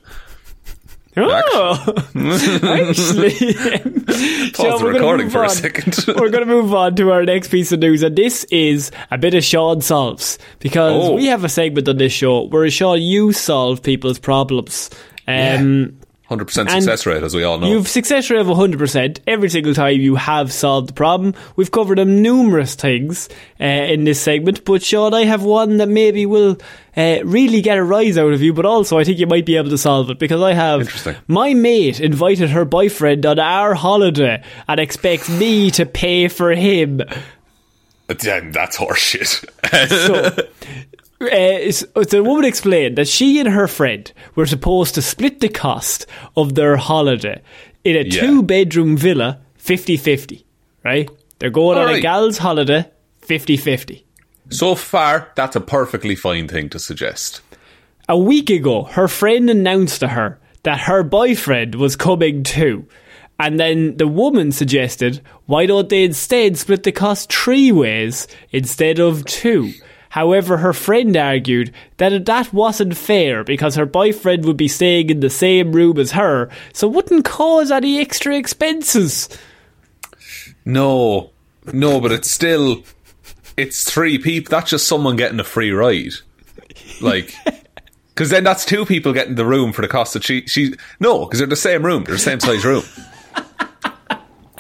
Oh, 1.18 1.94
actually, 2.16 3.32
Pause 4.54 4.82
the 4.82 4.86
recording 4.94 5.30
for 5.30 5.44
a 5.44 5.50
second. 5.50 5.96
we're 6.20 6.30
going 6.30 6.46
to 6.46 6.54
move 6.54 6.74
on 6.74 6.96
to 6.98 7.12
our 7.12 7.24
next 7.24 7.50
piece 7.50 7.72
of 7.72 7.80
news, 7.80 8.04
and 8.04 8.16
this 8.16 8.44
is 8.46 8.92
a 9.12 9.18
bit 9.18 9.34
of 9.34 9.44
Sean 9.44 9.82
solves 9.82 10.38
because 10.60 11.06
Oh. 11.10 11.14
we 11.14 11.28
have 11.28 11.44
a 11.44 11.50
segment 11.50 11.88
on 11.88 11.98
this 11.98 12.12
show 12.14 12.44
where 12.48 12.70
Sean 12.70 13.02
you 13.02 13.32
solve 13.32 13.82
people's 13.82 14.20
problems. 14.20 14.90
Um, 15.28 15.98
Hundred 16.28 16.46
percent 16.46 16.72
success 16.72 17.06
rate, 17.06 17.22
as 17.22 17.36
we 17.36 17.44
all 17.44 17.60
know. 17.60 17.68
You've 17.68 17.88
success 17.88 18.32
rate 18.32 18.40
of 18.40 18.48
100% 18.48 19.20
every 19.28 19.48
single 19.48 19.76
time 19.76 20.00
you 20.00 20.16
have 20.16 20.52
solved 20.52 20.90
the 20.90 20.94
problem. 20.94 21.36
We've 21.56 21.70
covered 21.70 22.00
um, 22.00 22.24
numerous 22.24 22.74
things 22.74 23.30
uh, 23.62 23.64
in 23.64 24.06
this 24.06 24.20
segment, 24.22 24.66
but 24.66 24.82
Sean, 24.82 25.14
I 25.14 25.26
have 25.26 25.44
one 25.44 25.78
that 25.78 25.88
maybe 25.88 26.26
will 26.26 26.58
uh, 26.98 27.20
really 27.24 27.62
get 27.62 27.78
a 27.78 27.84
rise 27.84 28.18
out 28.18 28.34
of 28.34 28.42
you, 28.42 28.54
but 28.54 28.66
also 28.66 28.98
I 28.98 29.04
think 29.04 29.20
you 29.20 29.28
might 29.28 29.46
be 29.46 29.56
able 29.56 29.70
to 29.70 29.78
solve 29.78 30.10
it 30.10 30.18
because 30.18 30.42
I 30.42 30.54
have 30.54 30.82
Interesting. 30.82 31.16
my 31.28 31.54
mate 31.54 32.00
invited 32.00 32.50
her 32.50 32.66
boyfriend 32.66 33.24
on 33.28 33.38
our 33.38 33.76
holiday 33.76 34.44
and 34.68 34.80
expects 34.80 35.30
me 35.30 35.70
to 35.72 35.86
pay 35.86 36.28
for 36.28 36.52
him. 36.52 37.02
Yeah, 38.24 38.50
that's 38.52 38.78
horseshit. 38.78 39.46
So, 39.90 40.48
uh, 41.28 42.04
the 42.10 42.24
woman 42.24 42.46
explained 42.46 42.98
that 42.98 43.08
she 43.08 43.40
and 43.40 43.50
her 43.50 43.68
friend 43.68 44.12
were 44.36 44.46
supposed 44.46 44.96
to 44.96 45.02
split 45.02 45.40
the 45.40 45.50
cost 45.50 46.06
of 46.36 46.56
their 46.56 46.78
holiday 46.78 47.42
in 47.84 47.96
a 47.96 48.02
Yeah. 48.08 48.20
two 48.22 48.44
bedroom 48.44 48.98
villa 48.98 49.40
50 49.58 49.98
50, 49.98 50.46
right? 50.84 51.10
They're 51.40 51.50
going 51.50 51.78
on 51.78 51.90
a 51.94 52.00
gal's 52.02 52.38
holiday 52.38 52.86
50 53.22 53.58
50. 53.58 54.06
so 54.50 54.76
far, 54.76 55.32
that's 55.36 55.56
a 55.56 55.62
perfectly 55.62 56.16
fine 56.16 56.48
thing 56.48 56.70
to 56.70 56.80
suggest. 56.80 57.42
A 58.08 58.18
week 58.18 58.50
ago, 58.52 58.84
her 58.84 59.08
friend 59.08 59.50
announced 59.50 60.00
to 60.02 60.10
her 60.10 60.40
that 60.64 60.82
her 60.82 61.02
boyfriend 61.04 61.76
was 61.76 61.96
coming 61.96 62.44
too. 62.44 62.86
And 63.38 63.60
then 63.60 63.98
the 63.98 64.08
woman 64.08 64.52
suggested, 64.54 65.20
why 65.46 65.66
don't 65.66 65.90
they 65.90 66.06
instead 66.06 66.58
split 66.58 66.84
the 66.84 66.92
cost 66.94 67.34
three 67.34 67.72
ways 67.72 68.28
instead 68.52 69.00
of 69.00 69.26
two? 69.26 69.74
However, 70.16 70.56
her 70.56 70.72
friend 70.72 71.18
argued 71.18 71.74
that 71.98 72.26
that 72.26 72.54
wasn't 72.54 72.96
fair 72.96 73.44
because 73.44 73.76
her 73.76 73.86
boyfriend 73.86 74.46
would 74.46 74.56
be 74.56 74.70
staying 74.70 75.10
in 75.10 75.20
the 75.20 75.30
same 75.30 75.74
room 75.74 76.00
as 76.00 76.14
her, 76.14 76.50
so 76.72 76.88
it 76.88 76.94
wouldn't 76.94 77.26
cause 77.26 77.70
any 77.70 78.00
extra 78.00 78.38
expenses. 78.38 79.28
No, 80.64 81.32
no, 81.74 82.00
but 82.00 82.14
it's 82.14 82.32
still 82.32 82.84
it's 83.58 83.84
three 83.84 84.18
people. 84.18 84.52
That's 84.52 84.70
just 84.70 84.88
someone 84.88 85.18
getting 85.18 85.42
a 85.42 85.44
free 85.44 85.72
ride, 85.72 86.14
like. 87.02 87.36
Because 88.16 88.30
then 88.30 88.46
that's 88.46 88.64
two 88.64 88.86
people 88.86 89.12
getting 89.12 89.36
the 89.36 89.46
room 89.46 89.74
for 89.74 89.82
the 89.82 89.90
cost 89.90 90.14
that 90.14 90.24
she 90.24 90.48
she 90.48 90.76
no 91.02 91.26
because 91.26 91.40
they're 91.40 91.48
the 91.50 91.58
same 91.58 91.86
room 91.86 92.06
they're 92.06 92.16
the 92.16 92.20
same 92.20 92.40
size 92.40 92.64
room. 92.64 92.84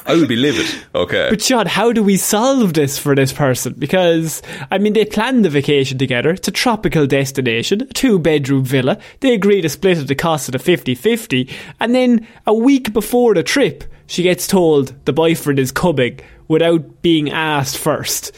I 0.05 0.15
would 0.15 0.27
be 0.27 0.35
livid. 0.35 0.67
Okay, 0.93 1.27
But 1.29 1.41
Sean, 1.41 1.65
how 1.65 1.91
do 1.91 2.03
we 2.03 2.17
solve 2.17 2.73
this 2.73 2.97
for 2.97 3.15
this 3.15 3.33
person? 3.33 3.73
Because 3.77 4.41
I 4.71 4.77
mean, 4.77 4.93
they 4.93 5.05
planned 5.05 5.43
the 5.45 5.49
vacation 5.49 5.97
together. 5.97 6.29
It's 6.31 6.47
a 6.47 6.51
tropical 6.51 7.07
destination, 7.07 7.81
a 7.81 7.85
two 7.85 8.19
bedroom 8.19 8.63
villa. 8.63 8.99
They 9.21 9.33
agree 9.33 9.61
to 9.61 9.69
split 9.69 9.97
at 9.97 10.07
the 10.07 10.15
cost 10.15 10.47
of 10.47 10.51
the 10.53 10.59
50-50. 10.59 11.51
and 11.79 11.95
then 11.95 12.27
a 12.45 12.53
week 12.53 12.93
before 12.93 13.33
the 13.33 13.43
trip, 13.43 13.83
she 14.07 14.23
gets 14.23 14.47
told 14.47 14.93
the 15.05 15.13
boyfriend 15.13 15.59
is 15.59 15.71
coming 15.71 16.19
without 16.47 17.01
being 17.01 17.31
asked 17.31 17.77
first. 17.77 18.31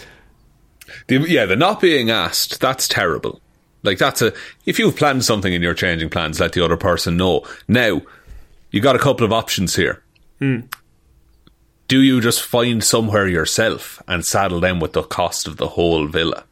The, 1.08 1.20
yeah, 1.28 1.46
the 1.46 1.56
not 1.56 1.82
being 1.82 2.10
asked, 2.10 2.60
that's 2.60 2.88
terrible. 2.88 3.42
Like, 3.84 3.98
that's 3.98 4.22
a. 4.22 4.34
If 4.66 4.80
you've 4.80 4.96
planned 4.96 5.24
something 5.24 5.54
and 5.54 5.64
you're 5.64 5.74
changing 5.74 6.10
plans, 6.10 6.40
let 6.40 6.54
the 6.54 6.64
other 6.64 6.78
person 6.78 7.18
know. 7.18 7.46
Now, 7.68 8.02
you 8.72 8.82
got 8.82 8.96
a 8.96 9.00
couple 9.00 9.26
of 9.26 9.32
options 9.32 9.76
here. 9.76 10.02
Hmm. 10.40 10.62
Do 11.88 12.02
you 12.02 12.20
just 12.22 12.42
find 12.42 12.84
somewhere 12.84 13.28
yourself 13.28 14.02
and 14.08 14.26
saddle 14.26 14.60
them 14.60 14.80
with 14.80 14.94
the 14.94 15.04
cost 15.04 15.48
of 15.48 15.58
the 15.58 15.68
whole 15.68 16.08
villa? 16.08 16.44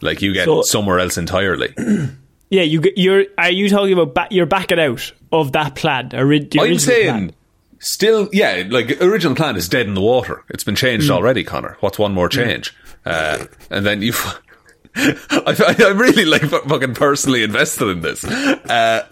Like, 0.00 0.20
you 0.20 0.34
get 0.34 0.44
So- 0.46 0.62
somewhere 0.62 0.98
else 0.98 1.16
entirely. 1.18 1.74
Yeah, 2.50 2.64
you 2.64 2.82
you're 2.96 3.24
Are 3.38 3.50
you 3.50 3.70
talking 3.70 3.94
about 3.94 4.12
ba- 4.14 4.28
you're 4.30 4.44
backing 4.44 4.78
out 4.78 5.10
of 5.32 5.52
that 5.52 5.74
plan? 5.74 6.10
Ori- 6.12 6.46
I'm 6.60 6.78
saying, 6.78 7.06
plan? 7.08 7.32
still, 7.78 8.28
yeah, 8.30 8.64
like, 8.68 9.00
original 9.00 9.34
plan 9.34 9.56
is 9.56 9.70
dead 9.70 9.86
in 9.86 9.94
the 9.94 10.02
water. 10.02 10.44
It's 10.50 10.62
been 10.62 10.74
changed 10.76 11.08
already, 11.10 11.44
Connor. 11.44 11.78
What's 11.80 11.98
one 11.98 12.12
more 12.12 12.28
change? 12.28 12.74
Uh, 13.06 13.46
and 13.70 13.86
then 13.86 14.02
you. 14.02 14.12
I, 14.94 15.74
I'm 15.78 15.96
really 15.96 16.26
like 16.26 16.42
fu- 16.42 16.60
fucking 16.60 16.92
personally 16.92 17.42
invested 17.42 17.88
in 17.88 18.02
this. 18.02 18.22
Uh, 18.22 19.06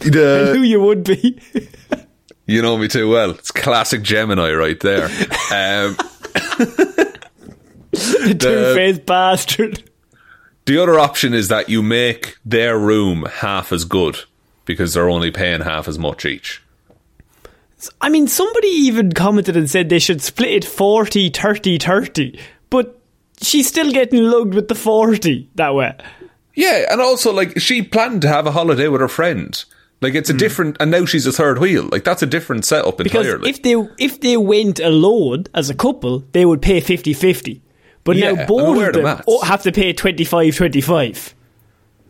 the, 0.00 0.52
who 0.54 0.62
you 0.62 0.80
would 0.80 1.02
be. 1.02 1.36
You 2.48 2.62
know 2.62 2.78
me 2.78 2.88
too 2.88 3.10
well. 3.10 3.32
It's 3.32 3.50
classic 3.50 4.00
Gemini 4.00 4.52
right 4.52 4.80
there. 4.80 5.04
Um, 5.04 5.96
the 7.90 8.36
two 8.40 8.74
faced 8.74 9.04
bastard. 9.04 9.84
the 10.64 10.82
other 10.82 10.98
option 10.98 11.34
is 11.34 11.48
that 11.48 11.68
you 11.68 11.82
make 11.82 12.38
their 12.46 12.78
room 12.78 13.26
half 13.30 13.70
as 13.70 13.84
good 13.84 14.20
because 14.64 14.94
they're 14.94 15.10
only 15.10 15.30
paying 15.30 15.60
half 15.60 15.88
as 15.88 15.98
much 15.98 16.24
each. 16.24 16.62
I 18.00 18.08
mean, 18.08 18.26
somebody 18.26 18.68
even 18.68 19.12
commented 19.12 19.54
and 19.54 19.68
said 19.68 19.90
they 19.90 19.98
should 19.98 20.22
split 20.22 20.50
it 20.50 20.64
40, 20.64 21.28
30, 21.28 21.76
30. 21.78 22.40
But 22.70 22.98
she's 23.42 23.68
still 23.68 23.92
getting 23.92 24.22
lugged 24.24 24.54
with 24.54 24.68
the 24.68 24.74
40 24.74 25.50
that 25.56 25.74
way. 25.74 25.94
Yeah, 26.54 26.86
and 26.90 27.02
also 27.02 27.30
like 27.30 27.60
she 27.60 27.82
planned 27.82 28.22
to 28.22 28.28
have 28.28 28.46
a 28.46 28.52
holiday 28.52 28.88
with 28.88 29.02
her 29.02 29.08
friend. 29.08 29.62
Like 30.00 30.14
it's 30.14 30.30
a 30.30 30.34
different, 30.34 30.76
and 30.78 30.90
now 30.92 31.04
she's 31.04 31.26
a 31.26 31.32
third 31.32 31.58
wheel. 31.58 31.88
Like 31.90 32.04
that's 32.04 32.22
a 32.22 32.26
different 32.26 32.64
setup 32.64 32.96
Hmm. 32.98 33.02
Because 33.02 33.26
entirely. 33.26 33.50
if 33.50 33.62
they 33.62 33.74
if 33.98 34.20
they 34.20 34.36
went 34.36 34.78
alone 34.78 35.44
as 35.54 35.70
a 35.70 35.74
couple, 35.74 36.20
they 36.32 36.44
would 36.46 36.62
pay 36.62 36.80
50-50. 36.80 37.60
But 38.04 38.16
Yeah, 38.16 38.32
now 38.32 38.46
both 38.46 38.78
of 38.78 38.86
of 38.88 38.92
the 38.94 39.02
them 39.02 39.38
have 39.42 39.62
to 39.64 39.72
pay 39.72 39.92
25-25. 39.92 41.34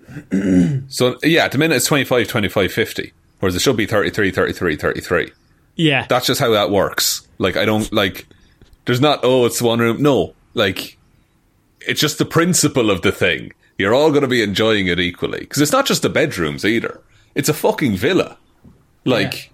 so 0.88 1.18
yeah, 1.22 1.44
at 1.44 1.52
the 1.52 1.58
minute 1.58 1.76
it's 1.76 1.86
25, 1.86 2.28
25, 2.28 2.72
50. 2.72 3.12
Whereas 3.40 3.54
it 3.56 3.60
should 3.60 3.76
be 3.76 3.86
33, 3.86 4.30
33, 4.30 4.76
33. 4.76 5.32
Yeah. 5.76 6.06
That's 6.08 6.26
just 6.26 6.40
how 6.40 6.50
that 6.50 6.70
works. 6.70 7.26
Like 7.38 7.56
I 7.56 7.64
don't 7.64 7.90
like. 7.92 8.26
There's 8.84 9.00
not 9.00 9.20
oh 9.22 9.46
it's 9.46 9.62
one 9.62 9.78
room. 9.78 10.02
No, 10.02 10.34
like 10.54 10.98
it's 11.86 12.00
just 12.00 12.18
the 12.18 12.24
principle 12.24 12.90
of 12.90 13.02
the 13.02 13.12
thing. 13.12 13.52
You're 13.78 13.94
all 13.94 14.10
going 14.10 14.22
to 14.22 14.28
be 14.28 14.42
enjoying 14.42 14.88
it 14.88 14.98
equally 14.98 15.40
because 15.40 15.62
it's 15.62 15.72
not 15.72 15.86
just 15.86 16.02
the 16.02 16.08
bedrooms 16.08 16.64
either. 16.64 17.00
It's 17.38 17.48
a 17.48 17.54
fucking 17.54 17.96
villa. 17.96 18.36
Like 19.04 19.50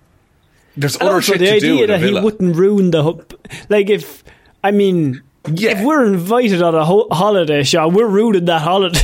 there's 0.76 0.96
And 0.96 1.08
other 1.08 1.20
shit 1.22 1.38
the 1.38 1.46
to 1.46 1.60
do 1.60 1.76
in 1.84 1.84
a 1.84 1.98
that 1.98 2.00
he 2.00 2.18
wouldn't 2.18 2.56
ruin 2.56 2.90
the 2.90 3.02
hu- 3.04 3.24
like 3.68 3.90
if 3.90 4.24
I 4.64 4.70
mean 4.72 5.22
Yeah. 5.52 5.78
if 5.78 5.84
we're 5.84 6.04
invited 6.06 6.62
on 6.62 6.74
a 6.74 6.84
ho- 6.84 7.06
holiday, 7.12 7.62
Sean, 7.62 7.92
we're 7.94 8.08
ruining 8.08 8.46
that 8.46 8.62
holiday. 8.62 8.98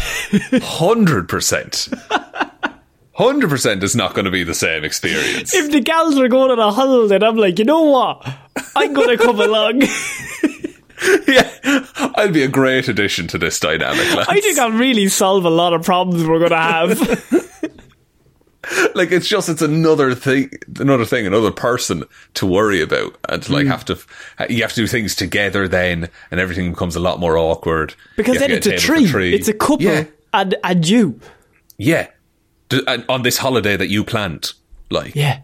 Hundred 0.63 1.29
percent. 1.35 1.89
Hundred 3.13 3.51
percent 3.51 3.83
is 3.85 3.95
not 3.95 4.15
going 4.15 4.25
to 4.25 4.31
be 4.31 4.45
the 4.45 4.55
same 4.55 4.83
experience. 4.83 5.53
if 5.55 5.71
the 5.71 5.81
gals 5.81 6.17
are 6.19 6.29
going 6.29 6.51
on 6.51 6.59
a 6.59 6.73
holiday, 6.73 7.25
I'm 7.25 7.37
like, 7.37 7.59
you 7.59 7.67
know 7.67 7.83
what? 7.85 8.27
I'm 8.75 8.95
going 8.95 9.15
to 9.17 9.23
come 9.23 9.39
along. 9.49 9.83
yeah, 11.29 11.51
I'd 12.17 12.33
be 12.33 12.43
a 12.43 12.49
great 12.49 12.89
addition 12.89 13.27
to 13.29 13.39
this 13.39 13.61
dynamic. 13.61 14.07
I 14.29 14.41
think 14.41 14.59
I'll 14.59 14.73
really 14.73 15.09
solve 15.09 15.45
a 15.45 15.51
lot 15.51 15.75
of 15.75 15.83
problems 15.85 16.25
we're 16.27 16.39
going 16.39 16.51
to 16.51 16.57
have. 16.57 17.47
like 18.95 19.11
it's 19.11 19.27
just 19.27 19.49
it's 19.49 19.63
another 19.63 20.15
thing 20.15 20.51
another 20.79 21.05
thing 21.07 21.27
another 21.27 21.51
person 21.51 22.05
to 22.35 22.47
worry 22.47 22.83
about 22.83 23.17
and 23.29 23.43
to 23.43 23.53
like 23.53 23.65
Hmm. 23.65 23.71
have 23.71 23.85
to 23.87 23.99
you 24.51 24.61
have 24.63 24.73
to 24.75 24.83
do 24.83 24.87
things 24.87 25.15
together 25.15 25.67
then 25.67 26.09
and 26.31 26.41
everything 26.41 26.71
becomes 26.71 26.95
a 26.97 27.01
lot 27.01 27.19
more 27.21 27.39
awkward 27.39 27.95
Because 28.17 28.39
then 28.39 28.51
it's 28.51 28.67
a 28.67 28.73
for 28.79 28.99
tree. 29.01 29.35
It's 29.35 29.49
a 29.49 29.55
couple 29.55 29.83
yeah 29.87 30.05
and, 30.35 30.55
and 30.63 30.87
you. 30.87 31.19
yeah 31.79 32.09
D- 32.69 32.83
and 32.87 33.05
on 33.09 33.23
this 33.23 33.39
holiday 33.39 33.77
that 33.79 33.89
you 33.89 34.05
planned 34.05 34.53
like 34.91 35.15
Yeah. 35.17 35.41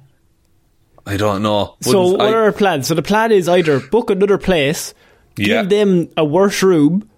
I 1.07 1.17
don't 1.17 1.43
know 1.43 1.77
So 1.81 2.03
Wouldn't- 2.03 2.19
what 2.19 2.29
I- 2.29 2.33
are 2.37 2.43
our 2.45 2.53
plans? 2.53 2.87
So 2.89 2.95
the 2.95 3.03
plan 3.03 3.33
is 3.33 3.49
either 3.49 3.81
book 3.81 4.11
another 4.11 4.37
place, 4.39 4.93
Yeah. 5.39 5.63
give 5.63 5.71
them 5.71 6.09
a 6.19 6.25
worse 6.25 6.63
room, 6.63 7.09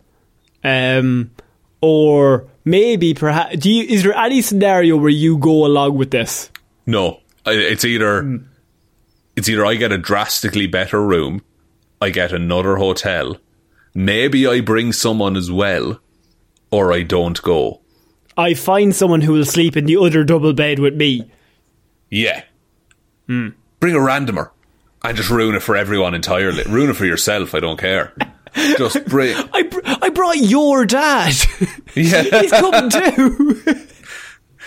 um, 0.62 1.30
or 1.80 2.46
maybe 2.70 3.14
perhaps 3.14 3.56
do 3.56 3.70
you? 3.70 3.84
Is 3.84 4.02
there 4.02 4.14
any 4.16 4.42
scenario 4.42 4.96
where 4.96 5.10
you 5.10 5.38
go 5.38 5.64
along 5.66 5.96
with 5.96 6.10
this? 6.10 6.50
no 6.86 7.20
it's 7.46 7.84
either 7.84 8.22
Hmm. 8.22 8.36
it's 9.36 9.48
either 9.48 9.64
I 9.66 9.74
get 9.76 9.92
a 9.92 9.98
drastically 9.98 10.66
better 10.66 11.04
room 11.04 11.42
I 12.00 12.10
get 12.10 12.32
another 12.32 12.76
hotel 12.76 13.36
maybe 13.94 14.46
I 14.46 14.60
bring 14.60 14.92
someone 14.92 15.36
as 15.36 15.50
well 15.50 16.00
or 16.70 16.92
I 16.92 17.02
don't 17.02 17.40
go 17.42 17.80
I 18.36 18.54
find 18.54 18.94
someone 18.94 19.22
who 19.22 19.32
will 19.32 19.44
sleep 19.44 19.76
in 19.76 19.86
the 19.86 19.96
other 19.96 20.22
double 20.22 20.52
bed 20.52 20.78
with 20.78 20.94
me. 20.94 21.28
Yeah. 22.08 22.44
Hmm. 23.26 23.48
Bring 23.80 23.96
a 23.96 23.98
randomer 23.98 24.50
and 25.02 25.16
just 25.16 25.28
ruin 25.28 25.56
it 25.56 25.62
for 25.62 25.74
everyone 25.76 26.14
entirely. 26.14 26.62
ruin 26.68 26.90
it 26.90 26.94
for 26.96 27.04
yourself. 27.04 27.52
I 27.54 27.58
don't 27.60 27.80
care. 27.80 28.12
Just 28.76 29.04
bring. 29.06 29.34
I 29.52 29.62
br- 29.62 29.80
I 29.84 30.08
brought 30.10 30.38
your 30.38 30.84
dad. 30.86 31.34
Yeah. 31.94 32.22
He's 32.42 32.50
coming 32.52 32.90
too. 32.90 33.62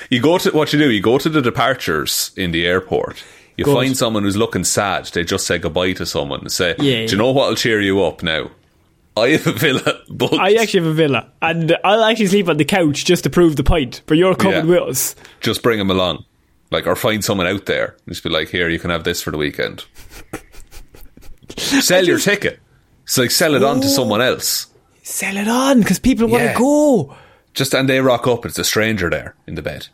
You 0.10 0.22
go 0.22 0.38
to 0.40 0.52
what 0.52 0.74
you 0.74 0.80
do. 0.80 0.90
You 0.92 1.02
go 1.02 1.18
to 1.18 1.30
the 1.30 1.42
departures 1.42 2.32
in 2.36 2.52
the 2.52 2.66
airport. 2.68 3.24
You 3.58 3.64
Good. 3.66 3.74
find 3.76 3.96
someone 3.98 4.24
who's 4.24 4.36
looking 4.36 4.64
sad. 4.66 5.06
They 5.06 5.24
just 5.24 5.46
say 5.48 5.58
goodbye 5.60 5.94
to 5.94 6.06
someone 6.06 6.42
and 6.42 6.52
say, 6.52 6.76
Yeah, 6.80 7.06
"Do 7.06 7.12
you 7.12 7.18
know 7.18 7.32
what'll 7.32 7.56
cheer 7.56 7.80
you 7.80 8.04
up 8.04 8.22
now? 8.24 8.50
I 9.16 9.30
have 9.30 9.46
a 9.48 9.52
villa 9.54 10.00
booked. 10.10 10.34
I 10.34 10.54
actually 10.56 10.82
have 10.82 10.90
a 10.90 10.94
villa, 10.94 11.30
and 11.42 11.78
I'll 11.84 12.04
actually 12.04 12.28
sleep 12.28 12.50
on 12.50 12.58
the 12.58 12.66
couch 12.66 13.06
just 13.06 13.24
to 13.26 13.30
prove 13.30 13.56
the 13.56 13.64
point. 13.64 14.02
But 14.08 14.18
you're 14.18 14.36
coming 14.36 14.66
Yeah. 14.68 14.80
with 14.80 14.90
us. 14.90 15.16
just 15.42 15.62
bring 15.62 15.80
him 15.80 15.92
along." 15.92 16.26
Like, 16.72 16.88
or 16.88 16.96
find 16.96 17.24
someone 17.24 17.48
out 17.48 17.66
there. 17.66 17.96
Just 18.10 18.24
be 18.24 18.30
like, 18.30 18.50
"Here, 18.50 18.68
you 18.68 18.80
can 18.80 18.90
have 18.90 19.04
this 19.04 19.22
for 19.22 19.32
the 19.32 19.38
weekend." 19.38 19.86
Sell 21.58 22.06
your 22.06 22.20
ticket. 22.20 22.60
It's 23.12 23.18
like 23.18 23.30
sell 23.32 23.56
it 23.56 23.62
on 23.62 23.82
to 23.82 23.90
someone 23.90 24.22
else. 24.22 24.68
Sell 25.04 25.36
it 25.36 25.50
on 25.50 25.82
because 25.82 26.00
people 26.00 26.30
want 26.30 26.44
Yeah. 26.46 26.54
to 26.54 26.60
go. 26.60 27.14
Just 27.54 27.74
and 27.74 27.90
they 27.90 28.00
rock 28.00 28.26
up. 28.26 28.46
It's 28.46 28.58
a 28.58 28.64
stranger 28.64 29.10
there 29.10 29.36
in 29.46 29.56
the 29.56 29.62
bed. 29.62 29.88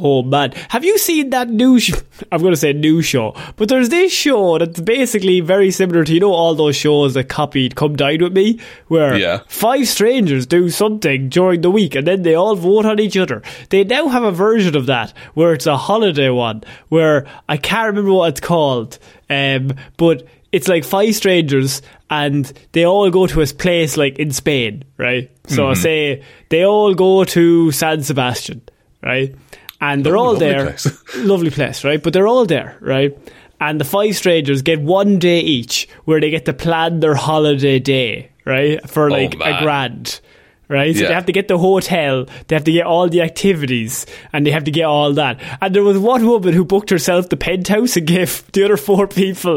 Oh 0.00 0.24
man, 0.24 0.50
have 0.70 0.84
you 0.84 0.98
seen 0.98 1.30
that 1.30 1.48
new? 1.50 1.78
Sh- 1.78 1.92
I'm 2.32 2.40
going 2.40 2.52
to 2.52 2.56
say 2.56 2.72
new 2.72 3.00
show, 3.00 3.36
but 3.54 3.68
there's 3.68 3.90
this 3.90 4.10
show 4.12 4.58
that's 4.58 4.80
basically 4.80 5.38
very 5.40 5.70
similar 5.70 6.02
to 6.02 6.12
you 6.12 6.18
know 6.18 6.32
all 6.32 6.56
those 6.56 6.74
shows 6.74 7.14
that 7.14 7.28
copied 7.28 7.76
"Come 7.76 7.94
Dine 7.94 8.20
with 8.24 8.32
Me," 8.32 8.58
where 8.88 9.16
Yeah. 9.16 9.40
five 9.46 9.86
strangers 9.86 10.44
do 10.46 10.68
something 10.68 11.28
during 11.28 11.60
the 11.60 11.70
week 11.70 11.94
and 11.94 12.08
then 12.08 12.22
they 12.22 12.34
all 12.34 12.56
vote 12.56 12.86
on 12.86 12.98
each 12.98 13.16
other. 13.16 13.40
They 13.70 13.84
now 13.84 14.08
have 14.08 14.24
a 14.24 14.32
version 14.32 14.76
of 14.76 14.86
that 14.86 15.12
where 15.34 15.52
it's 15.52 15.66
a 15.66 15.76
holiday 15.76 16.30
one 16.30 16.64
where 16.88 17.24
I 17.48 17.56
can't 17.56 17.86
remember 17.86 18.12
what 18.14 18.30
it's 18.30 18.40
called, 18.40 18.98
um, 19.30 19.74
but 19.96 20.26
it's 20.52 20.68
like 20.68 20.84
five 20.84 21.14
strangers 21.14 21.82
and 22.10 22.50
they 22.72 22.84
all 22.86 23.10
go 23.10 23.26
to 23.26 23.40
a 23.42 23.46
place 23.46 23.96
like 23.96 24.18
in 24.18 24.30
Spain, 24.30 24.84
right? 24.96 25.30
So 25.46 25.64
mm-hmm. 25.64 25.80
say 25.80 26.22
they 26.48 26.64
all 26.64 26.94
go 26.94 27.24
to 27.24 27.70
San 27.72 28.02
Sebastian, 28.02 28.62
right? 29.02 29.34
And 29.80 30.04
they're 30.04 30.16
Oh, 30.16 30.20
all 30.20 30.32
lovely 30.32 30.46
there. 30.48 30.64
place. 30.66 31.02
lovely 31.16 31.50
place, 31.50 31.84
right? 31.84 32.02
But 32.02 32.12
they're 32.12 32.26
all 32.26 32.46
there, 32.46 32.76
right? 32.80 33.16
And 33.60 33.80
the 33.80 33.84
five 33.84 34.16
strangers 34.16 34.62
get 34.62 34.80
one 34.80 35.18
day 35.18 35.40
each 35.40 35.88
where 36.04 36.20
they 36.20 36.30
get 36.30 36.44
to 36.46 36.52
plan 36.52 37.00
their 37.00 37.14
holiday 37.14 37.78
day, 37.78 38.30
right? 38.44 38.88
For 38.88 39.04
oh, 39.10 39.12
like 39.12 39.34
a 39.34 39.38
man. 39.38 39.62
grand, 39.62 40.20
right? 40.68 40.94
So 40.94 41.02
Yeah. 41.02 41.08
they 41.08 41.14
have 41.14 41.26
to 41.26 41.32
get 41.32 41.48
the 41.48 41.58
hotel, 41.58 42.26
they 42.46 42.54
have 42.56 42.64
to 42.64 42.72
get 42.72 42.86
all 42.86 43.08
the 43.08 43.22
activities, 43.22 44.06
and 44.32 44.46
they 44.46 44.50
have 44.50 44.64
to 44.64 44.70
get 44.70 44.84
all 44.84 45.12
that. 45.14 45.40
And 45.60 45.74
there 45.74 45.82
was 45.82 45.98
one 45.98 46.26
woman 46.26 46.52
who 46.54 46.64
booked 46.64 46.90
herself 46.90 47.28
the 47.28 47.36
penthouse 47.36 47.96
and 47.96 48.06
gave 48.06 48.44
the 48.52 48.64
other 48.64 48.76
four 48.76 49.06
people 49.08 49.54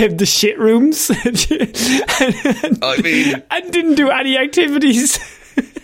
um, 0.00 0.16
the 0.16 0.26
shit 0.26 0.58
rooms, 0.58 1.10
and, 1.10 1.46
I 2.82 3.00
mean, 3.02 3.42
and 3.50 3.72
didn't 3.72 3.94
do 3.96 4.10
any 4.10 4.36
activities. 4.38 5.18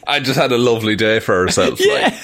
I 0.06 0.20
just 0.20 0.38
had 0.38 0.52
a 0.52 0.58
lovely 0.58 0.96
day 0.96 1.20
for 1.20 1.42
herself. 1.42 1.78
Yeah. 1.84 2.08
Like, 2.08 2.14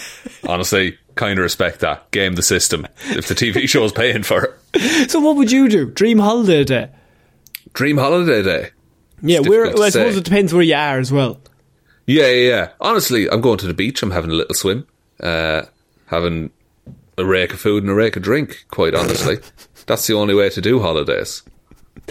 honestly, 0.48 0.98
kind 1.14 1.38
of 1.38 1.42
respect 1.42 1.80
that. 1.80 2.10
Game 2.10 2.34
the 2.34 2.42
system. 2.42 2.86
If 3.10 3.28
the 3.28 3.34
TV 3.34 3.68
show 3.68 3.84
is 3.84 3.92
paying 3.92 4.22
for 4.22 4.56
it. 4.74 5.10
so 5.10 5.20
what 5.20 5.36
would 5.36 5.50
you 5.52 5.68
do? 5.68 5.90
Dream 5.90 6.18
holiday 6.18 6.64
day? 6.64 6.90
Dream 7.72 7.96
holiday 7.98 8.42
day. 8.42 8.70
Yeah, 9.22 9.38
It's 9.40 9.48
where 9.48 9.64
well, 9.66 9.82
I 9.82 9.90
suppose 9.90 10.16
it 10.16 10.24
depends 10.24 10.52
where 10.52 10.62
you 10.62 10.74
are 10.74 10.98
as 10.98 11.10
well. 11.12 11.40
Yeah, 12.06 12.26
yeah, 12.26 12.48
yeah. 12.48 12.68
Honestly, 12.80 13.28
I'm 13.30 13.40
going 13.40 13.58
to 13.58 13.66
the 13.66 13.74
beach. 13.74 14.02
I'm 14.02 14.10
having 14.10 14.30
a 14.30 14.34
little 14.34 14.54
swim. 14.54 14.86
Uh, 15.20 15.62
having 16.06 16.50
a 17.16 17.24
rake 17.24 17.52
of 17.52 17.60
food 17.60 17.82
and 17.82 17.90
a 17.90 17.94
rake 17.94 18.16
of 18.16 18.22
drink, 18.22 18.66
quite 18.70 18.94
honestly. 18.94 19.38
That's 19.86 20.06
the 20.06 20.14
only 20.14 20.34
way 20.34 20.50
to 20.50 20.60
do 20.60 20.80
holidays. 20.80 21.42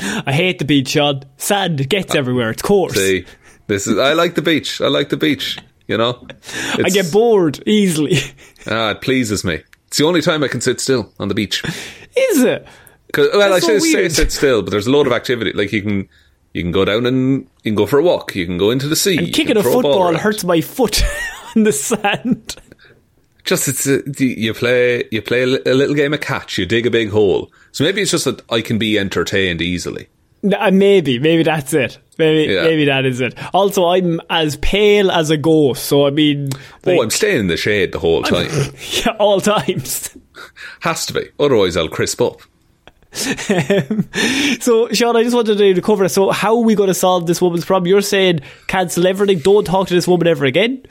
I 0.02 0.32
hate 0.32 0.60
the 0.60 0.66
beach, 0.66 0.90
Sean. 0.90 1.24
Sand 1.38 1.90
gets 1.90 2.16
everywhere. 2.16 2.52
It's 2.52 2.62
coarse. 2.62 2.96
See, 2.96 3.26
this 3.68 3.88
is, 3.88 3.98
I 4.00 4.14
like 4.14 4.36
the 4.36 4.42
beach. 4.42 4.82
I 4.82 4.88
like 4.88 5.10
the 5.10 5.18
beach, 5.18 5.58
you 5.88 5.98
know? 5.98 6.26
I 6.76 6.90
get 6.90 7.12
bored 7.12 7.62
easily. 7.68 8.18
Ah, 8.66 8.92
it 8.92 9.02
pleases 9.02 9.44
me. 9.44 9.60
It's 9.88 9.98
the 9.98 10.06
only 10.06 10.22
time 10.22 10.42
I 10.42 10.48
can 10.48 10.62
sit 10.62 10.80
still 10.80 11.12
on 11.20 11.28
the 11.28 11.34
beach. 11.34 11.66
Is 12.16 12.42
it? 12.44 12.66
well, 13.18 13.38
That's 13.38 13.56
I 13.56 13.60
so 13.60 13.80
say, 13.80 13.92
say 13.92 14.10
sit 14.10 14.32
still, 14.32 14.62
but 14.62 14.72
there's 14.72 14.88
a 14.88 14.90
load 14.90 15.06
of 15.06 15.12
activity. 15.12 15.52
Like 15.52 15.74
you 15.74 15.82
can, 15.82 16.10
you 16.54 16.62
can 16.62 16.72
go 16.72 16.86
down 16.86 17.06
and 17.06 17.42
you 17.64 17.72
can 17.72 17.76
go 17.76 17.86
for 17.86 18.00
a 18.00 18.04
walk. 18.04 18.36
You 18.36 18.46
can 18.46 18.58
go 18.58 18.72
into 18.72 18.88
the 18.88 18.96
sea. 18.96 19.20
you 19.26 19.32
Kicking 19.32 19.58
a 19.58 19.64
football 19.64 20.16
hurts 20.16 20.44
my 20.44 20.62
foot 20.62 21.04
on 21.56 21.64
the 21.64 21.72
sand. 21.72 22.56
Just 23.44 23.68
it's 23.68 23.86
a, 23.88 24.02
you 24.24 24.54
play 24.54 25.04
you 25.12 25.22
play 25.22 25.44
a 25.44 25.48
little 25.48 25.96
game 25.96 26.14
of 26.14 26.22
catch. 26.22 26.58
You 26.58 26.66
dig 26.66 26.86
a 26.86 26.92
big 26.92 27.10
hole. 27.10 27.52
So 27.72 27.84
maybe 27.84 28.02
it's 28.02 28.12
just 28.12 28.26
that 28.26 28.42
I 28.50 28.62
can 28.62 28.78
be 28.78 28.98
entertained 28.98 29.62
easily. 29.62 30.08
Uh, 30.44 30.72
Maybe, 30.72 31.20
maybe 31.20 31.44
that's 31.44 31.74
it. 31.74 31.98
Maybe, 32.18 32.52
Yeah. 32.52 32.64
maybe 32.64 32.84
that 32.86 33.06
is 33.06 33.22
it. 33.22 33.34
Also, 33.54 33.86
I'm 33.86 34.20
as 34.30 34.58
pale 34.58 35.10
as 35.10 35.30
a 35.30 35.38
ghost, 35.38 35.86
so 35.86 36.06
I 36.06 36.10
mean, 36.10 36.50
like, 36.86 36.98
oh, 37.00 37.02
I'm 37.02 37.10
staying 37.12 37.40
in 37.40 37.48
the 37.48 37.56
shade 37.56 37.94
the 37.94 38.00
whole 38.00 38.24
time. 38.24 38.50
yeah, 39.06 39.16
all 39.20 39.40
times. 39.40 40.16
Has 40.82 41.06
to 41.06 41.14
be, 41.14 41.30
otherwise 41.40 41.78
I'll 41.78 41.88
crisp 41.88 42.22
up. 42.22 42.42
So, 44.62 44.90
Sean, 44.90 45.16
I 45.16 45.24
just 45.24 45.36
wanted 45.36 45.58
to 45.58 45.82
cover. 45.82 46.08
So, 46.10 46.32
how 46.32 46.56
are 46.56 46.64
we 46.64 46.76
going 46.76 46.88
to 46.88 46.94
solve 46.94 47.28
this 47.28 47.42
woman's 47.42 47.66
problem? 47.66 47.88
You're 47.88 48.02
saying 48.02 48.40
cancel 48.68 49.06
everything. 49.06 49.40
Don't 49.40 49.66
talk 49.66 49.88
to 49.90 49.94
this 49.94 50.08
woman 50.08 50.28
ever 50.28 50.46
again. 50.46 50.86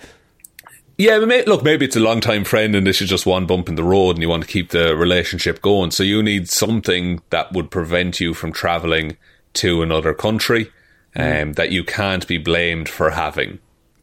Yeah, 0.98 1.18
may, 1.20 1.44
look, 1.44 1.64
maybe 1.64 1.84
it's 1.86 1.96
a 1.96 2.00
long 2.00 2.20
time 2.20 2.44
friend 2.44 2.76
and 2.76 2.86
this 2.86 3.00
is 3.00 3.08
just 3.08 3.26
one 3.26 3.46
bump 3.46 3.68
in 3.68 3.74
the 3.74 3.82
road 3.82 4.16
and 4.16 4.22
you 4.22 4.28
want 4.28 4.42
to 4.42 4.48
keep 4.48 4.70
the 4.70 4.94
relationship 4.94 5.62
going. 5.62 5.90
So 5.90 6.02
you 6.02 6.22
need 6.22 6.48
something 6.48 7.22
that 7.30 7.52
would 7.52 7.70
prevent 7.70 8.20
you 8.20 8.34
from 8.34 8.52
traveling 8.52 9.16
to 9.54 9.82
another 9.82 10.14
country 10.14 10.70
um, 11.16 11.54
that 11.54 11.72
you 11.72 11.82
can't 11.82 12.26
be 12.28 12.38
blamed 12.38 12.88
for 12.88 13.10
having. 13.10 13.58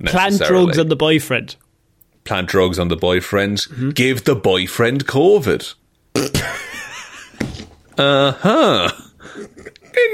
Plant 0.06 0.40
drugs 0.42 0.80
on 0.80 0.90
the 0.90 0.96
boyfriend. 0.96 1.56
Plant 2.24 2.50
drugs 2.50 2.80
on 2.80 2.88
the 2.88 2.98
boyfriend. 2.98 3.60
Mm-hmm. 3.60 3.90
Give 3.92 4.24
the 4.24 4.36
boyfriend 4.36 5.06
COVID. 5.06 5.76
uh 8.00 8.32
huh. 8.32 8.90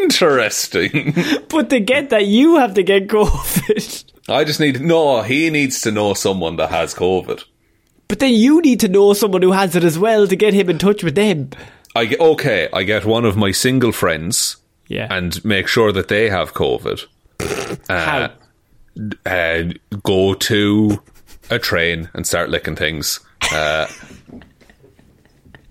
Interesting. 0.04 1.14
But 1.50 1.70
to 1.70 1.80
get 1.80 2.10
that, 2.10 2.26
you 2.26 2.58
have 2.58 2.74
to 2.74 2.84
get 2.84 3.08
COVID. 3.08 4.04
I 4.28 4.44
just 4.44 4.60
need 4.60 4.82
no. 4.82 5.22
He 5.22 5.50
needs 5.50 5.80
to 5.82 5.92
know 5.92 6.14
someone 6.14 6.56
that 6.58 6.70
has 6.72 6.94
COVID. 6.94 7.44
But 8.08 8.20
then 8.20 8.34
you 8.34 8.62
need 8.62 8.80
to 8.82 8.88
know 8.90 9.14
someone 9.14 9.42
who 9.42 9.52
has 9.54 9.76
it 9.76 9.84
as 9.84 9.98
well 9.98 10.28
to 10.28 10.36
get 10.36 10.54
him 10.54 10.70
in 10.70 10.78
touch 10.78 11.04
with 11.04 11.16
them. 11.16 11.50
I 11.96 12.06
get 12.06 12.20
okay. 12.20 12.68
I 12.74 12.84
get 12.84 13.06
one 13.06 13.24
of 13.26 13.38
my 13.38 13.52
single 13.52 13.92
friends 13.92 14.58
Yeah. 14.90 15.08
and 15.10 15.44
make 15.46 15.68
sure 15.68 15.92
that 15.94 16.08
they 16.10 16.30
have 16.30 16.54
COVID. 16.54 17.06
how? 17.90 18.32
Uh, 19.26 19.64
go 20.04 20.34
to 20.34 21.02
a 21.50 21.60
train 21.60 22.10
and 22.14 22.26
start 22.28 22.50
licking 22.50 22.76
things, 22.76 23.20
uh, 23.54 23.88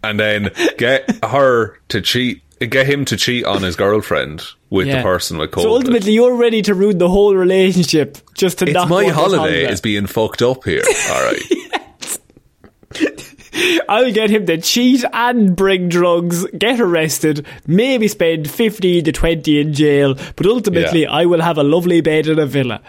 and 0.05 0.21
then 0.21 0.51
get 0.79 1.25
her 1.25 1.79
to 1.89 2.01
cheat. 2.01 2.41
Get 2.61 2.87
him 2.87 3.05
to 3.07 3.17
cheat 3.17 3.45
on 3.45 3.63
his 3.63 3.75
girlfriend 3.77 4.43
with 4.71 4.87
Yeah. 4.87 4.99
the 4.99 5.03
person 5.03 5.39
with 5.39 5.51
COVID. 5.51 5.63
So 5.63 5.71
ultimately, 5.71 6.13
you're 6.13 6.37
ready 6.37 6.63
to 6.63 6.75
ruin 6.75 6.99
the 6.99 7.09
whole 7.11 7.35
relationship 7.35 8.17
just 8.35 8.59
to 8.61 8.65
it's 8.67 8.75
knock 8.75 8.89
my 8.89 9.07
holiday 9.09 9.71
is 9.71 9.81
being 9.81 10.07
fucked 10.07 10.41
up 10.41 10.65
here. 10.65 10.83
All 11.11 11.25
right. 11.25 11.43
I'll 13.89 14.13
get 14.13 14.31
him 14.31 14.47
to 14.47 14.59
cheat 14.59 15.05
and 15.13 15.55
bring 15.57 15.89
drugs, 15.89 16.45
get 16.59 16.81
arrested, 16.81 17.47
maybe 17.67 18.09
spend 18.09 18.51
15 18.51 19.05
to 19.05 19.13
20 19.13 19.61
in 19.61 19.73
jail, 19.73 20.15
but 20.37 20.47
ultimately 20.47 21.03
Yeah. 21.03 21.11
I 21.13 21.27
will 21.27 21.41
have 21.41 21.59
a 21.59 21.63
lovely 21.63 22.01
bed 22.01 22.27
in 22.27 22.39
a 22.39 22.47
villa. 22.47 22.81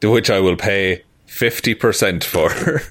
to 0.00 0.10
which 0.10 0.28
I 0.30 0.40
will 0.40 0.56
pay 0.56 1.02
fifty 1.36 1.74
percent 1.74 2.24
for. 2.24 2.50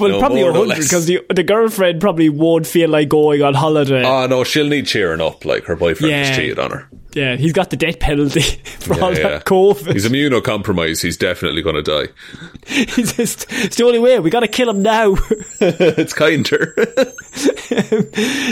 Well, 0.00 0.12
No 0.12 0.18
probably 0.20 0.44
100 0.44 0.76
because 0.82 1.04
the, 1.06 1.20
the 1.28 1.42
girlfriend 1.42 2.00
probably 2.00 2.30
won't 2.30 2.66
feel 2.66 2.88
like 2.88 3.10
going 3.10 3.42
on 3.42 3.52
holiday. 3.54 4.02
oh 4.04 4.26
no, 4.26 4.42
she'll 4.42 4.66
need 4.68 4.86
cheering 4.86 5.20
up. 5.20 5.44
Like 5.44 5.64
her 5.64 5.76
boyfriend 5.76 6.10
Yeah. 6.10 6.22
just 6.24 6.38
cheated 6.38 6.58
on 6.58 6.70
her. 6.70 6.88
Yeah, 7.18 7.36
he's 7.36 7.52
got 7.52 7.70
the 7.70 7.76
death 7.76 7.98
penalty 7.98 8.40
for 8.80 8.94
all 8.94 9.12
Yeah, 9.12 9.18
yeah. 9.18 9.28
that 9.28 9.44
COVID. 9.44 9.92
He's 9.92 10.06
immunocompromised. 10.08 11.02
He's 11.02 11.16
definitely 11.16 11.62
going 11.62 11.76
to 11.76 11.82
die. 11.82 12.12
He's 12.66 13.14
just, 13.14 13.46
it's 13.50 13.76
the 13.76 13.84
only 13.84 13.98
way. 13.98 14.18
We 14.20 14.30
got 14.30 14.40
to 14.40 14.48
kill 14.48 14.68
him 14.70 14.82
now. 14.82 15.16
it's 15.60 16.12
kinder. 16.12 16.74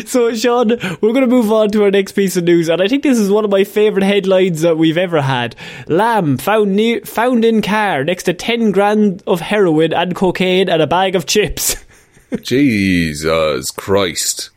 So, 0.07 0.35
Sean, 0.35 0.69
we're 1.01 1.13
going 1.13 1.21
to 1.21 1.27
move 1.27 1.53
on 1.53 1.71
to 1.71 1.85
our 1.85 1.91
next 1.91 2.13
piece 2.13 2.37
of 2.37 2.45
news, 2.45 2.69
and 2.69 2.81
I 2.81 2.89
think 2.89 3.03
this 3.03 3.19
is 3.19 3.31
one 3.31 3.45
of 3.45 3.51
my 3.51 3.65
favourite 3.65 4.07
headlines 4.07 4.63
that 4.63 4.79
we've 4.79 4.99
ever 4.99 5.21
had. 5.21 5.55
Lamb 5.87 6.39
found 6.39 6.75
near, 6.77 7.01
found 7.03 7.45
in 7.45 7.63
car 7.63 8.05
next 8.05 8.25
to 8.25 8.35
10 8.35 8.71
grand 8.73 9.23
of 9.27 9.41
heroin 9.41 9.93
and 9.93 10.15
cocaine 10.15 10.69
and 10.69 10.81
a 10.83 10.87
bag 10.87 11.15
of 11.15 11.27
chips. 11.27 11.77
Jesus 12.43 13.71
Christ. 13.71 14.51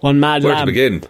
One 0.00 0.20
mad 0.20 0.42
Where 0.44 0.54
lamb. 0.54 0.66
to 0.66 0.72
begin? 0.72 1.04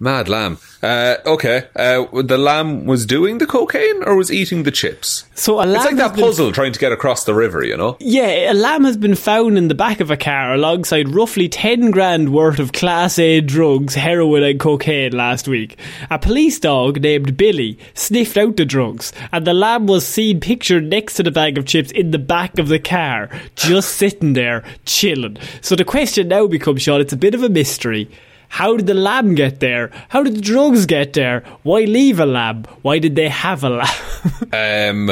Mad 0.00 0.28
lamb. 0.28 0.58
Uh, 0.80 1.16
okay. 1.26 1.64
Uh, 1.74 2.04
the 2.22 2.38
lamb 2.38 2.84
was 2.86 3.04
doing 3.04 3.38
the 3.38 3.46
cocaine 3.46 4.04
or 4.04 4.14
was 4.14 4.30
eating 4.30 4.62
the 4.62 4.70
chips? 4.70 5.24
So 5.34 5.56
a 5.56 5.66
lamb 5.66 5.74
It's 5.74 5.84
like 5.86 5.96
that 5.96 6.14
been- 6.14 6.24
puzzle 6.24 6.52
trying 6.52 6.72
to 6.72 6.78
get 6.78 6.92
across 6.92 7.24
the 7.24 7.34
river, 7.34 7.64
you 7.64 7.76
know? 7.76 7.96
Yeah, 7.98 8.52
a 8.52 8.54
lamb 8.54 8.84
has 8.84 8.96
been 8.96 9.16
found 9.16 9.58
in 9.58 9.66
the 9.66 9.74
back 9.74 9.98
of 9.98 10.12
a 10.12 10.16
car 10.16 10.54
alongside 10.54 11.12
roughly 11.12 11.48
10 11.48 11.90
grand 11.90 12.32
worth 12.32 12.60
of 12.60 12.72
Class 12.72 13.18
A 13.18 13.40
drugs, 13.40 13.96
heroin 13.96 14.44
and 14.44 14.60
cocaine 14.60 15.12
last 15.16 15.48
week. 15.48 15.76
A 16.10 16.18
police 16.18 16.60
dog 16.60 17.00
named 17.02 17.36
Billy 17.36 17.76
sniffed 17.94 18.36
out 18.36 18.56
the 18.56 18.64
drugs, 18.64 19.12
and 19.32 19.44
the 19.44 19.54
lamb 19.54 19.88
was 19.88 20.06
seen 20.06 20.38
pictured 20.38 20.84
next 20.84 21.14
to 21.14 21.24
the 21.24 21.32
bag 21.32 21.58
of 21.58 21.66
chips 21.66 21.90
in 21.90 22.12
the 22.12 22.18
back 22.20 22.60
of 22.60 22.68
the 22.68 22.78
car, 22.78 23.28
just 23.56 23.96
sitting 23.96 24.34
there, 24.34 24.62
chilling. 24.86 25.38
So 25.60 25.74
the 25.74 25.84
question 25.84 26.28
now 26.28 26.46
becomes, 26.46 26.82
Sean, 26.82 27.00
it's 27.00 27.12
a 27.12 27.16
bit 27.16 27.34
of 27.34 27.42
a 27.42 27.48
mystery. 27.48 28.08
How 28.48 28.76
did 28.76 28.86
the 28.86 28.94
lab 28.94 29.36
get 29.36 29.60
there? 29.60 29.90
How 30.08 30.22
did 30.22 30.36
the 30.36 30.40
drugs 30.40 30.86
get 30.86 31.12
there? 31.12 31.44
Why 31.62 31.84
leave 31.84 32.18
a 32.18 32.26
lab? 32.26 32.66
Why 32.82 32.98
did 32.98 33.14
they 33.14 33.28
have 33.28 33.62
a 33.64 33.70
lab? 33.70 33.88
Um, 34.52 35.10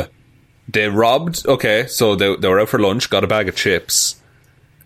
they 0.68 0.88
robbed. 0.88 1.46
Okay, 1.46 1.86
so 1.86 2.16
they, 2.16 2.34
they 2.36 2.48
were 2.48 2.60
out 2.60 2.68
for 2.70 2.78
lunch, 2.78 3.08
got 3.10 3.22
a 3.24 3.26
bag 3.28 3.48
of 3.48 3.54
chips, 3.56 4.20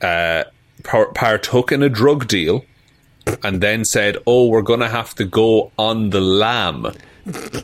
uh, 0.03 0.45
par- 0.85 1.13
partook 1.13 1.73
in 1.73 1.83
a 1.83 1.89
drug 1.89 2.27
deal, 2.29 2.65
and 3.43 3.61
then 3.63 3.85
said, 3.85 4.17
"Oh, 4.27 4.49
we're 4.49 4.61
gonna 4.63 4.89
have 4.91 5.15
to 5.15 5.25
go 5.25 5.73
on 5.79 6.11
the 6.11 6.21
lamb." 6.21 6.93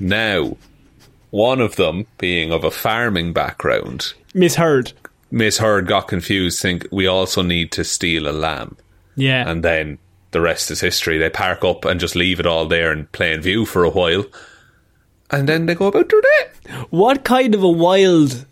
now, 0.01 0.57
one 1.30 1.61
of 1.61 1.76
them, 1.76 2.07
being 2.18 2.53
of 2.53 2.64
a 2.64 2.70
farming 2.70 3.32
background, 3.32 4.14
Misheard. 4.34 4.93
misheard, 5.30 5.87
got 5.87 6.09
confused, 6.09 6.61
think 6.62 6.87
we 6.91 7.07
also 7.07 7.43
need 7.43 7.70
to 7.72 7.84
steal 7.84 8.28
a 8.28 8.32
lamb, 8.32 8.76
Yeah. 9.16 9.49
and 9.51 9.62
then 9.62 9.99
the 10.37 10.43
rest 10.43 10.70
is 10.70 10.82
history. 10.82 11.16
They 11.16 11.30
park 11.30 11.64
up 11.64 11.87
and 11.87 11.99
just 11.99 12.14
leave 12.14 12.41
it 12.41 12.47
all 12.47 12.66
there 12.66 12.93
in 12.93 13.07
plain 13.07 13.41
view 13.41 13.64
for 13.64 13.84
a 13.84 13.89
while. 13.91 14.26
And 15.30 15.49
then 15.49 15.64
they 15.64 15.74
go 15.74 15.87
about 15.87 16.11
their 16.11 16.20
day. 16.20 16.72
what 16.91 17.24
kind 17.24 17.55
of 17.55 17.62
a 17.62 17.70
wild 17.70 18.45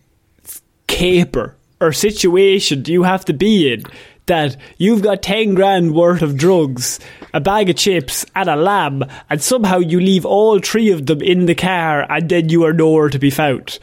caper 0.87 1.55
or 1.83 1.93
situation 1.93 2.81
do 2.83 2.91
you 2.91 3.03
have 3.03 3.27
to 3.27 3.35
be 3.35 3.71
in 3.71 3.83
that 4.25 4.57
you've 4.79 5.03
got 5.03 5.21
10 5.23 5.53
grand 5.53 5.95
worth 5.95 6.23
of 6.23 6.39
drugs, 6.39 7.01
a 7.35 7.41
bag 7.41 7.69
of 7.69 7.77
chips, 7.77 8.25
and 8.35 8.49
a 8.49 8.57
lamb, 8.57 9.05
and 9.29 9.43
somehow 9.43 9.77
you 9.77 10.01
leave 10.01 10.25
all 10.25 10.61
three 10.61 10.91
of 10.91 11.05
them 11.05 11.21
in 11.21 11.45
the 11.45 11.55
car 11.55 12.11
and 12.11 12.31
then 12.31 12.49
you 12.49 12.65
are 12.65 12.73
nowhere 12.73 13.11
to 13.11 13.19
be 13.19 13.29
found? 13.29 13.79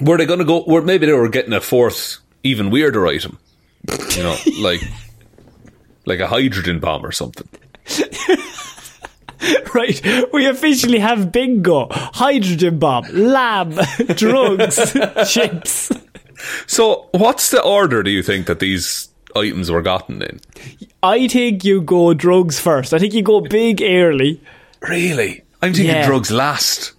were 0.00 0.18
they 0.18 0.26
going 0.26 0.38
to 0.38 0.44
go? 0.44 0.60
Or 0.60 0.82
maybe 0.82 1.06
they 1.06 1.12
were 1.12 1.28
getting 1.28 1.52
a 1.52 1.60
fourth, 1.60 2.18
even 2.44 2.70
weirder 2.70 3.04
item. 3.08 3.38
You 4.16 4.22
know, 4.22 4.36
like 4.60 4.80
like 6.06 6.20
a 6.20 6.26
hydrogen 6.26 6.80
bomb 6.80 7.04
or 7.04 7.12
something. 7.12 7.48
right, 9.74 10.00
we 10.32 10.46
officially 10.46 10.98
have 10.98 11.30
bingo, 11.32 11.88
hydrogen 11.90 12.78
bomb, 12.78 13.04
lamb, 13.12 13.70
drugs, 14.14 14.96
chips. 15.30 15.90
So, 16.66 17.08
what's 17.12 17.50
the 17.50 17.62
order 17.62 18.02
do 18.02 18.10
you 18.10 18.22
think 18.22 18.46
that 18.46 18.60
these 18.60 19.08
items 19.36 19.70
were 19.70 19.82
gotten 19.82 20.22
in? 20.22 20.40
I 21.02 21.28
think 21.28 21.64
you 21.64 21.80
go 21.80 22.14
drugs 22.14 22.58
first. 22.60 22.92
I 22.92 22.98
think 22.98 23.14
you 23.14 23.22
go 23.22 23.40
big 23.40 23.82
early. 23.82 24.40
Really? 24.80 25.42
I'm 25.62 25.72
thinking 25.72 25.94
Yeah. 25.94 26.06
drugs 26.06 26.30
last. 26.30 26.92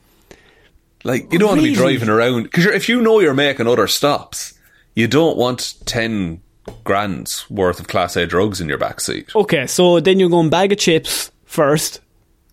Like, 1.06 1.32
you 1.32 1.40
don't 1.40 1.50
want 1.50 1.62
to 1.62 1.68
be 1.68 1.74
driving 1.76 2.10
around. 2.10 2.44
Because 2.44 2.66
if 2.66 2.90
you 2.90 3.02
know 3.02 3.20
you're 3.22 3.34
making 3.34 3.68
other 3.68 3.88
stops, 3.88 4.54
you 4.96 5.08
don't 5.08 5.38
want 5.38 5.76
10 5.86 6.42
grand's 6.84 7.50
worth 7.50 7.80
of 7.80 7.88
Class 7.88 8.16
A 8.16 8.26
drugs 8.26 8.62
in 8.62 8.70
your 8.70 8.78
backseat. 8.78 9.36
Okay, 9.36 9.68
so 9.68 10.00
then 10.00 10.20
you're 10.20 10.30
going 10.30 10.50
bag 10.50 10.72
of 10.72 10.78
chips 10.78 11.32
first. 11.46 12.02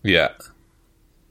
Yeah. 0.03 0.29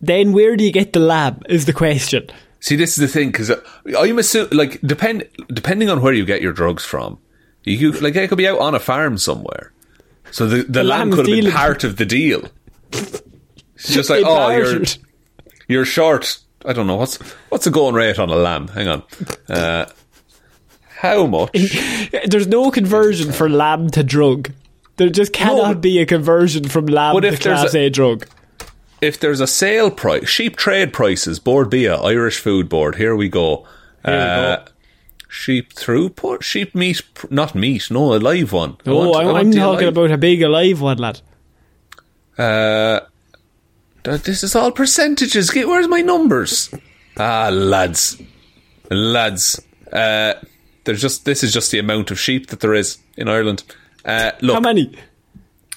Then 0.01 0.33
where 0.33 0.57
do 0.57 0.65
you 0.65 0.73
get 0.73 0.93
the 0.93 1.01
lab 1.01 1.45
is 1.49 1.67
the 1.67 1.73
question. 1.73 2.29
See, 2.61 2.77
this 2.77 2.91
is 2.91 2.97
the 2.97 3.09
thing, 3.09 3.31
because 3.31 3.51
I'm 3.99 4.19
assuming, 4.19 4.57
like, 4.57 4.81
depend, 4.81 5.29
depending 5.49 5.89
on 5.89 6.03
where 6.03 6.13
you 6.13 6.25
get 6.25 6.43
your 6.43 6.53
drugs 6.53 6.85
from, 6.85 7.19
you 7.65 7.93
could, 7.93 8.03
like, 8.03 8.15
they 8.15 8.27
could 8.29 8.39
be 8.39 8.49
out 8.49 8.59
on 8.59 8.75
a 8.75 8.81
farm 8.81 9.19
somewhere. 9.19 9.73
So 10.31 10.47
the, 10.47 10.63
the, 10.65 10.85
lamb 10.85 11.11
could 11.11 11.27
have 11.27 11.45
been 11.45 11.53
part 11.53 11.85
of 11.85 11.97
the 11.97 12.05
deal. 12.05 12.45
It's 12.93 13.93
just 13.95 14.11
like, 14.11 14.25
oh, 14.27 14.51
you're, 14.51 14.83
you're 15.69 15.85
short. 15.85 16.39
I 16.65 16.73
don't 16.73 16.87
know 16.87 16.97
what's 16.97 17.17
what's 17.49 17.65
the 17.65 17.71
going 17.71 17.95
rate 17.95 18.19
on 18.19 18.29
a 18.29 18.35
lamb. 18.35 18.69
Hang 18.69 18.89
on, 18.89 19.03
uh, 19.49 19.87
how 20.99 21.27
much? 21.27 21.51
There's 22.27 22.47
no 22.47 22.71
conversion 22.71 23.33
for 23.33 23.49
lamb 23.49 23.91
to 23.91 24.03
drug. 24.03 24.53
There 24.97 25.09
just 25.11 25.33
cannot 25.33 25.75
but- 25.75 25.81
be 25.83 25.99
a 26.01 26.07
conversion 26.07 26.69
from 26.69 26.87
lamb 26.87 27.21
to 27.21 27.27
if 27.29 27.41
there's 27.43 27.61
class 27.61 27.75
a- 27.75 27.87
A 27.87 27.91
drug. 27.91 28.27
if 29.01 29.21
there's 29.21 29.41
a 29.41 29.47
sale 29.47 29.91
price, 29.91 30.29
sheep 30.29 30.57
trade 30.57 30.93
prices, 30.93 31.39
Bord 31.39 31.69
Bia, 31.71 31.97
Irish 31.97 32.39
Food 32.39 32.69
Board. 32.69 32.95
Here 32.97 33.15
we 33.15 33.29
go. 33.29 33.67
Here 34.05 34.15
we 34.15 34.21
Uh, 34.21 34.57
go. 34.57 34.65
Sheep 35.29 35.75
throughput, 35.75 36.43
sheep 36.43 36.75
meat, 36.75 37.03
not 37.31 37.55
meat, 37.55 37.91
no, 37.91 38.15
a 38.15 38.17
live 38.17 38.53
one. 38.53 38.77
I 38.87 38.91
Oh, 38.91 39.11
want- 39.11 39.17
I 39.17 39.29
I'm, 39.31 39.37
I'm 39.37 39.53
talking 39.53 39.83
alive. 39.89 39.89
about 39.89 40.11
a 40.13 40.17
big 40.19 40.41
alive 40.43 40.81
one, 40.81 40.97
lad. 40.99 41.21
Uh, 42.39 43.01
this 44.03 44.43
is 44.43 44.55
all 44.55 44.71
percentages. 44.71 45.53
Where's 45.55 45.89
my 45.89 46.01
numbers? 46.01 46.71
Ah, 47.19 47.51
lads, 47.53 48.21
lads. 48.91 49.61
Uh, 49.93 50.35
there's 50.87 51.03
just 51.03 51.25
this 51.27 51.45
is 51.45 51.53
just 51.53 51.71
the 51.71 51.79
amount 51.79 52.11
of 52.11 52.19
sheep 52.19 52.47
that 52.49 52.61
there 52.61 52.75
is 52.75 52.99
in 53.17 53.29
Ireland. 53.29 53.63
Uh, 54.05 54.33
look, 54.41 54.55
How 54.55 54.61
many? 54.61 54.97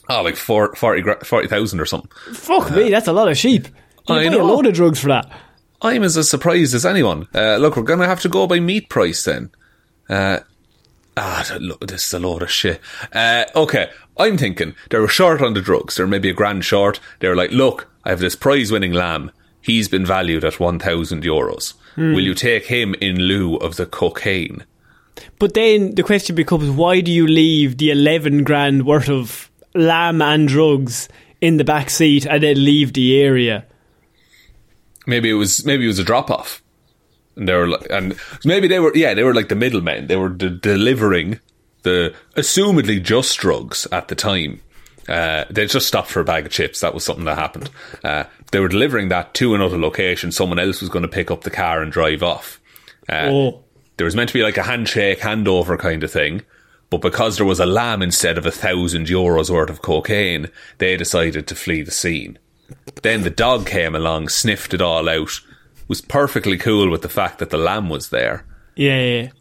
oh, 0.10 0.22
like 0.22 0.36
four, 0.36 0.74
40 0.76 1.26
40,000 1.26 1.80
or 1.80 1.86
something. 1.86 2.10
Fuck 2.34 2.72
me, 2.72 2.89
that's 2.89 3.07
a 3.07 3.14
lot 3.14 3.28
of 3.28 3.38
sheep. 3.38 3.68
You 4.07 4.16
I 4.16 4.24
buy 4.30 4.30
know. 4.30 4.41
a 4.41 4.43
load 4.43 4.66
of 4.66 4.74
drugs 4.74 4.99
for 5.01 5.07
that. 5.10 5.30
I'm 5.82 6.03
as 6.03 6.30
surprised 6.30 6.74
as 6.76 6.86
anyone. 6.86 7.28
Uh, 7.34 7.57
look, 7.57 7.76
we're 7.78 7.84
going 7.84 7.99
to 7.99 8.07
have 8.07 8.22
to 8.22 8.30
go 8.30 8.47
by 8.47 8.60
meat 8.60 8.89
price 8.89 9.24
then. 9.24 9.49
Uh, 10.10 10.39
ah, 11.16 11.57
look, 11.60 11.88
this 11.88 12.05
is 12.05 12.14
a 12.14 12.20
load 12.20 12.41
of 12.41 12.51
shit. 12.51 12.82
Uh, 13.14 13.45
okay, 13.55 13.89
I'm 14.18 14.38
thinking 14.38 14.76
they 14.89 14.99
were 14.99 15.07
short 15.07 15.41
on 15.41 15.53
the 15.53 15.62
drugs. 15.62 15.95
They're 15.95 16.07
maybe 16.07 16.30
a 16.30 16.34
grand 16.34 16.66
short. 16.66 16.99
They're 17.20 17.36
like, 17.36 17.51
look, 17.51 17.89
I 18.03 18.10
have 18.10 18.20
this 18.20 18.36
prize 18.36 18.72
winning 18.72 18.93
lamb. 18.93 19.32
He's 19.62 19.88
been 19.88 20.05
valued 20.05 20.43
at 20.43 20.60
1,000 20.60 21.24
euros. 21.24 21.74
Will 21.97 22.22
you 22.22 22.34
take 22.34 22.66
him 22.68 22.95
in 23.01 23.20
lieu 23.20 23.57
of 23.57 23.76
the 23.76 23.86
cocaine? 23.86 24.64
But 25.39 25.53
then 25.53 25.95
the 25.95 26.03
question 26.03 26.36
becomes 26.36 26.70
why 26.70 27.01
do 27.01 27.11
you 27.11 27.28
leave 27.28 27.78
the 27.78 27.91
11 27.91 28.43
grand 28.43 28.86
worth 28.86 29.09
of 29.09 29.49
lamb 29.76 30.22
and 30.22 30.47
drugs 30.47 31.07
in 31.41 31.57
the 31.57 31.63
back 31.63 31.89
seat 31.89 32.26
and 32.26 32.43
then 32.43 32.63
leave 32.63 32.93
the 32.93 33.22
area? 33.22 33.65
Maybe 35.07 35.30
it 35.30 35.34
was 35.34 35.65
maybe 35.65 35.86
it 35.86 35.88
was 35.88 35.99
a 35.99 36.03
drop 36.03 36.30
off, 36.30 36.61
and 37.36 37.47
they 37.47 37.53
were 37.55 37.67
like, 37.67 37.88
and 37.89 38.15
maybe 38.45 38.67
they 38.67 38.80
were 38.80 38.95
yeah 38.95 39.13
they 39.13 39.24
were 39.24 39.34
like 39.34 39.49
the 39.49 39.55
middlemen. 39.55 40.07
They 40.07 40.15
were 40.17 40.30
de- 40.30 40.49
delivering 40.51 41.39
the 41.84 42.13
assumedly 42.36 43.01
just 43.01 43.38
drugs 43.39 43.88
at 43.91 44.07
the 44.09 44.15
time. 44.15 44.61
Uh, 45.07 45.45
they 45.49 45.65
just 45.65 45.88
stopped 45.88 46.09
for 46.09 46.20
a 46.20 46.26
bag 46.26 46.45
of 46.45 46.51
chips. 46.51 46.82
That 46.82 46.93
was 46.93 47.03
something 47.03 47.26
that 47.26 47.38
happened. 47.39 47.72
Uh, 48.03 48.26
they 48.51 48.59
were 48.59 48.67
delivering 48.67 49.09
that 49.09 49.34
to 49.36 49.55
another 49.55 49.80
location. 49.80 50.32
Someone 50.32 50.59
else 50.59 50.82
was 50.82 50.89
going 50.89 51.01
to 51.01 51.07
pick 51.09 51.32
up 51.32 51.41
the 51.41 51.49
car 51.49 51.82
and 51.82 51.91
drive 51.91 52.22
off. 52.22 52.61
Uh, 53.07 53.28
Oh. 53.32 53.63
There 54.00 54.06
was 54.06 54.16
meant 54.16 54.30
to 54.30 54.34
be 54.34 54.43
like 54.43 54.56
a 54.56 54.64
handshake, 54.64 55.20
handover 55.20 55.78
kind 55.78 56.06
of 56.06 56.10
thing. 56.10 56.43
But 56.89 57.02
because 57.02 57.36
there 57.36 57.45
was 57.45 57.60
a 57.60 57.66
lamb 57.66 58.02
instead 58.02 58.38
of 58.38 58.45
a 58.45 58.52
thousand 58.52 59.08
euros 59.08 59.50
worth 59.50 59.70
of 59.70 59.82
cocaine, 59.82 60.47
they 60.78 60.95
decided 60.95 61.47
to 61.47 61.56
flee 61.56 61.82
the 61.82 61.91
scene. 61.91 62.39
Then 63.04 63.24
the 63.24 63.30
dog 63.30 63.66
came 63.66 63.95
along, 63.95 64.30
sniffed 64.30 64.74
it 64.74 64.82
all 64.82 65.10
out, 65.10 65.41
was 65.89 66.00
perfectly 66.00 66.58
cool 66.58 66.89
with 66.89 67.02
the 67.02 67.10
fact 67.10 67.39
that 67.39 67.50
the 67.50 67.58
lamb 67.58 67.89
was 67.89 68.08
there. 68.08 68.45
Yeah, 68.78 69.02
yeah, 69.02 69.22
yeah. 69.24 69.32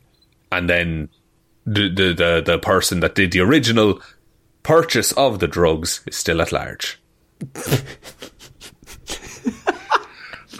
And 0.50 0.68
then 0.68 1.08
the, 1.64 1.88
the, 1.88 2.12
the, 2.12 2.42
the 2.44 2.58
person 2.58 2.98
that 2.98 3.14
did 3.14 3.30
the 3.30 3.40
original 3.40 4.02
purchase 4.64 5.12
of 5.12 5.38
the 5.38 5.46
drugs 5.46 6.00
is 6.04 6.16
still 6.16 6.42
at 6.42 6.50
large. 6.50 7.00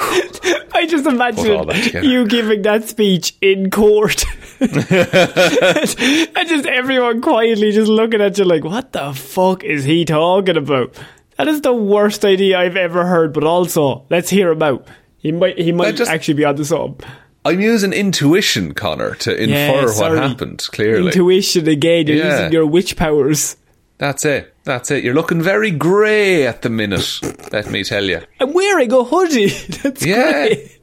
I 0.01 0.87
just 0.89 1.07
imagine 1.07 1.67
that 1.67 2.01
you 2.05 2.27
giving 2.27 2.63
that 2.63 2.89
speech 2.89 3.37
in 3.41 3.71
court. 3.71 4.25
and 4.61 6.49
just 6.49 6.67
everyone 6.67 7.21
quietly 7.21 7.73
just 7.73 7.91
looking 7.91 8.21
at 8.21 8.39
you 8.39 8.45
like, 8.45 8.65
what 8.65 8.93
the 8.93 9.13
fuck 9.13 9.65
is 9.65 9.85
he 9.85 10.05
talking 10.05 10.57
about? 10.57 10.95
That 11.37 11.49
is 11.49 11.61
the 11.63 11.73
worst 11.73 12.25
idea 12.25 12.59
I've 12.59 12.77
ever 12.77 13.07
heard, 13.07 13.33
but 13.33 13.45
also, 13.45 14.05
let's 14.11 14.31
hear 14.31 14.51
him 14.53 14.63
out. 14.63 14.87
He 15.19 15.33
might 15.33 15.59
he 15.59 15.73
might 15.73 15.97
just- 15.97 16.11
actually 16.11 16.35
be 16.35 16.45
on 16.45 16.57
the 16.57 16.65
sub. 16.65 17.03
I'm 17.45 17.61
using 17.61 17.93
intuition, 17.93 18.75
Connor, 18.75 19.15
to 19.17 19.31
Yeah, 19.49 19.71
infer 19.81 19.93
what 20.01 20.19
happened, 20.19 20.67
clearly. 20.73 21.07
Intuition 21.07 21.67
again, 21.69 22.07
you're 22.07 22.17
Yeah. 22.17 22.33
using 22.39 22.53
your 22.53 22.67
witch 22.67 22.97
powers. 22.97 23.57
That's 23.99 24.25
it. 24.25 24.55
That's 24.65 24.91
it. 24.91 25.03
You're 25.05 25.15
looking 25.15 25.43
very 25.43 25.71
grey 25.73 26.47
at 26.47 26.63
the 26.63 26.71
minute, 26.71 27.21
let 27.53 27.69
me 27.71 27.83
tell 27.85 28.05
you. 28.05 28.21
I'm 28.41 28.53
wearing 28.53 28.93
a 28.93 29.03
hoodie. 29.05 29.49
That's 29.83 30.05
Yeah. 30.07 30.33
great. 30.33 30.79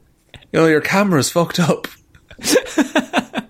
You 0.52 0.60
know, 0.60 0.66
your 0.66 0.80
camera's 0.82 1.30
fucked 1.30 1.58
up. 1.58 1.88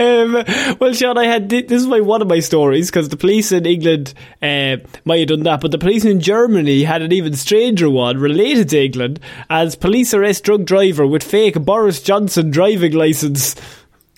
Um, 0.00 0.32
well, 0.80 0.94
Sean, 0.94 1.18
I 1.18 1.26
had 1.26 1.50
this 1.50 1.70
is 1.82 1.86
my 1.86 2.00
one 2.00 2.22
of 2.22 2.28
my 2.28 2.40
stories 2.40 2.90
because 2.90 3.10
the 3.10 3.18
police 3.18 3.52
in 3.52 3.66
England 3.66 4.14
uh, 4.40 4.78
might 5.04 5.18
have 5.18 5.28
done 5.28 5.42
that, 5.42 5.60
but 5.60 5.70
the 5.70 5.76
police 5.78 6.06
in 6.06 6.20
Germany 6.20 6.82
had 6.84 7.02
an 7.02 7.12
even 7.12 7.34
stranger 7.34 7.90
one 7.90 8.16
related 8.16 8.70
to 8.70 8.82
England 8.82 9.20
as 9.50 9.76
police 9.76 10.14
arrest 10.14 10.44
drug 10.44 10.64
driver 10.64 11.06
with 11.06 11.22
fake 11.22 11.60
Boris 11.62 12.00
Johnson 12.00 12.50
driving 12.50 12.92
license. 12.92 13.54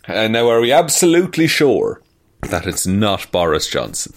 And 0.07 0.33
now, 0.35 0.49
are 0.49 0.61
we 0.61 0.71
absolutely 0.71 1.49
sure 1.49 2.01
that 2.49 2.67
it's 2.67 2.87
not 2.87 3.31
Boris 3.33 3.69
Johnson? 3.69 4.13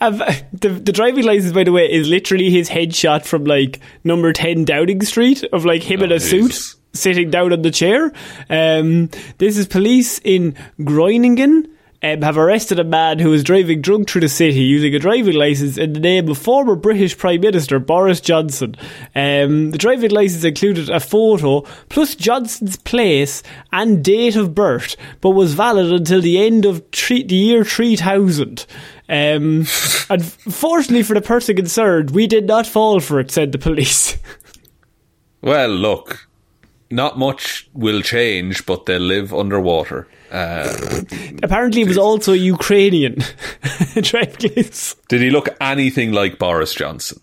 Have- 0.00 0.44
the, 0.52 0.68
the 0.70 0.92
driving 0.92 1.24
license, 1.24 1.52
by 1.52 1.64
the 1.64 1.72
way, 1.72 1.90
is 1.90 2.08
literally 2.08 2.50
his 2.50 2.68
headshot 2.68 3.24
from 3.24 3.44
like 3.44 3.80
number 4.04 4.32
ten 4.32 4.64
Downing 4.64 5.02
Street 5.02 5.44
of 5.52 5.64
like 5.64 5.82
him 5.82 6.02
in 6.02 6.10
a 6.10 6.16
Oh, 6.16 6.18
Jesus. 6.18 6.70
suit 6.72 6.76
sitting 6.92 7.30
down 7.30 7.52
on 7.52 7.62
the 7.62 7.70
chair. 7.70 8.12
Um, 8.48 9.08
this 9.38 9.56
is 9.56 9.66
police 9.68 10.18
in 10.24 10.56
Groningen. 10.82 11.68
Um, 12.02 12.22
have 12.22 12.38
arrested 12.38 12.78
a 12.78 12.84
man 12.84 13.18
who 13.18 13.28
was 13.28 13.44
driving 13.44 13.82
drunk 13.82 14.08
through 14.08 14.22
the 14.22 14.28
city 14.30 14.60
using 14.62 14.94
a 14.94 14.98
driving 14.98 15.34
license 15.34 15.76
in 15.76 15.92
the 15.92 16.00
name 16.00 16.30
of 16.30 16.38
former 16.38 16.74
British 16.74 17.18
Prime 17.18 17.42
Minister 17.42 17.78
Boris 17.78 18.22
Johnson. 18.22 18.74
Um, 19.14 19.72
the 19.72 19.78
driving 19.78 20.10
license 20.10 20.42
included 20.44 20.88
a 20.88 20.98
photo 20.98 21.60
plus 21.90 22.14
Johnson's 22.14 22.76
place 22.76 23.42
and 23.70 24.02
date 24.02 24.36
of 24.36 24.54
birth, 24.54 24.96
but 25.20 25.30
was 25.30 25.52
valid 25.52 25.92
until 25.92 26.22
the 26.22 26.42
end 26.42 26.64
of 26.64 26.90
tre- 26.90 27.22
the 27.22 27.34
year 27.34 27.64
3000. 27.64 28.64
Um, 29.10 29.66
unfortunately 30.08 31.02
for 31.04 31.14
the 31.14 31.20
person 31.20 31.54
concerned, 31.56 32.12
we 32.12 32.26
did 32.26 32.46
not 32.46 32.66
fall 32.66 33.00
for 33.00 33.20
it, 33.20 33.30
said 33.30 33.52
the 33.52 33.58
police. 33.58 34.16
Well, 35.42 35.70
look, 35.70 36.28
not 36.90 37.18
much 37.18 37.68
will 37.72 38.02
change, 38.02 38.66
but 38.66 38.86
they'll 38.86 39.00
live 39.00 39.32
underwater. 39.32 40.08
Uh, 40.30 41.02
Apparently, 41.42 41.82
it 41.82 41.88
was 41.88 41.98
also 41.98 42.32
Ukrainian 42.32 43.22
did 43.94 45.20
he 45.20 45.30
look 45.30 45.48
anything 45.60 46.12
like 46.12 46.38
Boris 46.38 46.74
Johnson? 46.74 47.20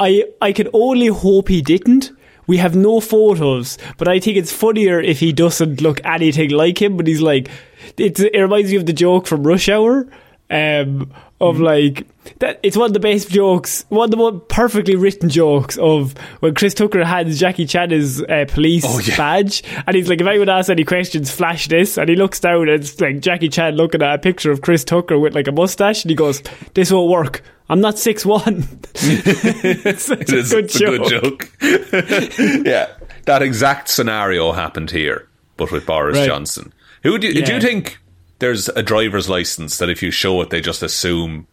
I 0.00 0.24
I 0.40 0.52
can 0.52 0.68
only 0.72 1.06
hope 1.08 1.48
he 1.48 1.62
didn't. 1.62 2.12
We 2.46 2.56
have 2.56 2.74
no 2.74 3.00
photos, 3.00 3.76
but 3.98 4.08
I 4.08 4.20
think 4.20 4.38
it's 4.38 4.52
funnier 4.52 5.00
if 5.00 5.20
he 5.20 5.32
doesn't 5.32 5.82
look 5.82 6.00
anything 6.04 6.50
like 6.50 6.80
him. 6.80 6.96
But 6.96 7.06
he's 7.06 7.20
like, 7.20 7.50
it's, 7.98 8.20
it 8.20 8.38
reminds 8.38 8.70
me 8.70 8.76
of 8.76 8.86
the 8.86 8.94
joke 8.94 9.26
from 9.26 9.46
Rush 9.46 9.68
Hour, 9.68 10.08
um, 10.48 11.12
of 11.40 11.54
Mm-hmm. 11.56 11.64
like 11.64 12.06
that. 12.40 12.58
It's 12.62 12.76
one 12.76 12.86
of 12.86 12.92
the 12.94 13.00
best 13.00 13.30
jokes, 13.30 13.84
one 13.90 14.04
of 14.06 14.10
the 14.10 14.16
more 14.16 14.32
perfectly 14.32 14.96
written 14.96 15.28
jokes 15.28 15.78
of 15.78 16.12
when 16.40 16.54
Chris 16.54 16.74
Tucker 16.74 17.04
hands 17.04 17.38
Jackie 17.38 17.64
Chan 17.66 17.90
his 17.90 18.22
uh, 18.22 18.44
police 18.48 18.84
Oh, 18.86 18.98
yeah. 18.98 19.16
badge, 19.16 19.62
and 19.86 19.94
he's 19.96 20.08
like, 20.08 20.20
"If 20.20 20.26
anyone 20.26 20.48
asks 20.48 20.68
any 20.68 20.84
questions, 20.84 21.30
flash 21.30 21.68
this." 21.68 21.96
And 21.96 22.08
he 22.08 22.16
looks 22.16 22.40
down, 22.40 22.62
and 22.68 22.82
it's 22.82 23.00
like 23.00 23.20
Jackie 23.20 23.48
Chan 23.48 23.76
looking 23.76 24.02
at 24.02 24.14
a 24.14 24.18
picture 24.18 24.50
of 24.50 24.62
Chris 24.62 24.82
Tucker 24.84 25.18
with 25.18 25.34
like 25.34 25.46
a 25.48 25.52
mustache, 25.52 26.02
and 26.04 26.10
he 26.10 26.16
goes, 26.16 26.42
"This 26.74 26.90
won't 26.90 27.10
work. 27.10 27.42
I'm 27.70 27.80
not 27.80 27.98
six 27.98 28.26
one." 28.26 28.66
it's 28.94 30.10
It 30.10 30.20
a 30.52 30.62
good 30.62 30.64
a 30.64 30.68
joke. 30.68 31.52
good 31.60 31.90
joke. 31.92 32.38
yeah, 32.66 32.88
that 33.26 33.42
exact 33.42 33.88
scenario 33.88 34.52
happened 34.52 34.90
here, 34.90 35.28
but 35.56 35.70
with 35.70 35.86
Boris 35.86 36.16
Right. 36.18 36.26
Johnson. 36.26 36.72
Who 37.04 37.18
do, 37.18 37.32
do 37.32 37.40
Yeah. 37.40 37.54
you 37.54 37.60
think 37.60 37.98
there's 38.38 38.68
a 38.68 38.82
driver's 38.82 39.28
license 39.28 39.78
that 39.78 39.90
if 39.90 40.02
you 40.02 40.10
show 40.10 40.40
it, 40.42 40.50
they 40.50 40.60
just 40.60 40.82
assume 40.82 41.46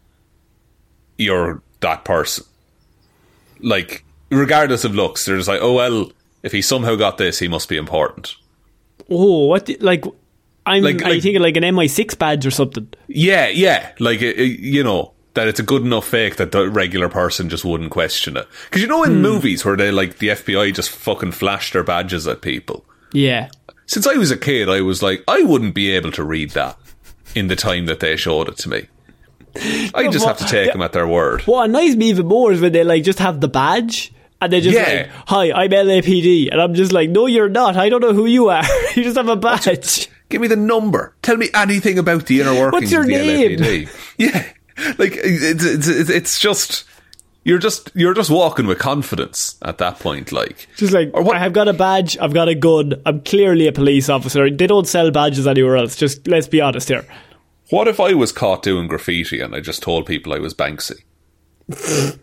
you're 1.17 1.61
that 1.81 2.05
person? 2.05 2.45
Like, 3.59 4.03
regardless 4.29 4.83
of 4.83 4.95
looks, 4.95 5.25
they're 5.25 5.37
just 5.37 5.47
like, 5.47 5.61
oh 5.61 5.73
well, 5.73 6.11
if 6.43 6.51
he 6.51 6.61
somehow 6.61 6.95
got 6.95 7.17
this, 7.17 7.39
he 7.39 7.47
must 7.47 7.69
be 7.69 7.77
important. 7.77 8.35
Oh, 9.09 9.47
what? 9.47 9.65
The, 9.65 9.77
like, 9.81 10.05
I'm. 10.65 10.83
Like- 10.83 11.03
I 11.03 11.09
like- 11.11 11.23
think 11.23 11.39
like 11.39 11.57
an 11.57 11.63
MI6 11.63 12.17
badge 12.17 12.45
or 12.45 12.51
something. 12.51 12.87
Yeah, 13.07 13.47
yeah, 13.47 13.91
like 13.99 14.21
it, 14.21 14.39
it- 14.39 14.59
you 14.59 14.83
know 14.83 15.13
that 15.35 15.47
it's 15.47 15.59
a 15.59 15.63
good 15.63 15.83
enough 15.83 16.07
fake 16.07 16.37
that 16.37 16.51
the 16.51 16.69
regular 16.69 17.09
person 17.09 17.49
just 17.49 17.65
wouldn't 17.65 17.91
question 17.91 18.37
it. 18.37 18.47
Because 18.65 18.81
you 18.81 18.87
know 18.87 19.03
in 19.03 19.15
hmm. 19.15 19.21
movies 19.21 19.63
where 19.65 19.75
they 19.75 19.91
like 19.91 20.17
the 20.17 20.29
FBI 20.29 20.73
just 20.73 20.89
fucking 20.89 21.33
flash 21.33 21.71
their 21.71 21.83
badges 21.83 22.25
at 22.25 22.41
people. 22.41 22.85
Yeah. 23.11 23.49
Since 23.87 24.07
I 24.07 24.13
was 24.15 24.31
a 24.31 24.37
kid, 24.37 24.67
I 24.69 24.81
was 24.81 25.01
like, 25.03 25.23
I 25.27 25.43
wouldn't 25.43 25.75
be 25.75 25.91
able 25.91 26.11
to 26.13 26.23
read 26.23 26.51
that 26.51 26.77
in 27.35 27.47
the 27.47 27.55
time 27.55 27.85
that 27.85 27.99
they 27.99 28.15
showed 28.15 28.47
it 28.49 28.57
to 28.57 28.69
me. 28.69 28.87
I 29.93 30.09
just 30.11 30.25
have 30.25 30.37
to 30.39 30.45
take 30.45 30.71
them 30.73 30.81
at 30.81 30.91
their 30.91 31.07
word. 31.07 31.41
What 31.43 31.69
annoys 31.69 31.95
me 31.95 32.09
even 32.09 32.25
more 32.25 32.51
is 32.51 32.59
when 32.59 32.73
they 32.73 32.83
like 32.83 33.03
just 33.03 33.19
have 33.19 33.39
the 33.39 33.47
badge 33.47 34.11
and 34.41 34.51
they're 34.51 34.59
just 34.59 34.75
Yeah. 34.75 34.83
like, 34.83 35.09
"Hi, 35.27 35.51
I'm 35.63 35.69
LAPD," 35.71 36.49
and 36.51 36.61
I'm 36.61 36.73
just 36.73 36.91
like, 36.91 37.09
"No, 37.09 37.25
you're 37.25 37.47
not. 37.47 37.77
I 37.77 37.87
don't 37.87 38.01
know 38.01 38.13
who 38.13 38.25
you 38.25 38.49
are. 38.49 38.63
you 38.95 39.03
just 39.03 39.15
have 39.15 39.29
a 39.29 39.35
badge." 39.37 40.09
Give 40.27 40.41
me 40.41 40.47
the 40.47 40.55
number. 40.57 41.15
Tell 41.21 41.37
me 41.37 41.49
anything 41.53 41.97
about 41.99 42.25
the 42.25 42.41
inner 42.41 42.51
workings 42.53 42.73
What's 42.81 42.91
your 42.91 43.01
of 43.01 43.07
the 43.07 43.13
name? 43.17 43.59
LAPD. 43.59 43.89
Yeah, 44.17 44.43
like 44.97 45.13
it's, 45.15 45.63
it's 45.63 45.87
it's 45.87 46.09
it's 46.09 46.39
just 46.39 46.83
you're 47.45 47.59
just 47.59 47.91
you're 47.95 48.13
just 48.13 48.29
walking 48.29 48.67
with 48.67 48.79
confidence 48.79 49.55
at 49.61 49.77
that 49.77 49.99
point. 49.99 50.33
Like 50.33 50.67
Just 50.75 50.91
like, 50.91 51.13
what- 51.13 51.35
I 51.35 51.39
have 51.39 51.53
got 51.53 51.69
a 51.69 51.73
badge. 51.73 52.17
I've 52.17 52.33
got 52.33 52.49
a 52.49 52.55
gun. 52.55 52.95
I'm 53.05 53.21
clearly 53.21 53.67
a 53.67 53.71
police 53.71 54.09
officer. 54.09 54.49
They 54.49 54.67
don't 54.67 54.87
sell 54.87 55.11
badges 55.11 55.47
anywhere 55.47 55.77
else. 55.77 55.95
Just 55.95 56.27
let's 56.27 56.47
be 56.47 56.59
honest 56.59 56.89
here. 56.89 57.05
What 57.69 57.87
if 57.87 57.99
I 57.99 58.13
was 58.13 58.31
caught 58.31 58.61
doing 58.63 58.87
graffiti 58.87 59.39
and 59.39 59.55
I 59.55 59.59
just 59.61 59.81
told 59.81 60.05
people 60.05 60.33
I 60.33 60.39
was 60.39 60.53
Banksy? 60.53 61.01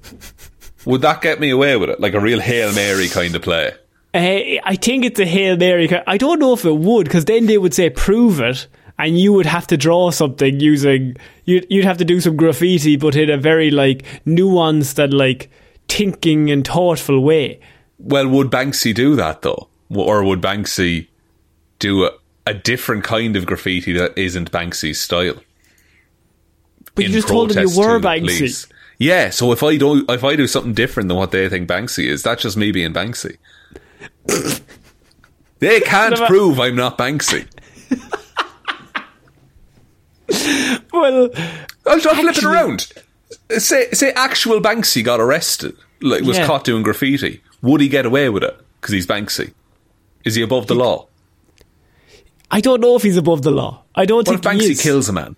Would 0.84 1.00
that 1.02 1.20
get 1.22 1.40
me 1.40 1.50
away 1.50 1.76
with 1.76 1.90
it? 1.90 2.00
Like 2.00 2.14
a 2.14 2.20
real 2.20 2.40
Hail 2.40 2.72
Mary 2.74 3.08
kind 3.08 3.34
of 3.34 3.42
play? 3.42 3.72
Uh, 4.14 4.60
I 4.64 4.76
think 4.76 5.04
it's 5.06 5.18
a 5.18 5.24
hail 5.24 5.56
mary. 5.56 5.88
I 6.06 6.18
don't 6.18 6.38
know 6.38 6.52
if 6.52 6.66
it 6.66 6.76
would 6.76 7.04
because 7.06 7.24
then 7.24 7.46
they 7.46 7.56
would 7.56 7.72
say 7.72 7.88
prove 7.88 8.40
it, 8.40 8.66
and 9.02 9.18
you 9.18 9.32
would 9.32 9.46
have 9.46 9.66
to 9.66 9.76
draw 9.76 10.10
something 10.10 10.60
using. 10.60 11.16
You'd 11.44 11.66
you'd 11.68 11.84
have 11.84 11.98
to 11.98 12.04
do 12.04 12.20
some 12.20 12.36
graffiti, 12.36 12.96
but 12.96 13.16
in 13.16 13.30
a 13.30 13.36
very 13.36 13.70
like 13.70 14.04
nuanced 14.24 15.02
and 15.02 15.12
like 15.12 15.50
thinking 15.88 16.50
and 16.50 16.66
thoughtful 16.66 17.20
way. 17.20 17.60
Well, 17.98 18.28
would 18.28 18.50
Banksy 18.50 18.94
do 18.94 19.16
that 19.16 19.42
though? 19.42 19.68
Or 19.90 20.22
would 20.24 20.40
Banksy 20.40 21.08
do 21.78 22.04
a, 22.04 22.12
a 22.46 22.54
different 22.54 23.04
kind 23.04 23.36
of 23.36 23.44
graffiti 23.44 23.92
that 23.92 24.16
isn't 24.16 24.52
Banksy's 24.52 25.00
style? 25.00 25.34
But 26.94 27.06
you 27.06 27.10
just 27.10 27.28
told 27.28 27.50
them 27.50 27.66
you 27.66 27.78
were 27.78 27.98
Banksy. 27.98 28.20
police? 28.20 28.66
Yeah, 28.98 29.30
so 29.30 29.50
if 29.50 29.64
I 29.64 29.78
don't, 29.78 30.08
if 30.08 30.22
I 30.22 30.36
do 30.36 30.46
something 30.46 30.74
different 30.74 31.08
than 31.08 31.18
what 31.18 31.32
they 31.32 31.48
think 31.48 31.68
Banksy 31.68 32.04
is, 32.04 32.22
that's 32.22 32.42
just 32.42 32.56
me 32.56 32.70
being 32.70 32.92
Banksy. 32.92 33.36
they 35.58 35.80
can't 35.80 36.16
prove 36.26 36.60
I'm 36.60 36.76
not 36.76 36.98
Banksy. 36.98 37.48
Well, 40.92 41.30
I'll, 41.86 41.92
I'll 41.94 42.00
flip 42.14 42.36
it 42.36 42.44
around. 42.44 42.92
Say, 43.58 43.90
say, 43.92 44.12
actual 44.12 44.60
Banksy 44.60 45.02
got 45.04 45.20
arrested, 45.20 45.74
like 46.00 46.22
was 46.22 46.38
Yeah. 46.38 46.46
caught 46.46 46.64
doing 46.64 46.82
graffiti. 46.82 47.40
Would 47.62 47.80
he 47.80 47.88
get 47.88 48.04
away 48.06 48.28
with 48.28 48.42
it 48.44 48.58
because 48.80 48.92
he's 48.92 49.06
Banksy? 49.06 49.52
Is 50.24 50.34
he 50.34 50.42
above 50.42 50.66
the 50.66 50.74
law? 50.74 51.08
I 52.50 52.60
don't 52.60 52.80
know 52.80 52.96
if 52.96 53.02
he's 53.02 53.16
above 53.16 53.42
the 53.42 53.50
law. 53.50 53.82
I 53.94 54.04
don't 54.04 54.26
What 54.28 54.36
if 54.36 54.42
think 54.42 54.60
he 54.62 54.70
Banksy 54.72 54.82
kills 54.82 55.08
a 55.08 55.12
man? 55.12 55.36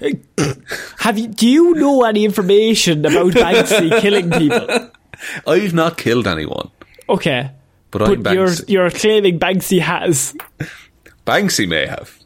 Have 1.00 1.18
you? 1.18 1.28
Do 1.28 1.48
you 1.48 1.74
know 1.74 2.04
any 2.04 2.24
information 2.24 3.04
about 3.04 3.32
Banksy 3.32 4.00
killing 4.00 4.30
people? 4.30 4.90
I've 5.46 5.74
not 5.74 5.98
killed 5.98 6.26
anyone, 6.26 6.70
Okay, 7.08 7.50
but, 7.90 8.02
I'm 8.02 8.22
but 8.22 8.34
you're 8.34 8.52
you're 8.68 8.90
claiming 8.90 9.38
Banksy 9.38 9.80
has. 9.80 10.34
Banksy 11.26 11.68
may 11.68 11.86
have. 11.86 12.16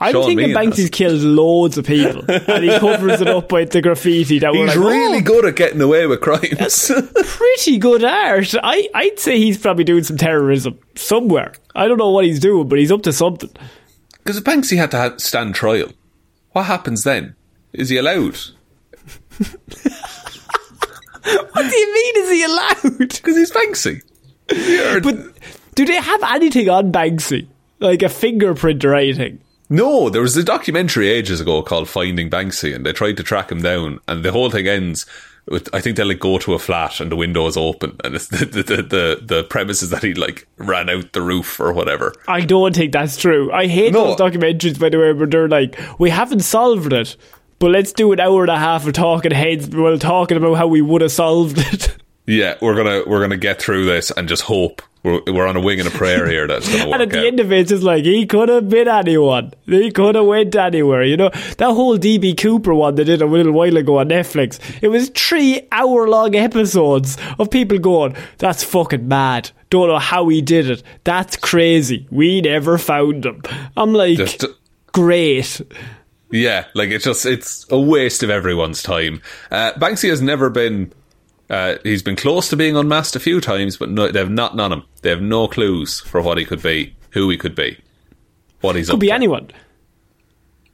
I'm 0.00 0.12
Sean 0.12 0.26
thinking 0.26 0.48
Banksy's 0.50 0.78
has. 0.82 0.90
killed 0.90 1.20
loads 1.22 1.78
of 1.78 1.86
people, 1.86 2.24
and 2.28 2.64
he 2.64 2.78
covers 2.78 3.20
it 3.20 3.28
up 3.28 3.50
with 3.52 3.70
the 3.70 3.80
graffiti 3.82 4.38
that 4.40 4.52
He's 4.54 4.66
like, 4.68 4.76
really 4.76 5.18
"Oh, 5.18 5.22
good 5.22 5.44
at 5.46 5.56
getting 5.56 5.80
away 5.80 6.06
with 6.06 6.20
crimes. 6.20 6.90
pretty 7.24 7.78
good 7.78 8.04
art. 8.04 8.54
I 8.62 8.88
I'd 8.94 9.18
say 9.18 9.38
he's 9.38 9.58
probably 9.58 9.84
doing 9.84 10.02
some 10.04 10.16
terrorism 10.16 10.78
somewhere. 10.96 11.52
I 11.74 11.86
don't 11.88 11.98
know 11.98 12.10
what 12.10 12.24
he's 12.24 12.40
doing, 12.40 12.68
but 12.68 12.78
he's 12.78 12.90
up 12.92 13.02
to 13.02 13.12
something. 13.12 13.50
Because 14.18 14.36
if 14.38 14.44
Banksy 14.44 14.76
had 14.76 14.90
to 14.92 14.96
ha- 14.98 15.16
stand 15.18 15.54
trial, 15.54 15.88
what 16.52 16.64
happens 16.64 17.04
then? 17.04 17.34
Is 17.72 17.88
he 17.88 17.96
allowed? 17.96 18.38
What 21.26 21.70
do 21.70 21.76
you 21.76 21.94
mean? 21.94 22.14
Is 22.24 22.30
he 22.30 22.44
allowed? 22.44 22.98
Because 23.08 23.36
he's 23.36 23.50
Banksy. 23.50 24.02
You're- 24.52 25.00
But 25.00 25.16
do 25.74 25.86
they 25.86 25.96
have 25.96 26.22
anything 26.22 26.68
on 26.68 26.92
Banksy, 26.92 27.46
like 27.80 28.02
a 28.02 28.08
fingerprint 28.10 28.84
or 28.84 28.94
anything? 28.94 29.40
No, 29.70 30.10
there 30.10 30.22
was 30.22 30.36
a 30.36 30.44
documentary 30.44 31.08
ages 31.08 31.40
ago 31.40 31.62
called 31.62 31.88
Finding 31.88 32.28
Banksy, 32.30 32.74
and 32.74 32.84
they 32.84 32.92
tried 32.92 33.16
to 33.16 33.22
track 33.22 33.50
him 33.50 33.62
down, 33.62 34.00
and 34.08 34.24
the 34.24 34.32
whole 34.32 34.50
thing 34.50 34.66
ends 34.68 35.06
with 35.46 35.68
I 35.74 35.80
think 35.82 35.96
they 35.98 36.04
like 36.04 36.20
go 36.20 36.38
to 36.38 36.54
a 36.54 36.58
flat 36.58 37.00
and 37.00 37.12
the 37.12 37.16
window 37.16 37.46
is 37.46 37.56
open, 37.56 37.96
and 38.04 38.14
it's 38.14 38.28
the 38.28 38.44
the 38.46 38.62
the, 38.62 38.76
the, 38.82 39.20
the 39.22 39.44
premise 39.44 39.82
is 39.82 39.90
that 39.90 40.02
he 40.02 40.14
like 40.14 40.46
ran 40.58 40.88
out 40.90 41.12
the 41.12 41.22
roof 41.22 41.58
or 41.60 41.72
whatever. 41.72 42.14
I 42.28 42.40
don't 42.42 42.74
think 42.74 42.92
that's 42.92 43.16
true. 43.16 43.52
I 43.52 43.66
hate 43.66 43.92
No. 43.92 44.14
those 44.14 44.20
documentaries, 44.20 44.78
by 44.78 44.88
the 44.88 44.98
way, 44.98 45.12
where 45.12 45.26
they're 45.26 45.48
like, 45.48 45.78
we 45.98 46.10
haven't 46.10 46.40
solved 46.40 46.92
it, 46.92 47.16
but 47.58 47.70
let's 47.70 47.92
do 47.92 48.12
an 48.12 48.20
hour 48.20 48.42
and 48.42 48.50
a 48.50 48.58
half 48.58 48.86
of 48.86 48.92
talking 48.94 49.32
heads 49.32 49.68
while 49.68 49.98
talking 49.98 50.36
about 50.36 50.54
how 50.54 50.66
we 50.66 50.80
would 50.82 51.02
have 51.02 51.12
solved 51.12 51.58
it. 51.58 51.96
Yeah, 52.26 52.54
we're 52.62 52.74
gonna 52.74 53.02
we're 53.06 53.20
gonna 53.20 53.36
get 53.36 53.60
through 53.60 53.84
this 53.84 54.10
and 54.10 54.26
just 54.26 54.44
hope 54.44 54.80
we're 55.04 55.20
we're 55.26 55.46
on 55.46 55.56
a 55.56 55.60
wing 55.60 55.78
and 55.78 55.88
a 55.88 55.92
prayer 55.92 56.26
here 56.28 56.46
that's 56.48 56.66
gonna 56.68 56.86
work 56.90 56.94
and 57.00 57.02
at 57.02 57.10
the 57.10 57.18
out. 57.20 57.26
end 57.26 57.40
of 57.40 57.52
it, 57.52 57.60
it's 57.60 57.70
just 57.70 57.82
like, 57.82 58.04
he 58.04 58.26
could 58.26 58.48
have 58.48 58.68
been 58.68 58.88
anyone. 58.88 59.52
He 59.66 59.90
could 59.90 60.14
have 60.14 60.26
went 60.26 60.56
anywhere, 60.56 61.04
you 61.04 61.16
know? 61.16 61.30
That 61.58 61.72
whole 61.74 61.98
DB 61.98 62.36
Cooper 62.36 62.74
one 62.74 62.94
they 62.96 63.04
did 63.04 63.22
a 63.22 63.26
little 63.26 63.52
while 63.52 63.76
ago 63.76 63.98
on 64.00 64.08
Netflix, 64.08 64.58
it 64.82 64.88
was 64.88 65.10
three 65.10 65.68
hour 65.70 66.08
long 66.08 66.34
episodes 66.34 67.16
of 67.38 67.50
people 67.50 67.78
going, 67.78 68.16
that's 68.38 68.64
fucking 68.64 69.06
mad. 69.06 69.50
Don't 69.70 69.88
know 69.88 69.98
how 69.98 70.28
he 70.28 70.40
did 70.40 70.70
it. 70.70 70.82
That's 71.04 71.36
crazy. 71.36 72.06
We 72.10 72.40
never 72.40 72.78
found 72.78 73.26
him. 73.26 73.42
I'm 73.76 73.92
like, 73.92 74.16
Just- 74.18 74.44
great. 74.92 75.60
Yeah, 76.30 76.64
like 76.74 76.90
it's 76.90 77.04
just 77.04 77.26
it's 77.26 77.64
a 77.70 77.78
waste 77.78 78.22
of 78.24 78.30
everyone's 78.30 78.82
time. 78.82 79.22
Uh, 79.52 79.72
Banksy 79.74 80.08
has 80.10 80.20
never 80.20 80.50
been. 80.50 80.92
Uh, 81.50 81.76
he's 81.82 82.02
been 82.02 82.16
close 82.16 82.48
to 82.48 82.56
being 82.56 82.76
unmasked 82.76 83.16
a 83.16 83.20
few 83.20 83.40
times, 83.40 83.76
but 83.76 83.90
no, 83.90 84.10
they 84.10 84.18
have 84.18 84.30
not 84.30 84.58
on 84.58 84.72
him. 84.72 84.82
They 85.02 85.10
have 85.10 85.20
no 85.22 85.46
clues 85.46 86.00
for 86.00 86.22
what 86.22 86.38
he 86.38 86.44
could 86.44 86.62
be, 86.62 86.96
who 87.10 87.28
he 87.28 87.36
could 87.36 87.54
be, 87.54 87.78
what 88.60 88.76
he's 88.76 88.88
Could 88.88 89.00
be 89.00 89.08
to. 89.08 89.14
anyone. 89.14 89.50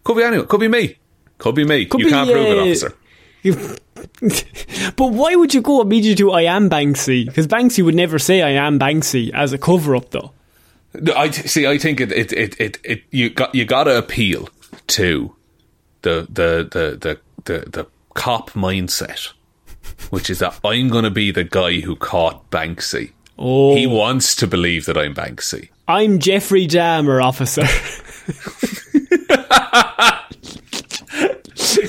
Could 0.05 0.17
be 0.17 0.23
anyone. 0.23 0.47
Could 0.47 0.61
be 0.61 0.69
me. 0.69 0.97
Could 1.39 1.55
be 1.55 1.65
me. 1.65 1.87
Could 1.87 2.01
you 2.01 2.07
be, 2.07 2.13
can't 2.13 2.31
prove 2.31 2.47
it, 2.47 2.59
uh, 2.59 2.63
officer. 2.63 2.95
but 4.97 5.07
why 5.09 5.35
would 5.35 5.55
you 5.55 5.63
go 5.63 5.81
immediately 5.81 6.17
to 6.17 6.31
I 6.33 6.43
am 6.43 6.69
Banksy? 6.69 7.27
Because 7.27 7.47
Banksy 7.47 7.85
would 7.85 7.95
never 7.95 8.19
say 8.19 8.43
I 8.43 8.51
am 8.51 8.79
Banksy 8.79 9.33
as 9.33 9.53
a 9.53 9.59
cover 9.59 9.97
up, 9.97 10.11
though. 10.11 10.33
No, 10.95 11.15
I 11.15 11.31
see. 11.31 11.67
I 11.67 11.79
think 11.79 12.01
it. 12.01 12.13
It. 12.13 12.33
It. 12.33 12.61
It. 12.61 12.79
it 12.85 13.03
you 13.11 13.31
got. 13.31 13.55
You 13.55 13.65
got 13.65 13.85
to 13.85 13.97
appeal 13.97 14.49
to 14.89 15.35
the 16.03 16.27
the 16.29 16.69
the 16.71 16.97
the 16.97 17.21
the, 17.45 17.71
the 17.71 17.87
cop 18.15 18.51
mindset, 18.51 19.33
which 20.11 20.29
is 20.31 20.39
that 20.41 20.59
I'm 20.65 20.89
going 20.89 21.05
to 21.05 21.11
be 21.11 21.31
the 21.31 21.45
guy 21.45 21.81
who 21.81 21.97
caught 21.97 22.51
Banksy. 22.51 23.13
Oh, 23.39 23.75
He 23.77 23.87
wants 23.87 24.35
to 24.37 24.47
believe 24.47 24.87
that 24.87 24.99
I'm 24.99 25.15
Banksy. 25.15 25.69
I'm 25.89 26.19
Jeffrey 26.19 26.67
Dahmer, 26.67 27.23
officer. 27.25 27.63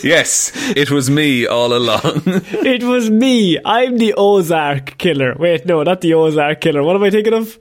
yes, 0.03 0.51
it 0.75 0.91
was 0.91 1.09
me 1.09 1.45
all 1.47 1.73
along. 1.73 2.01
it 2.25 2.83
was 2.83 3.09
me. 3.09 3.57
I'm 3.63 3.97
the 3.97 4.13
Ozark 4.17 4.97
killer. 4.97 5.35
Wait, 5.37 5.65
no, 5.65 5.83
not 5.83 6.01
the 6.01 6.13
Ozark 6.13 6.61
killer. 6.61 6.83
What 6.83 6.95
am 6.95 7.03
I 7.03 7.09
thinking 7.09 7.33
of? 7.33 7.57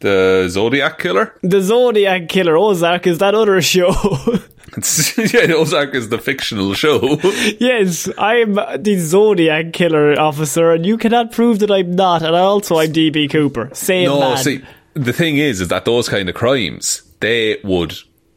The 0.00 0.46
Zodiac 0.50 0.98
Killer? 0.98 1.34
The 1.42 1.62
Zodiac 1.62 2.28
Killer. 2.28 2.58
Ozark 2.58 3.06
is 3.06 3.18
that 3.18 3.34
other 3.34 3.62
show. 3.62 3.94
yeah, 5.16 5.54
Ozark 5.54 5.94
is 5.94 6.08
the 6.08 6.18
fictional 6.18 6.74
show. 6.74 7.18
yes, 7.60 8.08
I'm 8.18 8.54
the 8.54 8.96
Zodiac 8.98 9.72
Killer 9.72 10.18
officer, 10.18 10.72
and 10.72 10.84
you 10.84 10.96
cannot 10.96 11.32
prove 11.32 11.60
that 11.60 11.70
I'm 11.70 11.92
not. 11.92 12.22
And 12.22 12.34
also, 12.34 12.78
I'm 12.78 12.92
DB 12.92 13.30
Cooper. 13.30 13.70
Same 13.72 14.06
no, 14.06 14.20
man. 14.20 14.36
see, 14.38 14.64
the 14.94 15.12
thing 15.12 15.38
is, 15.38 15.60
is 15.60 15.68
that 15.68 15.84
those 15.84 16.08
kind 16.08 16.28
of 16.28 16.34
crimes, 16.34 17.02
they 17.20 17.58
would 17.62 17.94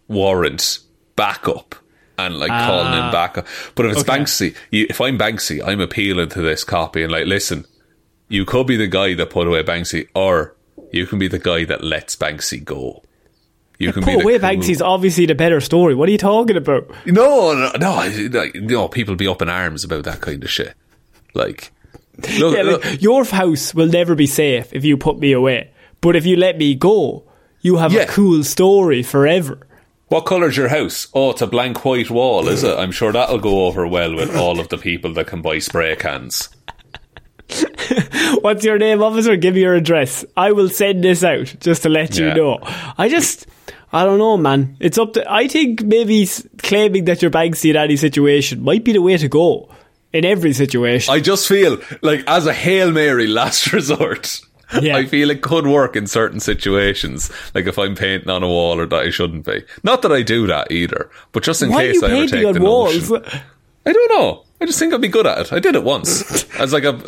warrant 0.08 0.80
backup 1.16 1.76
and 2.18 2.40
like 2.40 2.50
calling 2.50 2.94
in 2.94 3.00
ah. 3.00 3.12
backup. 3.12 3.48
But 3.76 3.88
if 3.88 3.92
it's 3.94 4.02
Okay. 4.02 4.20
Banksy, 4.20 4.56
you, 4.72 4.88
if 4.90 5.00
I'm 5.02 5.18
Banksy, 5.18 5.62
I'm 5.66 5.82
appealing 5.82 6.30
to 6.30 6.42
this 6.42 6.64
copy 6.64 7.04
and 7.04 7.12
like, 7.12 7.26
listen, 7.26 7.66
you 8.28 8.46
could 8.46 8.68
be 8.68 8.78
the 8.78 8.88
guy 8.88 9.14
that 9.14 9.30
put 9.30 9.48
away 9.48 9.64
Banksy, 9.64 10.08
or 10.16 10.56
you 10.92 11.06
can 11.06 11.20
be 11.20 11.28
the 11.28 11.40
guy 11.40 11.64
that 11.66 11.84
lets 11.84 12.16
Banksy 12.16 12.64
go. 12.64 13.04
You 13.80 13.94
can 13.94 14.04
be 14.04 14.16
the 14.16 14.22
cool- 14.22 14.32
Banksy's 14.40 14.82
obviously 14.82 15.26
the 15.28 15.36
better 15.36 15.62
story. 15.62 15.94
What 15.96 16.10
are 16.10 16.12
you 16.12 16.18
talking 16.18 16.58
about? 16.58 16.90
No, 17.06 17.54
no, 17.54 17.72
no, 17.80 17.96
like, 18.32 18.56
no. 18.56 18.88
People 18.88 19.16
be 19.16 19.28
up 19.28 19.42
in 19.42 19.50
arms 19.50 19.84
about 19.84 20.04
that 20.06 20.20
kind 20.22 20.44
of 20.44 20.50
shit. 20.50 20.74
Like, 21.36 21.72
look, 22.40 22.56
Yeah, 22.58 22.64
like, 22.64 23.02
your 23.02 23.24
house 23.24 23.76
will 23.76 23.88
never 23.88 24.16
be 24.16 24.26
safe 24.28 24.74
if 24.74 24.84
you 24.84 24.98
put 24.98 25.20
me 25.20 25.32
away. 25.32 25.70
But 26.02 26.16
if 26.16 26.26
you 26.26 26.36
let 26.38 26.58
me 26.58 26.74
go, 26.76 27.24
you 27.62 27.78
have 27.78 27.94
Yeah. 27.94 28.02
a 28.04 28.08
cool 28.08 28.44
story 28.44 29.04
forever. 29.04 29.60
what 30.08 30.26
colour's 30.26 30.56
your 30.58 30.70
house? 30.70 31.08
Oh, 31.14 31.32
it's 31.32 31.42
a 31.42 31.48
blank 31.48 31.84
white 31.86 32.10
wall, 32.10 32.48
is 32.48 32.64
it? 32.64 32.78
I'm 32.80 32.92
sure 32.92 33.12
that'll 33.12 33.40
go 33.40 33.66
over 33.68 33.86
well 33.86 34.16
with 34.16 34.36
all 34.36 34.60
of 34.60 34.70
the 34.70 34.78
people 34.78 35.14
that 35.16 35.28
can 35.28 35.42
buy 35.42 35.60
spray 35.60 35.96
cans. 35.98 36.50
What's 38.42 38.64
your 38.66 38.78
name, 38.78 39.02
officer? 39.04 39.36
Give 39.36 39.56
me 39.56 39.62
your 39.62 39.76
address. 39.76 40.26
I 40.36 40.52
will 40.52 40.70
send 40.70 41.04
this 41.04 41.24
out 41.24 41.56
just 41.60 41.84
to 41.84 41.90
let 41.90 42.18
Yeah. 42.18 42.30
you 42.30 42.34
know. 42.36 42.60
I 42.98 43.10
just, 43.10 43.48
I 43.94 44.04
don't 44.04 44.18
know, 44.18 44.36
man. 44.38 44.76
It's 44.80 44.98
up 44.98 45.14
to. 45.14 45.32
I 45.32 45.48
think 45.48 45.82
maybe 45.84 46.28
claiming 46.58 47.06
that 47.06 47.22
you're 47.22 47.32
Banksy 47.32 47.70
in 47.70 47.76
any 47.78 47.96
situation 47.96 48.62
might 48.62 48.84
be 48.84 48.92
the 48.94 49.02
way 49.02 49.16
to 49.18 49.28
go 49.30 49.70
in 50.14 50.26
every 50.26 50.54
situation. 50.54 51.14
I 51.14 51.20
just 51.20 51.48
feel 51.48 51.80
like 52.02 52.24
as 52.28 52.46
a 52.48 52.54
hail 52.54 52.92
mary 52.92 53.28
last 53.28 53.72
resort. 53.74 54.42
Yeah. 54.82 54.98
I 54.98 55.06
feel 55.06 55.30
it 55.32 55.42
could 55.42 55.66
work 55.66 55.96
in 55.96 56.08
certain 56.08 56.42
situations, 56.42 57.32
like 57.56 57.68
if 57.68 57.80
I'm 57.80 57.96
painting 57.96 58.30
on 58.30 58.44
a 58.44 58.48
wall 58.50 58.78
or 58.82 58.86
that 58.86 59.00
I 59.04 59.10
shouldn't 59.12 59.46
be. 59.46 59.64
Not 59.84 60.02
that 60.02 60.12
I 60.12 60.24
do 60.24 60.46
that 60.48 60.70
either, 60.74 61.10
but 61.32 61.44
just 61.44 61.62
in 61.62 61.70
Why 61.70 61.86
are 61.86 61.88
case 61.94 62.02
you 62.02 62.08
I 62.08 62.12
ever 62.12 62.28
take 62.28 62.46
on 62.46 62.54
the 62.56 62.60
walls? 62.62 63.10
notion. 63.10 63.42
I 63.86 63.94
don't 63.94 64.12
know. 64.12 64.44
I 64.60 64.66
just 64.66 64.78
think 64.78 64.94
I'd 64.94 65.00
be 65.00 65.08
good 65.08 65.26
at 65.26 65.38
it. 65.40 65.54
I 65.54 65.60
did 65.60 65.76
it 65.76 65.84
once 65.86 66.44
as 66.60 66.74
like 66.74 66.84
a. 66.84 67.00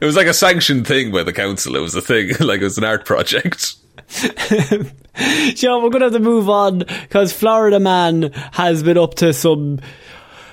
It 0.00 0.04
was 0.06 0.14
like 0.14 0.28
a 0.28 0.32
sanctioned 0.34 0.86
thing 0.86 1.10
by 1.10 1.24
the 1.24 1.32
council. 1.32 1.74
It 1.74 1.80
was 1.80 1.96
a 1.96 2.00
thing, 2.00 2.28
like 2.40 2.60
it 2.60 2.64
was 2.64 2.78
an 2.78 2.84
art 2.84 3.04
project. 3.04 3.74
Sean, 5.54 5.82
we're 5.82 5.90
going 5.90 6.00
to 6.00 6.06
have 6.06 6.12
to 6.12 6.20
move 6.20 6.48
on 6.48 6.78
because 6.78 7.32
Florida 7.32 7.78
Man 7.80 8.30
has 8.52 8.82
been 8.82 8.98
up 8.98 9.14
to 9.16 9.32
some. 9.32 9.80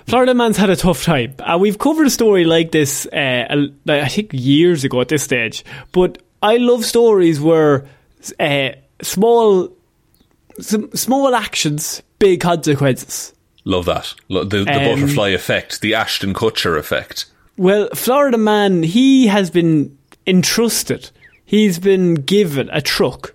Florida 0.07 0.33
Man's 0.33 0.57
had 0.57 0.69
a 0.69 0.75
tough 0.75 1.03
time. 1.03 1.33
And 1.39 1.61
we've 1.61 1.79
covered 1.79 2.07
a 2.07 2.09
story 2.11 2.43
like 2.45 2.71
this, 2.71 3.07
uh, 3.07 3.67
I 3.87 4.07
think 4.07 4.31
years 4.33 4.83
ago 4.83 5.01
at 5.01 5.07
this 5.07 5.23
stage. 5.23 5.65
But 5.91 6.21
I 6.43 6.57
love 6.57 6.85
stories 6.85 7.41
where 7.41 7.85
uh, 8.39 8.69
small, 9.01 9.69
some 10.59 10.91
small 10.93 11.33
actions, 11.33 12.03
big 12.19 12.41
consequences. 12.41 13.33
Love 13.63 13.85
that. 13.85 14.13
The, 14.29 14.43
the 14.45 14.59
Um, 14.59 14.99
butterfly 14.99 15.29
effect, 15.29 15.81
the 15.81 15.95
Ashton 15.95 16.33
Kutcher 16.35 16.77
effect. 16.77 17.25
Well, 17.57 17.89
Florida 17.95 18.37
Man, 18.37 18.83
he 18.83 19.25
has 19.27 19.49
been 19.49 19.97
entrusted, 20.27 21.09
he's 21.45 21.79
been 21.79 22.15
given 22.15 22.69
a 22.71 22.81
truck 22.81 23.33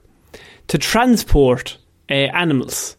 to 0.71 0.79
transport 0.79 1.77
uh, 2.09 2.15
animals. 2.15 2.97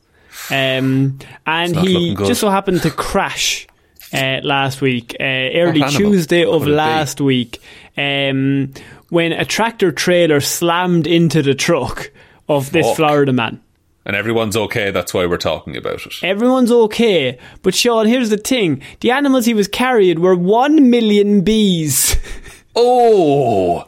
Um, 0.50 1.20
and 1.48 1.76
he 1.76 2.16
just 2.16 2.42
so 2.42 2.50
happened 2.50 2.82
to 2.82 2.92
crash 2.92 3.66
uh, 4.14 4.42
last 4.44 4.82
week, 4.82 5.16
uh, 5.20 5.24
early 5.24 5.82
Tuesday 5.90 6.44
of 6.44 6.64
it 6.64 6.66
be? 6.66 6.72
last 6.72 7.22
week, 7.22 7.62
um, 7.98 8.74
when 9.10 9.32
a 9.32 9.46
tractor 9.46 9.94
trailer 9.94 10.42
slammed 10.42 11.08
into 11.08 11.42
the 11.42 11.56
truck 11.56 12.12
of 12.50 12.72
this 12.72 12.86
Fuck. 12.88 12.98
Florida 12.98 13.32
man. 13.32 13.62
And 14.06 14.16
everyone's 14.16 14.58
okay, 14.58 14.92
that's 14.92 15.14
why 15.14 15.26
we're 15.26 15.38
talking 15.38 15.78
about 15.78 16.06
it. 16.06 16.24
Everyone's 16.24 16.72
okay, 16.72 17.38
but 17.62 17.74
Sean, 17.74 18.06
here's 18.06 18.32
the 18.32 18.38
thing: 18.38 18.82
the 19.00 19.12
animals 19.12 19.46
he 19.46 19.54
was 19.54 19.70
carrying 19.70 20.20
were 20.20 20.36
one 20.36 20.90
million 20.90 21.42
bees. 21.42 22.18
Oh, 22.74 23.84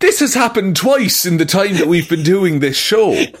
this 0.00 0.20
has 0.20 0.34
happened 0.34 0.76
twice 0.76 1.24
in 1.26 1.36
the 1.38 1.44
time 1.44 1.74
that 1.76 1.86
we've 1.88 2.08
been 2.08 2.22
doing 2.22 2.60
this 2.60 2.76
show. 2.76 3.12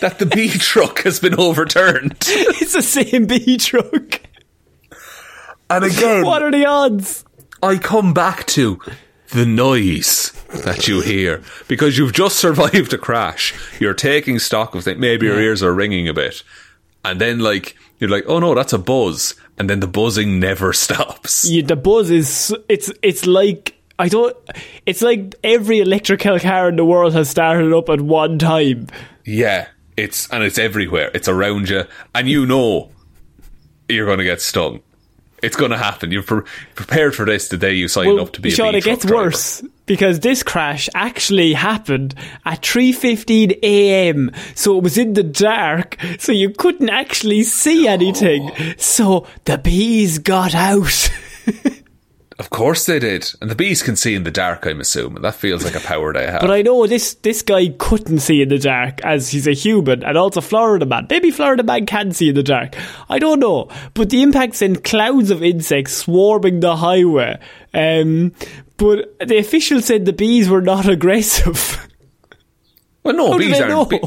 That 0.00 0.18
the 0.18 0.24
bee 0.24 0.48
truck 0.48 1.00
has 1.02 1.20
been 1.20 1.34
overturned. 1.38 2.16
it's 2.26 2.72
the 2.72 2.80
same 2.80 3.26
bee 3.26 3.58
truck. 3.58 4.20
And 5.68 5.84
again, 5.84 6.24
What 6.24 6.42
are 6.42 6.50
the 6.50 6.64
odds? 6.64 7.22
I 7.62 7.76
come 7.76 8.14
back 8.14 8.46
to 8.46 8.80
the 9.32 9.44
noise 9.44 10.32
that 10.64 10.88
you 10.88 11.02
hear 11.02 11.42
because 11.68 11.98
you've 11.98 12.14
just 12.14 12.36
survived 12.38 12.94
a 12.94 12.98
crash. 12.98 13.52
You're 13.78 13.92
taking 13.92 14.38
stock 14.38 14.74
of 14.74 14.84
things. 14.84 14.98
Maybe 14.98 15.26
your 15.26 15.38
ears 15.38 15.62
are 15.62 15.74
ringing 15.74 16.08
a 16.08 16.14
bit. 16.14 16.42
And 17.04 17.20
then, 17.20 17.40
like, 17.40 17.76
you're 17.98 18.08
like, 18.10 18.24
oh 18.26 18.38
no, 18.38 18.54
that's 18.54 18.72
a 18.72 18.78
buzz. 18.78 19.34
And 19.58 19.68
then 19.68 19.80
the 19.80 19.86
buzzing 19.86 20.40
never 20.40 20.72
stops. 20.84 21.44
Yeah, 21.44 21.62
the 21.66 21.76
buzz 21.76 22.10
is 22.10 22.54
it's 22.70 22.90
it's 23.02 23.26
like 23.26 23.78
I 24.00 24.08
don't. 24.08 24.36
It's 24.86 25.02
like 25.02 25.34
every 25.44 25.80
electrical 25.80 26.38
car 26.38 26.68
in 26.70 26.76
the 26.76 26.84
world 26.84 27.12
has 27.12 27.28
started 27.28 27.72
up 27.72 27.88
at 27.90 28.00
one 28.00 28.38
time. 28.38 28.86
Yeah, 29.24 29.68
it's 29.96 30.28
and 30.30 30.42
it's 30.42 30.58
everywhere. 30.58 31.10
It's 31.14 31.28
around 31.28 31.68
you, 31.68 31.84
and 32.14 32.28
you 32.28 32.46
know 32.46 32.90
you're 33.88 34.06
going 34.06 34.18
to 34.18 34.24
get 34.24 34.40
stung. 34.40 34.80
It's 35.42 35.56
going 35.56 35.70
to 35.70 35.78
happen. 35.78 36.10
You're 36.10 36.22
pre- 36.22 36.42
prepared 36.74 37.14
for 37.14 37.24
this 37.24 37.48
the 37.48 37.56
day 37.56 37.72
you 37.72 37.88
sign 37.88 38.06
Well, 38.08 38.20
up 38.20 38.32
to 38.32 38.40
be 38.40 38.50
Sean, 38.50 38.74
a 38.74 38.78
it 38.78 38.84
gets 38.84 39.04
driver. 39.04 39.24
worse 39.24 39.62
because 39.86 40.20
this 40.20 40.42
crash 40.42 40.88
actually 40.94 41.52
happened 41.54 42.14
at 42.44 42.62
3:15 42.62 43.58
a.m. 43.62 44.30
So 44.54 44.76
it 44.78 44.82
was 44.82 44.96
in 44.98 45.14
the 45.14 45.22
dark, 45.22 45.96
so 46.18 46.32
you 46.32 46.50
couldn't 46.50 46.90
actually 46.90 47.42
see 47.42 47.86
anything. 47.86 48.50
So 48.78 49.26
the 49.44 49.58
bees 49.58 50.18
got 50.18 50.54
out. 50.54 51.10
Of 52.40 52.48
course 52.48 52.86
they 52.86 52.98
did, 52.98 53.30
and 53.42 53.50
the 53.50 53.54
bees 53.54 53.82
can 53.82 53.96
see 53.96 54.14
in 54.14 54.24
the 54.24 54.30
dark. 54.30 54.64
I'm 54.64 54.80
assuming 54.80 55.20
that 55.20 55.34
feels 55.34 55.62
like 55.62 55.74
a 55.74 55.80
power 55.80 56.10
they 56.14 56.26
have. 56.26 56.40
But 56.40 56.50
I 56.50 56.62
know 56.62 56.86
this 56.86 57.12
this 57.16 57.42
guy 57.42 57.68
couldn't 57.76 58.20
see 58.20 58.40
in 58.40 58.48
the 58.48 58.58
dark 58.58 59.04
as 59.04 59.28
he's 59.28 59.46
a 59.46 59.52
human 59.52 60.02
and 60.02 60.16
also 60.16 60.40
Florida 60.40 60.86
man. 60.86 61.06
Maybe 61.10 61.30
Florida 61.30 61.62
man 61.62 61.84
can 61.84 62.12
see 62.12 62.30
in 62.30 62.34
the 62.34 62.42
dark. 62.42 62.76
I 63.10 63.18
don't 63.18 63.40
know. 63.40 63.68
But 63.92 64.08
the 64.08 64.22
impact 64.22 64.54
sent 64.54 64.84
clouds 64.84 65.30
of 65.30 65.42
insects 65.42 65.92
swarming 65.92 66.60
the 66.60 66.76
highway. 66.76 67.38
Um, 67.74 68.32
but 68.78 69.18
the 69.18 69.36
official 69.36 69.82
said 69.82 70.06
the 70.06 70.14
bees 70.14 70.48
were 70.48 70.62
not 70.62 70.88
aggressive. 70.96 71.86
well, 73.02 73.14
no, 73.16 73.32
How 73.32 73.38
bees 73.38 73.60
aren't. 73.60 73.90
Be- 73.90 74.00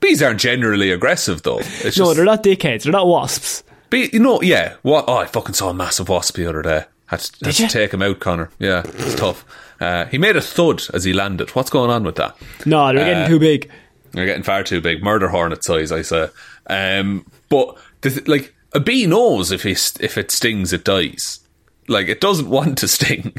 bees 0.00 0.22
aren't 0.22 0.40
generally 0.40 0.90
aggressive, 0.90 1.44
though. 1.44 1.60
It's 1.60 1.96
no, 1.96 2.04
just, 2.04 2.16
they're 2.16 2.26
not 2.26 2.42
dickheads. 2.42 2.82
They're 2.82 2.92
not 2.92 3.06
wasps. 3.06 3.64
Be, 3.88 4.10
you 4.12 4.18
know, 4.18 4.42
yeah. 4.42 4.74
What? 4.82 5.06
Oh, 5.08 5.16
I 5.16 5.24
fucking 5.24 5.54
saw 5.54 5.70
a 5.70 5.74
massive 5.74 6.10
wasp 6.10 6.36
the 6.36 6.46
other 6.46 6.60
day. 6.60 6.84
Had 7.08 7.20
to, 7.20 7.44
had 7.46 7.54
to 7.56 7.68
take 7.68 7.92
him 7.92 8.02
out, 8.02 8.20
Connor. 8.20 8.50
Yeah, 8.58 8.82
it's 8.84 9.14
tough. 9.14 9.44
Uh, 9.80 10.06
he 10.06 10.18
made 10.18 10.36
a 10.36 10.40
thud 10.40 10.82
as 10.94 11.04
he 11.04 11.12
landed. 11.12 11.50
What's 11.54 11.70
going 11.70 11.90
on 11.90 12.04
with 12.04 12.16
that? 12.16 12.36
No, 12.66 12.86
they're 12.92 13.04
getting 13.04 13.22
Uh, 13.24 13.28
too 13.28 13.38
big. 13.38 13.70
They're 14.12 14.26
getting 14.26 14.42
far 14.42 14.62
too 14.62 14.80
big. 14.80 15.02
Murder 15.02 15.28
hornet 15.28 15.62
size, 15.64 15.92
I 15.92 16.02
say. 16.02 16.28
Um, 16.66 17.24
but 17.48 17.76
the 18.02 18.10
th- 18.10 18.28
like 18.28 18.54
a 18.72 18.80
bee 18.80 19.06
knows 19.06 19.50
if 19.52 19.62
he 19.62 19.72
if 19.72 20.18
it 20.18 20.30
stings, 20.30 20.72
it 20.72 20.84
dies. 20.84 21.40
Like 21.88 22.08
it 22.08 22.20
doesn't 22.20 22.48
want 22.56 22.78
to 22.78 22.88
sting. 22.88 23.34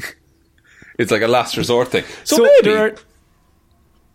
It's 0.98 1.10
like 1.12 1.22
a 1.22 1.28
last 1.28 1.56
resort 1.56 1.88
thing. 1.88 2.04
So, 2.24 2.38
maybe 2.42 2.68
there 2.70 2.86
are, 2.86 2.94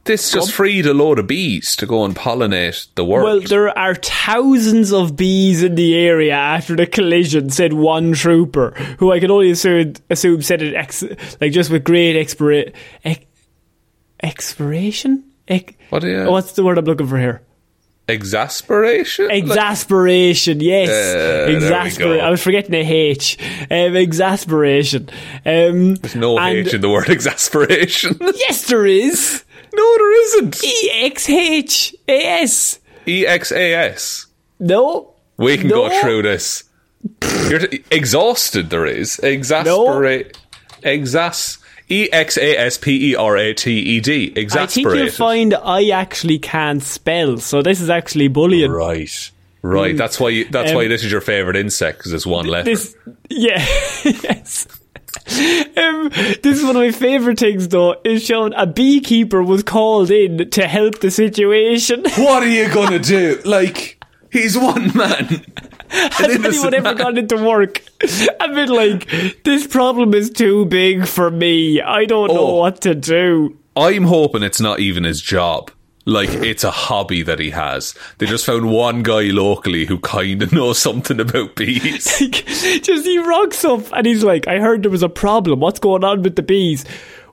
this 0.05 0.31
just 0.31 0.51
freed 0.53 0.85
a 0.85 0.93
load 0.93 1.19
of 1.19 1.27
bees 1.27 1.75
to 1.77 1.85
go 1.85 2.05
and 2.05 2.15
pollinate 2.15 2.87
the 2.95 3.03
world. 3.03 3.25
well, 3.25 3.39
there 3.41 3.77
are 3.77 3.95
thousands 3.95 4.93
of 4.93 5.15
bees 5.15 5.61
in 5.63 5.75
the 5.75 5.95
area 5.97 6.33
after 6.33 6.75
the 6.75 6.85
collision, 6.87 7.49
said 7.49 7.73
one 7.73 8.13
trooper, 8.13 8.71
who 8.99 9.11
I 9.11 9.19
can 9.19 9.29
only 9.31 9.51
assume, 9.51 9.93
assume 10.09 10.41
said 10.41 10.61
it 10.61 10.73
ex, 10.75 11.03
like 11.41 11.51
just 11.51 11.69
with 11.71 11.83
great 11.83 12.15
expira- 12.15 12.71
ex, 13.03 13.25
expiration? 14.21 15.23
Ex, 15.47 15.73
What 15.89 16.03
you- 16.03 16.25
What's 16.29 16.53
the 16.53 16.63
word 16.63 16.77
I'm 16.77 16.85
looking 16.85 17.07
for 17.07 17.19
here? 17.19 17.41
Exasperation. 18.07 19.31
Exasperation, 19.31 20.59
yes. 20.61 20.89
Exasperation. 21.49 22.03
go. 22.03 22.19
I 22.19 22.29
was 22.29 22.41
forgetting 22.43 22.73
a 22.75 22.83
H. 22.87 23.37
Um, 23.71 23.95
exasperation. 23.95 25.09
Um, 25.43 25.95
There's 25.95 26.15
no 26.15 26.39
H 26.39 26.73
in 26.75 26.81
the 26.81 26.89
word 26.89 27.09
exasperation. 27.09 28.17
Yes, 28.21 28.67
there 28.67 28.85
is. 28.85 29.43
No, 29.76 29.97
there 29.97 30.23
isn't. 30.23 30.63
E 30.63 30.91
X 31.05 31.30
H 31.30 31.95
A 32.07 32.26
S. 32.41 32.80
E 33.07 33.26
X 33.28 33.51
A 33.51 33.73
S. 33.73 34.26
No. 34.59 35.13
We 35.38 35.57
can 35.57 35.67
No. 35.67 35.89
go 35.89 36.01
through 36.01 36.21
this. 36.23 36.63
You're 37.49 37.59
t- 37.67 37.84
exhausted. 37.91 38.69
There 38.69 38.86
is 38.86 39.19
exasperate. 39.19 40.38
Exas. 40.84 41.57
E 41.88 42.09
X 42.11 42.38
A 42.38 42.57
S 42.57 42.78
P 42.80 43.11
E 43.11 43.15
R 43.15 43.38
A 43.38 43.53
T 43.53 43.71
E 43.71 43.99
D. 43.99 44.34
I 44.36 44.65
think 44.65 44.88
you'll 44.88 45.11
find 45.11 45.53
I 45.53 45.89
actually 45.89 46.39
can't 46.39 46.82
spell, 46.82 47.38
so 47.38 47.61
this 47.61 47.80
is 47.80 47.89
actually 47.91 48.28
bullying. 48.28 48.71
Right. 48.71 49.32
Right. 49.61 49.95
That's 49.95 50.19
why. 50.19 50.30
You, 50.30 50.45
that's 50.45 50.71
Um, 50.71 50.78
why 50.78 50.88
this 50.88 51.03
is 51.03 51.11
your 51.11 51.21
favorite 51.21 51.55
insect 51.55 51.99
because 51.99 52.13
it's 52.13 52.26
one 52.26 52.45
letter. 52.47 52.65
This, 52.71 52.95
yeah, 53.30 53.57
yes. 54.03 54.67
Um, 55.28 56.09
this 56.43 56.57
is 56.59 56.63
one 56.63 56.76
of 56.76 56.82
my 56.84 56.91
favourite 56.91 57.39
things, 57.39 57.67
though. 57.69 57.95
Is 58.03 58.23
shown 58.23 58.53
a 58.53 58.65
beekeeper 58.67 59.41
was 59.43 59.63
called 59.63 60.11
in 60.11 60.49
to 60.51 60.67
help 60.67 60.99
the 60.99 61.09
situation. 61.11 62.01
what 62.17 62.43
are 62.43 62.47
you 62.47 62.69
gonna 62.71 62.99
do? 62.99 63.41
Like 63.43 64.03
he's 64.32 64.57
one 64.57 64.95
man. 64.95 65.43
Has 65.89 66.45
anyone 66.45 66.73
ever 66.73 66.93
gone 66.93 67.17
into 67.17 67.38
work 67.38 67.82
and 68.39 68.55
been 68.55 68.69
like, 68.69 69.09
"This 69.43 69.65
problem 69.67 70.13
is 70.13 70.30
too 70.30 70.65
big 70.65 71.07
for 71.07 71.32
me. 71.32 71.82
I 71.82 72.05
don't 72.05 72.28
know 72.34 72.39
Oh. 72.47 72.55
what 72.59 72.82
to 72.82 72.93
do." 72.95 73.57
I'm 73.76 74.03
hoping 74.05 74.43
it's 74.43 74.61
not 74.61 74.80
even 74.80 75.03
his 75.03 75.21
job. 75.21 75.71
Like 76.05 76.29
it's 76.29 76.63
a 76.63 76.71
hobby 76.71 77.23
that 77.23 77.39
he 77.39 77.49
has. 77.49 77.95
They 78.19 78.27
just 78.27 78.45
found 78.45 78.69
one 78.69 79.01
guy 79.01 79.23
locally 79.23 79.85
who 79.85 79.97
kind 79.99 80.41
of 80.43 80.51
knows 80.53 80.77
something 80.77 81.19
about 81.19 81.55
bees. 81.55 82.21
Like, 82.21 82.45
just 82.83 83.05
he 83.05 83.17
rocks 83.19 83.63
up 83.65 83.91
and 83.93 84.05
he's 84.05 84.23
like, 84.23 84.47
I 84.47 84.59
heard 84.59 84.83
there 84.83 84.91
was 84.91 85.03
a 85.03 85.09
problem. 85.09 85.59
What's 85.59 85.79
going 85.79 86.03
on 86.03 86.21
with 86.21 86.35
the 86.35 86.41
bees? 86.43 86.85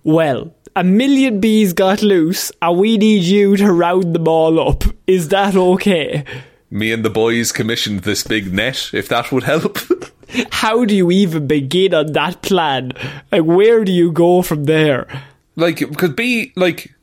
Well, 0.05 0.55
a 0.77 0.85
million 0.85 1.41
bees 1.41 1.73
got 1.73 2.03
loose 2.03 2.51
and 2.61 2.79
we 2.79 2.97
need 2.99 3.25
you 3.25 3.57
to 3.57 3.73
round 3.73 4.15
them 4.15 4.29
all 4.29 4.69
up. 4.69 4.85
Is 5.07 5.29
that 5.29 5.55
okay? 5.57 6.25
Me 6.71 6.93
and 6.93 7.05
the 7.05 7.11
boys 7.11 7.53
commissioned 7.53 8.01
this 8.01 8.25
big 8.25 8.53
net. 8.53 8.91
If 8.93 9.09
that 9.09 9.31
would 9.33 9.43
help. 9.45 9.79
How 10.51 10.85
do 10.87 10.95
you 10.97 11.11
even 11.11 11.47
begin 11.47 11.93
on 11.93 12.13
that 12.13 12.41
plan? 12.43 12.93
Like, 13.31 13.43
where 13.45 13.85
do 13.85 13.93
you 13.93 14.13
go 14.13 14.41
from 14.43 14.65
there? 14.65 15.07
like 15.57 15.79
because 15.81 16.11
bee 16.11 16.53
like 16.57 16.95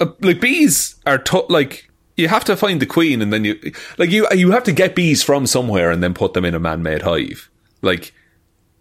uh, 0.00 0.06
like 0.20 0.40
bees 0.40 0.96
are 1.06 1.18
to- 1.18 1.46
like 1.48 1.90
you 2.16 2.28
have 2.28 2.44
to 2.44 2.56
find 2.56 2.80
the 2.80 2.86
queen 2.86 3.20
and 3.22 3.32
then 3.32 3.44
you 3.44 3.58
like 3.98 4.10
you 4.10 4.26
you 4.34 4.50
have 4.52 4.64
to 4.64 4.72
get 4.72 4.94
bees 4.94 5.22
from 5.22 5.46
somewhere 5.46 5.90
and 5.90 6.02
then 6.02 6.14
put 6.14 6.32
them 6.34 6.44
in 6.44 6.54
a 6.54 6.60
man-made 6.60 7.02
hive. 7.02 7.50
Like 7.82 8.12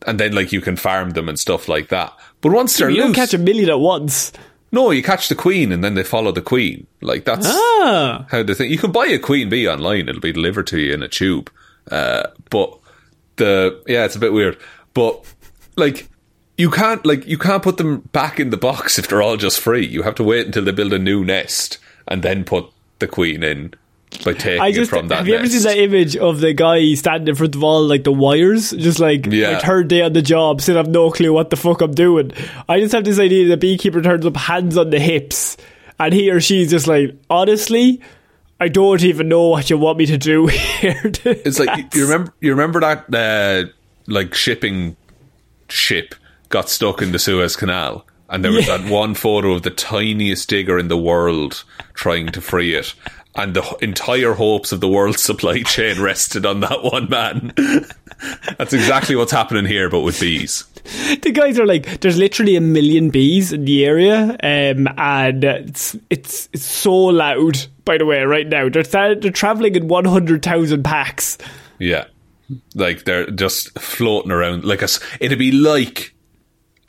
and 0.06 0.20
then 0.20 0.34
like 0.34 0.52
you 0.52 0.62
can 0.62 0.76
farm 0.76 1.12
them 1.12 1.30
and 1.30 1.40
stuff 1.40 1.68
like 1.68 1.90
that. 1.90 2.14
But 2.42 2.52
once 2.52 2.78
they're 2.78 2.90
You 2.90 3.02
don't 3.02 3.14
catch 3.14 3.34
a 3.34 3.38
million 3.38 3.70
at 3.70 3.80
once. 3.80 4.32
no 4.72 4.92
you 4.92 5.02
catch 5.04 5.30
the 5.30 5.36
queen 5.36 5.72
and 5.72 5.84
then 5.84 5.96
they 5.96 6.04
follow 6.04 6.32
the 6.32 6.42
queen. 6.42 6.88
Like 7.02 7.26
that's 7.26 7.48
Ah. 7.50 8.26
how 8.30 8.44
the 8.44 8.54
thing 8.56 8.70
you 8.70 8.78
can 8.78 8.92
buy 8.92 9.06
a 9.08 9.20
queen 9.20 9.50
bee 9.50 9.68
online 9.68 10.10
it'll 10.10 10.22
be 10.22 10.32
delivered 10.34 10.68
to 10.68 10.80
you 10.80 10.94
in 10.94 11.02
a 11.04 11.08
tube. 11.08 11.50
Uh, 11.90 12.28
but 12.50 12.78
the 13.38 13.82
yeah 13.88 14.06
it's 14.06 14.16
a 14.16 14.20
bit 14.20 14.34
weird. 14.34 14.58
But 14.94 15.26
like 15.76 16.08
you 16.58 16.70
can't 16.70 17.06
like 17.06 17.26
you 17.28 17.38
can't 17.38 17.64
put 17.64 17.78
them 17.78 18.00
back 18.12 18.40
in 18.40 18.50
the 18.52 18.58
box 18.58 19.00
if 19.00 19.08
they're 19.08 19.22
all 19.22 19.38
just 19.38 19.60
free 19.60 19.86
you 19.86 20.04
have 20.04 20.16
to 20.16 20.24
wait 20.24 20.46
until 20.46 20.64
they 20.64 20.72
build 20.72 20.94
a 20.94 21.00
new 21.00 21.24
nest 21.26 21.78
and 22.08 22.22
then 22.24 22.44
put 22.44 22.66
the 23.00 23.08
queen 23.08 23.44
in 23.44 23.74
by 24.24 24.34
taking 24.34 24.62
I 24.62 24.72
just 24.72 24.92
it 24.92 24.96
from 24.96 25.08
that 25.08 25.18
have 25.18 25.28
you 25.28 25.34
ever 25.36 25.48
seen 25.48 25.64
that 25.64 25.78
image 25.78 26.16
of 26.16 26.40
the 26.40 26.54
guy 26.54 26.94
standing 26.94 27.30
in 27.30 27.36
front 27.36 27.56
of 27.56 27.64
all 27.64 27.84
like 27.84 28.04
the 28.04 28.12
wires, 28.12 28.70
just 28.70 29.00
like 29.00 29.26
Yeah. 29.26 29.54
my 29.54 29.60
third 29.60 29.88
day 29.88 30.04
on 30.04 30.14
the 30.14 30.22
job, 30.22 30.62
still 30.62 30.76
have 30.78 30.88
no 30.88 31.10
clue 31.10 31.34
what 31.34 31.50
the 31.50 31.56
fuck 31.56 31.82
I'm 31.82 31.96
doing. 31.96 32.32
I 32.70 32.80
just 32.80 32.94
have 32.94 33.04
this 33.06 33.18
idea 33.18 33.48
the 33.48 33.58
beekeeper 33.58 34.04
turns 34.04 34.24
up 34.28 34.38
hands 34.38 34.78
on 34.78 34.92
the 34.92 35.00
hips, 35.00 35.58
and 36.00 36.14
he 36.14 36.30
or 36.30 36.40
she's 36.40 36.70
just 36.70 36.86
like, 36.86 37.16
honestly, 37.28 38.02
I 38.60 38.68
don't 38.68 39.02
even 39.04 39.28
know 39.30 39.48
what 39.48 39.72
you 39.72 39.80
want 39.80 39.98
me 39.98 40.06
to 40.06 40.20
do 40.20 40.46
here. 40.82 41.02
It's 41.26 41.58
like 41.60 41.76
you- 41.76 42.02
you 42.02 42.04
remember 42.06 42.34
you 42.40 42.52
remember 42.52 42.82
that 42.82 43.16
uh, 43.16 43.70
like 44.06 44.36
shipping 44.36 44.96
ship 45.70 46.14
got 46.54 46.70
stuck 46.70 47.02
in 47.02 47.12
the 47.12 47.20
Suez 47.20 47.56
Canal 47.56 48.06
and 48.30 48.44
there 48.46 48.52
was 48.52 48.68
Yeah. 48.68 48.78
that 48.78 48.90
one 48.90 49.14
photo 49.16 49.52
of 49.54 49.64
the 49.64 49.70
tiniest 49.72 50.48
digger 50.50 50.78
in 50.80 50.88
the 50.88 50.98
world 50.98 51.64
trying 51.94 52.28
to 52.28 52.42
free 52.42 52.74
it 52.76 52.94
and 53.36 53.56
the 53.56 53.78
entire 53.82 54.34
hopes 54.34 54.72
of 54.72 54.80
the 54.80 54.88
world's 54.88 55.22
supply 55.30 55.62
chain 55.64 56.00
rested 56.00 56.46
on 56.46 56.60
that 56.62 56.84
one 56.84 57.10
man. 57.10 57.52
That's 58.58 58.74
exactly 58.74 59.16
what's 59.16 59.32
happening 59.32 59.66
here 59.66 59.90
but 59.90 60.02
with 60.02 60.20
bees. 60.22 60.66
the 61.22 61.32
guys 61.32 61.58
are 61.60 61.66
like, 61.66 62.00
there's 62.02 62.18
literally 62.18 62.56
a 62.56 62.62
million 62.62 63.10
bees 63.10 63.52
in 63.52 63.66
the 63.66 63.86
area, 63.86 64.38
um, 64.44 64.88
and 64.98 65.44
it's 65.44 65.96
it's 66.10 66.50
it's 66.54 66.66
so 66.66 66.94
loud. 66.94 67.58
By 67.86 67.98
the 67.98 68.06
way, 68.06 68.22
right 68.24 68.48
now 68.48 68.70
they're 68.70 68.84
th- 68.84 69.22
they're 69.22 69.32
traveling 69.32 69.76
in 69.76 69.88
one 69.88 70.06
hundred 70.06 70.44
thousand 70.44 70.84
packs. 70.84 71.38
Yeah. 71.80 72.06
Like 72.76 73.06
they're 73.06 73.32
just 73.32 73.78
floating 73.80 74.32
around 74.32 74.64
like 74.66 74.82
a 74.84 74.90
it'd 75.20 75.40
be 75.40 75.52
like 75.54 76.14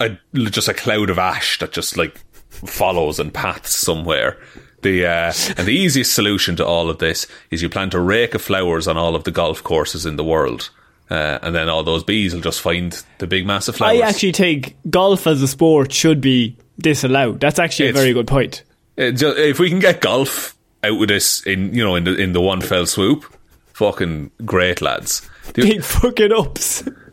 a 0.01 0.17
just 0.51 0.69
a 0.69 0.75
cloud 0.75 1.11
of 1.11 1.19
ash 1.19 1.59
that 1.59 1.73
just 1.73 1.97
like 1.97 2.19
follows 2.51 3.19
and 3.19 3.33
paths 3.33 3.75
somewhere. 3.75 4.39
The 4.83 5.07
uh, 5.07 5.33
and 5.57 5.67
the 5.67 5.73
easiest 5.73 6.15
solution 6.15 6.57
to 6.57 6.67
all 6.67 6.91
of 6.91 6.99
this 6.99 7.27
is 7.51 7.63
you 7.63 7.69
plant 7.71 7.95
a 7.95 8.01
rake 8.01 8.35
of 8.35 8.43
flowers 8.43 8.87
on 8.87 8.97
all 8.97 9.15
of 9.17 9.25
the 9.25 9.31
golf 9.31 9.63
courses 9.63 10.05
in 10.05 10.17
the 10.17 10.25
world, 10.25 10.69
uh, 11.11 11.39
and 11.43 11.55
then 11.55 11.69
all 11.71 11.83
those 11.83 12.05
bees 12.05 12.35
will 12.35 12.43
just 12.43 12.61
find 12.61 13.03
the 13.19 13.27
big 13.27 13.47
mass 13.47 13.67
of 13.69 13.77
flowers. 13.77 14.01
I 14.01 14.07
actually 14.07 14.33
think 14.33 14.77
golf 14.91 15.27
as 15.27 15.41
a 15.41 15.49
sport 15.49 15.91
should 15.91 16.21
be 16.21 16.57
disallowed. 16.79 17.41
That's 17.41 17.59
actually 17.59 17.89
It's- 17.89 17.99
a 17.99 18.03
very 18.03 18.13
good 18.13 18.27
point. 18.27 18.63
Uh, 18.99 19.11
ju- 19.11 19.35
if 19.37 19.59
we 19.59 19.71
can 19.71 19.79
get 19.81 20.01
golf 20.03 20.55
out 20.85 20.99
with 20.99 21.09
this 21.09 21.43
in 21.47 21.73
you 21.75 21.83
know 21.83 21.97
in 21.97 22.05
the 22.05 22.15
in 22.17 22.33
the 22.35 22.41
one 22.43 22.61
fell 22.61 22.85
swoop, 22.85 23.25
fucking 23.73 24.31
great 24.45 24.83
lads. 24.83 25.29
Big 25.55 25.83
fucking 25.83 26.31
ups. 26.33 26.85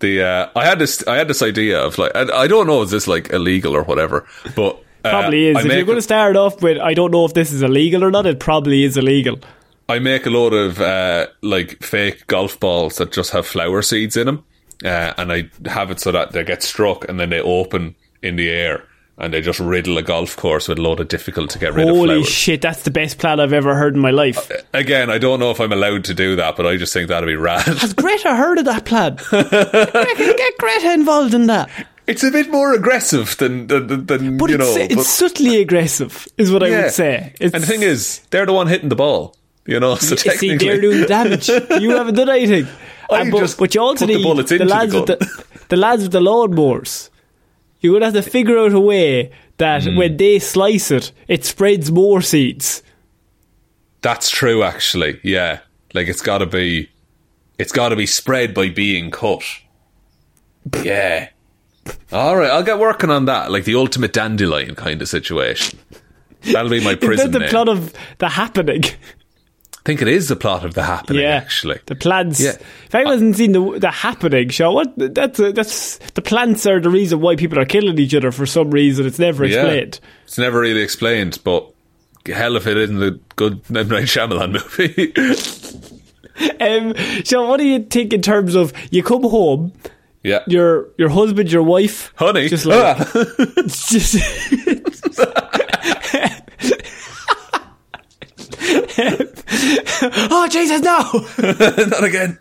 the 0.00 0.22
uh, 0.22 0.50
I 0.54 0.64
had 0.64 0.78
this 0.78 1.06
I 1.06 1.16
had 1.16 1.28
this 1.28 1.42
idea 1.42 1.80
of 1.80 1.98
like 1.98 2.14
I, 2.14 2.22
I 2.22 2.46
don't 2.46 2.66
know 2.66 2.82
is 2.82 2.90
this 2.90 3.06
like 3.06 3.30
illegal 3.30 3.74
or 3.74 3.82
whatever, 3.82 4.26
but 4.54 4.82
uh, 5.04 5.10
Probably 5.10 5.46
is. 5.46 5.56
I 5.56 5.60
if 5.60 5.66
you're 5.66 5.84
going 5.84 5.98
to 5.98 6.02
start 6.02 6.36
off 6.36 6.62
with, 6.62 6.78
I 6.78 6.94
don't 6.94 7.10
know 7.10 7.24
if 7.24 7.34
this 7.34 7.52
is 7.52 7.62
illegal 7.62 8.02
or 8.02 8.10
not, 8.10 8.26
it 8.26 8.40
probably 8.40 8.84
is 8.84 8.96
illegal. 8.96 9.38
I 9.88 10.00
make 10.00 10.26
a 10.26 10.30
lot 10.30 10.52
of 10.52 10.80
uh, 10.80 11.28
like 11.42 11.82
fake 11.82 12.26
golf 12.26 12.58
balls 12.58 12.96
that 12.96 13.12
just 13.12 13.30
have 13.30 13.46
flower 13.46 13.82
seeds 13.82 14.16
in 14.16 14.26
them, 14.26 14.44
uh, 14.84 15.14
and 15.16 15.32
I 15.32 15.50
have 15.66 15.90
it 15.90 16.00
so 16.00 16.12
that 16.12 16.32
they 16.32 16.42
get 16.44 16.62
struck 16.62 17.08
and 17.08 17.20
then 17.20 17.30
they 17.30 17.40
open 17.40 17.94
in 18.22 18.36
the 18.36 18.50
air 18.50 18.82
and 19.18 19.32
they 19.32 19.40
just 19.40 19.58
riddle 19.60 19.96
a 19.98 20.02
golf 20.02 20.36
course 20.36 20.68
with 20.68 20.78
a 20.78 20.82
load 20.82 21.00
of 21.00 21.08
difficult 21.08 21.50
to 21.50 21.58
get 21.58 21.72
rid 21.74 21.88
of 21.88 21.94
flowers. 21.94 22.10
Holy 22.10 22.24
shit, 22.24 22.60
that's 22.62 22.82
the 22.82 22.90
best 22.90 23.18
plan 23.18 23.40
I've 23.40 23.52
ever 23.54 23.74
heard 23.74 23.94
in 23.94 24.00
my 24.00 24.10
life. 24.10 24.50
Again, 24.74 25.08
I 25.10 25.18
don't 25.18 25.40
know 25.40 25.50
if 25.50 25.60
I'm 25.60 25.72
allowed 25.72 26.04
to 26.04 26.14
do 26.14 26.36
that, 26.36 26.56
but 26.56 26.66
I 26.66 26.76
just 26.76 26.92
think 26.92 27.08
that'd 27.08 27.26
be 27.26 27.36
rad. 27.36 27.62
Has 27.62 27.94
Greta 27.94 28.34
heard 28.36 28.58
of 28.58 28.64
that 28.66 28.84
plan? 28.84 29.16
get, 29.30 29.50
get 30.36 30.58
Greta 30.58 30.92
involved 30.92 31.32
in 31.34 31.46
that. 31.46 31.70
it's 32.06 32.22
a 32.22 32.30
bit 32.30 32.50
more 32.50 32.74
aggressive 32.74 33.36
than 33.38 33.66
than, 33.68 34.06
than 34.06 34.36
But 34.36 34.50
you 34.50 34.58
know. 34.58 34.74
it's 34.76 34.94
but- 34.94 35.04
subtly 35.06 35.60
aggressive, 35.60 36.28
is 36.36 36.52
what 36.52 36.62
I 36.62 36.70
would 36.70 36.90
say. 36.92 37.32
It's, 37.40 37.54
and 37.54 37.62
the 37.62 37.66
thing 37.66 37.82
is, 37.82 38.20
they're 38.30 38.46
the 38.46 38.52
one 38.52 38.66
hitting 38.66 38.88
the 38.90 38.96
ball. 38.96 39.34
You 39.64 39.80
know, 39.80 39.96
so 39.96 40.14
see, 40.14 40.28
technically, 40.28 40.68
they're 40.68 40.80
doing 40.80 41.06
damage. 41.06 41.48
You 41.48 41.90
haven't 41.96 42.14
done 42.14 42.28
anything. 42.30 42.68
I 43.10 43.22
And 43.22 43.32
but, 43.32 43.38
just 43.40 43.58
but 43.58 43.74
you 43.74 43.80
also 43.80 44.06
put 44.06 44.12
the 44.12 44.22
the 44.22 44.40
into 44.40 44.58
the 44.58 44.64
lads 44.64 44.94
with 44.94 45.06
the, 45.06 45.44
the 45.70 45.76
lads 45.76 46.02
with 46.04 46.12
the 46.12 46.20
lawnmowers. 46.20 47.10
You're 47.86 47.98
going 48.00 48.12
to 48.12 48.16
have 48.18 48.24
to 48.24 48.30
figure 48.30 48.58
out 48.58 48.72
a 48.72 48.80
way 48.80 49.30
that 49.58 49.84
Hmm. 49.84 49.96
when 49.96 50.16
they 50.16 50.38
slice 50.38 50.90
it, 50.90 51.12
it 51.28 51.44
spreads 51.44 51.90
more 51.90 52.20
seeds. 52.20 52.82
That's 54.02 54.28
true, 54.30 54.62
actually. 54.62 55.18
Yeah, 55.22 55.60
like 55.94 56.08
it's 56.08 56.20
got 56.22 56.38
to 56.38 56.46
be, 56.46 56.90
it's 57.58 57.72
got 57.72 57.88
to 57.90 57.96
be 57.96 58.06
spread 58.06 58.52
by 58.54 58.68
being 58.68 59.10
cut. 59.10 59.42
Yeah. 60.82 61.28
All 62.12 62.36
right, 62.36 62.50
I'll 62.50 62.62
get 62.64 62.78
working 62.78 63.10
on 63.10 63.24
that, 63.26 63.50
like 63.50 63.64
the 63.64 63.76
ultimate 63.76 64.12
dandelion 64.12 64.74
kind 64.74 65.00
of 65.00 65.08
situation. 65.08 65.78
That'll 66.42 66.70
be 66.70 66.82
my 66.84 66.92
Is 66.94 66.96
prison 66.98 67.30
that 67.30 67.32
the 67.32 67.38
name. 67.40 67.48
plot 67.50 67.68
of 67.68 67.92
The 68.18 68.28
Happening? 68.30 68.82
I 69.86 69.88
think 69.88 70.02
it 70.02 70.08
is 70.08 70.26
the 70.26 70.34
plot 70.34 70.64
of 70.64 70.74
the 70.74 70.82
happening. 70.82 71.22
yeah, 71.22 71.36
actually. 71.36 71.78
the 71.86 71.94
plants. 71.94 72.40
Yeah. 72.40 72.54
If 72.86 72.92
anyone 72.92 73.12
hasn't 73.12 73.36
seen 73.36 73.52
the 73.52 73.78
the 73.78 73.92
happening 73.92 74.48
show, 74.48 74.72
what 74.72 74.92
that's 74.96 75.38
a, 75.38 75.52
that's 75.52 75.98
the 76.14 76.22
plants 76.22 76.66
are 76.66 76.80
the 76.80 76.90
reason 76.90 77.20
why 77.20 77.36
people 77.36 77.56
are 77.60 77.64
killing 77.64 77.96
each 77.96 78.12
other 78.12 78.32
for 78.32 78.46
some 78.46 78.72
reason. 78.72 79.06
It's 79.06 79.20
never 79.20 79.44
Yeah. 79.44 79.60
explained. 79.60 80.00
It's 80.24 80.38
never 80.38 80.58
really 80.58 80.82
explained, 80.82 81.38
but 81.44 81.70
hell 82.26 82.56
if 82.56 82.66
it 82.66 82.76
isn't 82.76 83.00
a 83.00 83.12
good 83.36 83.60
M 83.68 83.86
Night 83.86 84.06
Shyamalan 84.06 84.54
movie. 84.54 85.12
Um, 86.60 86.94
so, 87.24 87.48
what 87.48 87.56
do 87.56 87.64
you 87.64 87.82
think 87.84 88.12
in 88.12 88.20
terms 88.20 88.54
of 88.56 88.70
you 88.90 89.02
come 89.02 89.22
home, 89.22 89.72
yeah. 90.22 90.40
your 90.46 90.88
your 90.98 91.08
husband, 91.08 91.50
your 91.50 91.62
wife, 91.62 92.12
Honey, 92.16 92.48
just 92.50 92.66
like 92.66 92.98
ah. 92.98 93.10
it's 93.14 93.94
oh 100.30 100.48
Jesus, 100.50 100.80
no! 100.82 101.26
not 101.86 102.04
again. 102.04 102.38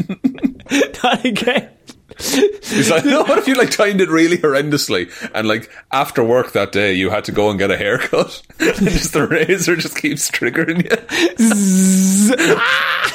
Not 1.03 1.24
again. 1.24 1.70
He's 2.18 2.89
like, 2.89 3.06
no, 3.06 3.24
what 3.24 3.38
if 3.38 3.47
you 3.47 3.53
like 3.53 3.70
timed 3.70 4.01
it 4.01 4.10
really 4.10 4.38
horrendously 4.38 5.12
and 5.36 5.47
like 5.47 5.70
after 5.91 6.24
work 6.24 6.53
that 6.53 6.72
day 6.72 6.93
you 6.93 7.12
had 7.12 7.26
to 7.26 7.32
go 7.32 7.49
and 7.51 7.60
get 7.60 7.70
a 7.70 7.78
haircut 7.78 8.41
and 8.60 8.89
just 8.89 9.14
the 9.14 9.28
razor 9.28 9.76
just 9.76 9.97
keeps 9.97 10.32
triggering 10.32 10.84
you. 10.84 10.89
Ah! 12.58 13.12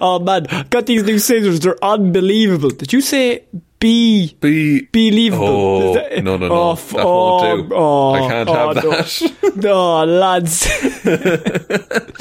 Oh 0.00 0.18
man, 0.18 0.46
got 0.70 0.86
these 0.86 1.04
new 1.04 1.18
scissors. 1.18 1.60
They're 1.60 1.82
unbelievable. 1.82 2.70
Did 2.70 2.92
you 2.92 3.00
say 3.00 3.44
Be 3.84 4.34
Be 4.40 4.88
believable. 4.90 5.44
Oh, 5.46 5.94
that- 5.94 6.24
no, 6.24 6.38
no, 6.38 6.48
no. 6.48 6.54
Oh, 6.54 6.74
That 6.74 7.04
won't 7.04 7.04
oh, 7.04 7.56
do. 7.68 7.74
oh, 7.74 8.12
I 8.14 8.28
can't 8.30 8.48
oh, 8.48 8.74
have 8.74 8.82
no. 8.82 8.90
that. 8.92 9.54
No, 9.56 10.04
lads. 10.04 10.64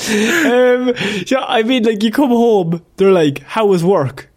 um, 0.03 0.93
yeah, 1.25 1.45
I 1.47 1.63
mean, 1.65 1.83
like, 1.83 2.03
you 2.03 2.11
come 2.11 2.31
home, 2.31 2.83
they're 2.97 3.13
like, 3.13 3.43
how 3.43 3.65
was 3.67 3.81
work? 3.81 4.29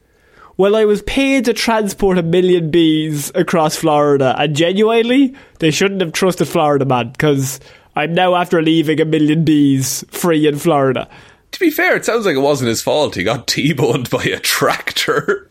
Well, 0.56 0.76
I 0.76 0.84
was 0.84 1.02
paid 1.02 1.46
to 1.46 1.52
transport 1.52 2.16
a 2.16 2.22
million 2.22 2.70
bees 2.70 3.32
across 3.34 3.74
Florida, 3.74 4.36
and 4.38 4.54
genuinely, 4.54 5.34
they 5.58 5.72
shouldn't 5.72 6.02
have 6.02 6.12
trusted 6.12 6.46
Florida 6.46 6.84
man, 6.84 7.10
because 7.10 7.58
I'm 7.96 8.14
now 8.14 8.36
after 8.36 8.62
leaving 8.62 9.00
a 9.00 9.04
million 9.04 9.44
bees 9.44 10.04
free 10.10 10.46
in 10.46 10.58
Florida. 10.58 11.08
to 11.50 11.58
be 11.60 11.70
fair, 11.70 11.96
it 11.96 12.04
sounds 12.04 12.24
like 12.24 12.36
it 12.36 12.40
wasn't 12.40 12.68
his 12.68 12.82
fault. 12.82 13.16
He 13.16 13.24
got 13.24 13.46
T-boned 13.48 14.10
by 14.10 14.22
a 14.24 14.38
tractor. 14.38 15.50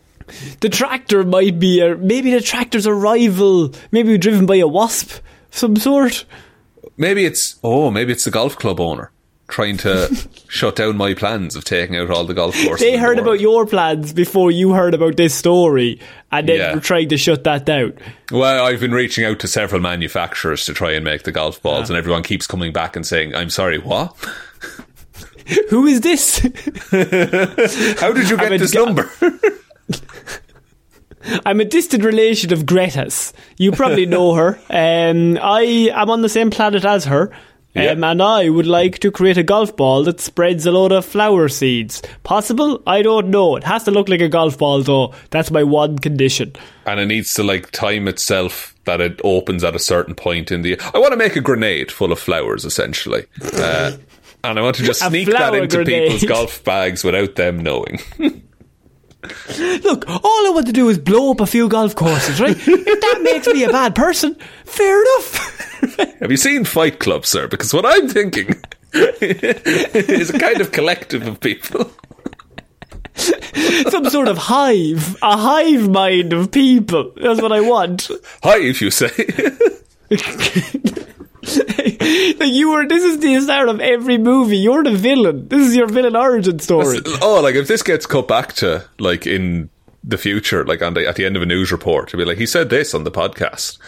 The 0.60 0.68
tractor 0.68 1.22
might 1.24 1.58
be 1.58 1.80
a, 1.80 1.96
maybe 1.96 2.30
the 2.32 2.40
tractor's 2.40 2.86
a 2.86 2.94
rival, 2.94 3.72
maybe 3.92 4.18
driven 4.18 4.46
by 4.46 4.56
a 4.56 4.66
wasp, 4.66 5.10
of 5.12 5.22
some 5.50 5.76
sort. 5.76 6.24
Maybe 6.96 7.24
it's 7.24 7.58
oh, 7.62 7.90
maybe 7.90 8.12
it's 8.12 8.24
the 8.24 8.30
golf 8.30 8.56
club 8.56 8.80
owner 8.80 9.10
trying 9.48 9.76
to 9.76 10.12
shut 10.48 10.74
down 10.76 10.96
my 10.96 11.14
plans 11.14 11.54
of 11.54 11.64
taking 11.64 11.94
out 11.96 12.10
all 12.10 12.24
the 12.24 12.34
golf 12.34 12.54
courses. 12.64 12.80
They 12.80 12.94
in 12.94 13.00
the 13.00 13.06
heard 13.06 13.18
about 13.20 13.38
your 13.40 13.64
plans 13.66 14.12
before 14.12 14.50
you 14.50 14.72
heard 14.72 14.92
about 14.94 15.16
this 15.16 15.34
story, 15.34 16.00
and 16.32 16.48
then 16.48 16.56
Yeah. 16.58 16.74
were 16.74 16.80
trying 16.80 17.08
to 17.10 17.16
shut 17.16 17.44
that 17.44 17.64
down. 17.64 17.94
Well, 18.32 18.64
I've 18.66 18.80
been 18.80 18.92
reaching 18.92 19.24
out 19.24 19.38
to 19.40 19.48
several 19.48 19.80
manufacturers 19.80 20.64
to 20.66 20.74
try 20.74 20.92
and 20.92 21.04
make 21.04 21.22
the 21.22 21.32
golf 21.32 21.62
balls, 21.62 21.88
ah. 21.90 21.92
and 21.94 21.98
everyone 21.98 22.22
keeps 22.24 22.46
coming 22.46 22.72
back 22.72 22.96
and 22.96 23.06
saying, 23.06 23.34
"I'm 23.36 23.50
sorry, 23.50 23.78
what? 23.78 24.16
Who 25.70 25.86
is 25.86 26.00
this? 26.00 26.38
How 28.00 28.12
did 28.12 28.28
you 28.28 28.36
get 28.36 28.58
this 28.58 28.72
ga- 28.72 28.84
number?" 28.84 29.10
I'm 31.44 31.60
a 31.60 31.64
distant 31.64 32.04
relation 32.04 32.52
of 32.52 32.66
Greta's. 32.66 33.32
You 33.58 33.72
probably 33.72 34.06
know 34.06 34.34
her. 34.34 34.58
Um, 34.70 35.38
I 35.42 35.90
am 35.92 36.10
on 36.10 36.22
the 36.22 36.28
same 36.28 36.50
planet 36.50 36.84
as 36.84 37.04
her. 37.06 37.32
Um, 37.74 38.02
and 38.04 38.22
I 38.22 38.48
would 38.48 38.66
like 38.66 39.00
to 39.00 39.10
create 39.10 39.36
a 39.36 39.42
golf 39.42 39.76
ball 39.76 40.02
that 40.04 40.18
spreads 40.18 40.64
a 40.64 40.72
load 40.72 40.92
of 40.92 41.04
flower 41.04 41.46
seeds. 41.50 42.00
Possible? 42.22 42.82
I 42.86 43.02
don't 43.02 43.28
know. 43.28 43.54
It 43.56 43.64
has 43.64 43.84
to 43.84 43.90
look 43.90 44.08
like 44.08 44.22
a 44.22 44.30
golf 44.30 44.56
ball, 44.56 44.82
though. 44.82 45.12
That's 45.28 45.50
my 45.50 45.62
one 45.62 45.98
condition. 45.98 46.54
and 46.86 46.98
it 47.00 47.04
needs 47.04 47.34
to 47.34 47.42
like 47.42 47.70
time 47.72 48.08
itself 48.08 48.74
that 48.86 49.02
it 49.02 49.20
opens 49.24 49.62
at 49.62 49.76
a 49.76 49.78
certain 49.78 50.14
point 50.14 50.50
in 50.50 50.62
the. 50.62 50.80
I 50.94 50.98
want 50.98 51.10
to 51.12 51.18
make 51.18 51.36
a 51.36 51.42
grenade 51.42 51.92
full 51.92 52.12
of 52.12 52.18
flowers, 52.18 52.64
essentially, 52.64 53.26
uh, 53.42 53.94
and 54.42 54.58
I 54.58 54.62
want 54.62 54.76
to 54.76 54.82
just 54.82 55.02
sneak 55.06 55.28
that 55.28 55.54
into 55.54 55.76
grenade. 55.76 56.12
people's 56.12 56.24
golf 56.24 56.64
bags 56.64 57.04
without 57.04 57.34
them 57.34 57.58
knowing. 57.58 58.00
Look, 59.22 60.08
all 60.08 60.46
I 60.46 60.50
want 60.54 60.66
to 60.66 60.72
do 60.72 60.88
is 60.88 60.98
blow 60.98 61.32
up 61.32 61.40
a 61.40 61.46
few 61.46 61.68
golf 61.68 61.94
courses, 61.94 62.40
right? 62.40 62.56
if 62.56 63.00
that 63.00 63.20
makes 63.22 63.46
me 63.46 63.64
a 63.64 63.70
bad 63.70 63.94
person, 63.94 64.36
fair 64.64 65.00
enough. 65.00 66.16
Have 66.20 66.30
you 66.30 66.36
seen 66.36 66.64
Fight 66.64 67.00
Club, 67.00 67.26
sir? 67.26 67.48
Because 67.48 67.72
what 67.74 67.84
I'm 67.86 68.08
thinking 68.08 68.54
is 68.92 70.30
a 70.30 70.38
kind 70.38 70.60
of 70.60 70.72
collective 70.72 71.26
of 71.26 71.40
people. 71.40 71.90
Some 73.16 74.08
sort 74.10 74.28
of 74.28 74.38
hive. 74.38 75.16
A 75.22 75.36
hive 75.36 75.88
mind 75.88 76.32
of 76.32 76.50
people. 76.50 77.12
That's 77.16 77.40
what 77.40 77.52
I 77.52 77.60
want. 77.60 78.10
Hive, 78.42 78.80
you 78.80 78.90
say. 78.90 79.10
like 82.40 82.52
you 82.52 82.70
were 82.70 82.86
this 82.88 83.02
is 83.04 83.18
the 83.20 83.40
start 83.40 83.68
of 83.68 83.80
every 83.80 84.18
movie. 84.18 84.58
You're 84.58 84.82
the 84.84 84.92
villain. 84.96 85.48
This 85.48 85.68
is 85.68 85.76
your 85.76 85.86
villain 85.86 86.16
origin 86.16 86.58
story. 86.58 86.98
oh, 87.22 87.40
like 87.42 87.54
if 87.54 87.68
this 87.68 87.82
gets 87.82 88.06
cut 88.06 88.26
back 88.28 88.52
to 88.54 88.84
like 88.98 89.26
in 89.26 89.70
the 90.02 90.18
future, 90.18 90.64
like 90.64 90.82
on 90.82 90.94
the, 90.94 91.06
at 91.06 91.16
the 91.16 91.24
end 91.26 91.36
of 91.36 91.42
a 91.42 91.46
news 91.46 91.72
report, 91.72 92.08
to 92.10 92.16
be 92.16 92.24
like, 92.24 92.38
he 92.38 92.46
said 92.46 92.70
this 92.70 92.94
on 92.94 93.04
the 93.04 93.10
podcast. 93.10 93.78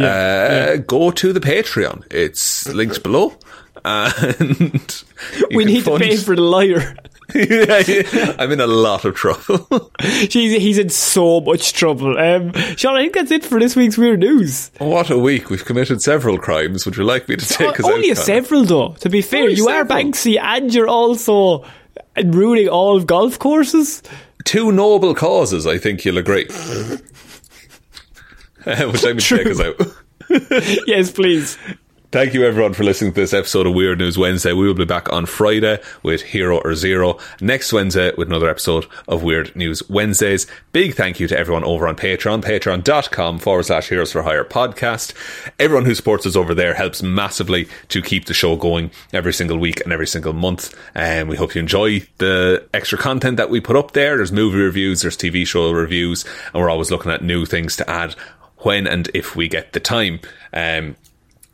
uh, 0.00 0.76
Go 0.76 1.10
to 1.10 1.32
the 1.32 1.40
Patreon. 1.40 2.04
It's 2.10 2.66
linked 2.68 3.02
below. 3.02 3.34
And 3.84 5.04
we 5.54 5.64
need 5.66 5.84
to 5.84 5.98
pay 5.98 6.16
for 6.16 6.34
the 6.34 6.40
lawyer. 6.42 6.96
I'm 8.38 8.52
in 8.52 8.60
a 8.60 8.66
lot 8.66 9.04
of 9.04 9.14
trouble. 9.14 9.90
He's 10.00 10.32
he's 10.60 10.78
in 10.78 10.90
so 10.90 11.40
much 11.40 11.72
trouble. 11.72 12.18
Um, 12.18 12.52
Shaun, 12.76 12.96
I 12.96 13.02
think 13.02 13.14
that's 13.14 13.30
it 13.30 13.44
for 13.44 13.58
this 13.58 13.74
week's 13.74 13.96
weird 13.96 14.20
news. 14.20 14.70
what 14.78 15.10
a 15.10 15.18
week. 15.18 15.48
We've 15.50 15.64
committed 15.64 16.02
several 16.02 16.38
crimes. 16.38 16.84
Would 16.84 16.96
you 16.96 17.04
like 17.04 17.28
me 17.28 17.36
to 17.36 17.46
take 17.48 17.80
us 17.80 17.86
O- 17.86 17.92
only 17.92 18.14
several 18.14 18.64
though. 18.64 18.92
To 19.00 19.08
be 19.08 19.22
fair, 19.22 19.44
Only 19.44 19.54
you 19.54 19.68
are. 19.68 19.84
Banksy, 19.84 20.38
and 20.40 20.72
you're 20.74 20.88
also 20.88 21.64
ruining 22.22 22.68
all 22.68 23.00
golf 23.00 23.38
courses. 23.38 24.02
Two 24.44 24.70
noble 24.72 25.14
causes, 25.14 25.66
I 25.66 25.78
think 25.78 26.04
you'll 26.04 26.18
agree. 26.18 26.46
You 28.66 28.86
like 28.86 29.04
me 29.16 29.20
to 29.20 29.36
take 29.36 29.46
us 29.46 29.60
out? 29.60 29.76
yes, 30.86 31.10
please. 31.10 31.58
Thank 32.14 32.32
you 32.32 32.44
everyone 32.44 32.74
for 32.74 32.84
listening 32.84 33.12
to 33.12 33.20
this 33.20 33.34
episode 33.34 33.66
of 33.66 33.74
Weird 33.74 33.98
News 33.98 34.16
Wednesday. 34.16 34.52
We 34.52 34.68
will 34.68 34.74
be 34.74 34.84
back 34.84 35.12
on 35.12 35.26
Friday 35.26 35.80
with 36.04 36.22
Hero 36.22 36.58
or 36.58 36.76
Zero. 36.76 37.18
Next 37.40 37.72
Wednesday 37.72 38.12
with 38.16 38.28
another 38.28 38.48
episode 38.48 38.86
of 39.08 39.24
Weird 39.24 39.56
News 39.56 39.82
Wednesdays. 39.90 40.46
Big 40.70 40.94
thank 40.94 41.18
you 41.18 41.26
to 41.26 41.36
everyone 41.36 41.64
over 41.64 41.88
on 41.88 41.96
Patreon, 41.96 42.44
patreon.com 42.44 43.40
forward 43.40 43.64
slash 43.64 43.88
Heroes 43.88 44.12
for 44.12 44.22
Hire 44.22 44.44
podcast. 44.44 45.12
Everyone 45.58 45.86
who 45.86 45.94
supports 45.96 46.24
us 46.24 46.36
over 46.36 46.54
there 46.54 46.74
helps 46.74 47.02
massively 47.02 47.66
to 47.88 48.00
keep 48.00 48.26
the 48.26 48.32
show 48.32 48.54
going 48.54 48.92
every 49.12 49.32
single 49.32 49.58
week 49.58 49.80
and 49.80 49.92
every 49.92 50.06
single 50.06 50.34
month. 50.34 50.72
And 50.94 51.28
we 51.28 51.34
hope 51.34 51.56
you 51.56 51.60
enjoy 51.62 52.06
the 52.18 52.64
extra 52.72 52.96
content 52.96 53.38
that 53.38 53.50
we 53.50 53.60
put 53.60 53.74
up 53.74 53.90
there. 53.90 54.18
There's 54.18 54.30
movie 54.30 54.58
reviews, 54.58 55.02
there's 55.02 55.16
TV 55.16 55.44
show 55.44 55.72
reviews, 55.72 56.24
and 56.52 56.62
we're 56.62 56.70
always 56.70 56.92
looking 56.92 57.10
at 57.10 57.24
new 57.24 57.44
things 57.44 57.74
to 57.78 57.90
add 57.90 58.14
when 58.58 58.86
and 58.86 59.10
if 59.14 59.34
we 59.34 59.48
get 59.48 59.72
the 59.72 59.80
time. 59.80 60.20
Um, 60.52 60.94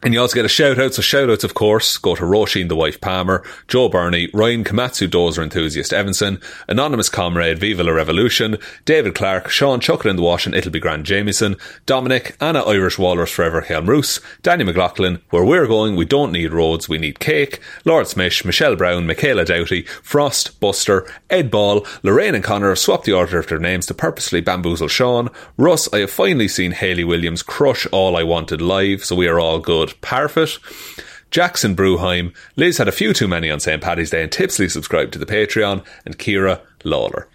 and 0.02 0.14
you 0.14 0.20
also 0.20 0.34
get 0.34 0.44
a 0.44 0.48
shout 0.48 0.78
out. 0.78 0.94
So 0.94 1.02
shout 1.02 1.30
outs, 1.30 1.44
of 1.44 1.54
course, 1.54 1.98
go 1.98 2.14
to 2.14 2.22
Roisin 2.22 2.68
the 2.68 2.76
Wife 2.76 3.00
Palmer, 3.00 3.42
Joe 3.68 3.88
Bernie, 3.88 4.30
Ryan 4.32 4.64
Komatsu 4.64 5.08
Dozer 5.08 5.42
Enthusiast 5.42 5.92
Evanson, 5.92 6.40
Anonymous 6.68 7.08
Comrade 7.08 7.58
Viva 7.58 7.84
la 7.84 7.92
Revolution, 7.92 8.56
David 8.84 9.14
Clarke, 9.14 9.48
Shaun 9.50 9.80
Chucker 9.80 10.08
in 10.08 10.16
the 10.16 10.22
Wash 10.22 10.46
and 10.46 10.54
It'll 10.54 10.70
Be 10.70 10.80
Grand 10.80 11.04
Jamieson, 11.04 11.56
Dominic, 11.86 12.36
Anna 12.40 12.60
Irish 12.62 12.98
Walrus 12.98 13.30
Forever 13.30 13.62
Hjelmroos, 13.62 14.20
Danny 14.42 14.64
McLaughlin, 14.64 15.20
Where 15.30 15.44
We're 15.44 15.66
Going, 15.66 15.96
We 15.96 16.04
Don't 16.04 16.32
Need 16.32 16.52
Roads, 16.52 16.88
We 16.88 16.98
Need 16.98 17.20
Cake, 17.20 17.60
Lordsmish, 17.84 18.44
Michelle 18.44 18.76
Browne, 18.76 19.06
Michaela 19.06 19.44
Doughty, 19.44 19.82
Frost, 20.02 20.60
Buster, 20.60 21.06
Ed 21.28 21.50
Ball, 21.50 21.86
Lorraine 22.02 22.34
and 22.34 22.44
Conor 22.44 22.74
swap 22.76 23.04
the 23.04 23.12
order 23.12 23.38
of 23.38 23.48
their 23.48 23.58
names 23.58 23.86
to 23.86 23.94
purposely 23.94 24.40
bamboozle 24.40 24.88
Sean, 24.88 25.28
Russ, 25.56 25.92
I 25.92 25.98
have 25.98 26.10
finally 26.10 26.48
seen 26.48 26.72
Hayley 26.72 27.04
Williams 27.04 27.42
crush 27.42 27.86
All 27.92 28.16
I 28.16 28.22
Wanted 28.22 28.62
live, 28.62 29.04
so 29.04 29.14
we 29.16 29.28
are 29.28 29.38
all 29.38 29.58
good. 29.58 29.89
Parfitt, 30.00 30.58
Jackson 31.30 31.76
Brueheim, 31.76 32.34
Liz 32.56 32.78
had 32.78 32.88
a 32.88 32.92
few 32.92 33.12
too 33.12 33.28
many 33.28 33.50
on 33.50 33.60
St. 33.60 33.80
Paddy's 33.82 34.10
Day 34.10 34.22
and 34.22 34.32
tipsily 34.32 34.68
subscribed 34.68 35.12
to 35.12 35.18
the 35.18 35.26
Patreon, 35.26 35.84
and 36.04 36.18
Ciara 36.18 36.60
Lawler. 36.84 37.28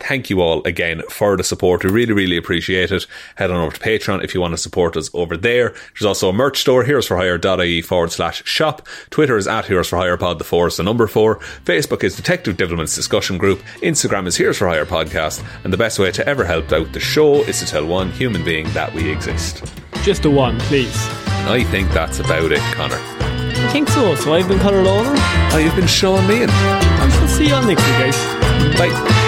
Thank 0.00 0.30
you 0.30 0.40
all 0.40 0.62
again 0.64 1.02
for 1.10 1.36
the 1.36 1.42
support. 1.42 1.84
We 1.84 1.90
really, 1.90 2.12
really 2.12 2.36
appreciate 2.36 2.92
it. 2.92 3.06
Head 3.34 3.50
on 3.50 3.60
over 3.60 3.74
to 3.74 3.80
Patreon 3.80 4.22
if 4.22 4.32
you 4.34 4.40
want 4.40 4.52
to 4.52 4.58
support 4.58 4.96
us 4.96 5.10
over 5.12 5.36
there. 5.36 5.70
There's 5.94 6.04
also 6.06 6.28
a 6.28 6.32
merch 6.32 6.60
store, 6.60 6.84
heroesforhire.ie 6.84 7.82
forward 7.82 8.12
slash 8.12 8.44
shop. 8.44 8.86
Twitter 9.10 9.36
is 9.36 9.48
at 9.48 9.66
Heroes 9.66 9.88
for 9.88 9.96
Hire 9.96 10.16
Pod, 10.16 10.38
the 10.38 10.44
four 10.44 10.68
is 10.68 10.76
the 10.76 10.82
number 10.84 11.06
four. 11.08 11.40
Facebook 11.64 12.04
is 12.04 12.14
Detective 12.16 12.56
Divilment's 12.56 12.94
discussion 12.94 13.38
group. 13.38 13.58
Instagram 13.82 14.26
is 14.26 14.36
Heroes 14.36 14.58
for 14.58 14.68
Hire 14.68 14.86
Podcast. 14.86 15.44
And 15.64 15.72
the 15.72 15.76
best 15.76 15.98
way 15.98 16.12
to 16.12 16.26
ever 16.28 16.44
help 16.44 16.72
out 16.72 16.92
the 16.92 17.00
show 17.00 17.42
is 17.42 17.58
to 17.58 17.66
tell 17.66 17.84
one 17.86 18.10
human 18.12 18.44
being 18.44 18.72
that 18.74 18.94
we 18.94 19.10
exist. 19.10 19.64
Just 20.02 20.24
a 20.24 20.30
one, 20.30 20.58
please. 20.60 20.96
And 21.26 21.50
I 21.50 21.64
think 21.64 21.90
that's 21.90 22.20
about 22.20 22.52
it, 22.52 22.60
Conor. 22.74 22.98
I 23.00 23.68
think 23.72 23.88
so. 23.88 24.14
So 24.14 24.32
I've 24.32 24.46
been 24.46 24.60
Conor 24.60 24.82
Lawler. 24.82 25.12
Oh, 25.52 25.58
you've 25.62 25.74
been 25.74 25.88
Shaun 25.88 26.20
Meighan. 26.24 26.48
I 26.50 27.08
shall 27.10 27.28
see 27.28 27.48
you 27.48 27.54
all 27.54 27.62
next 27.64 27.84
week, 27.84 27.98
guys. 27.98 28.78
Bye. 28.78 29.27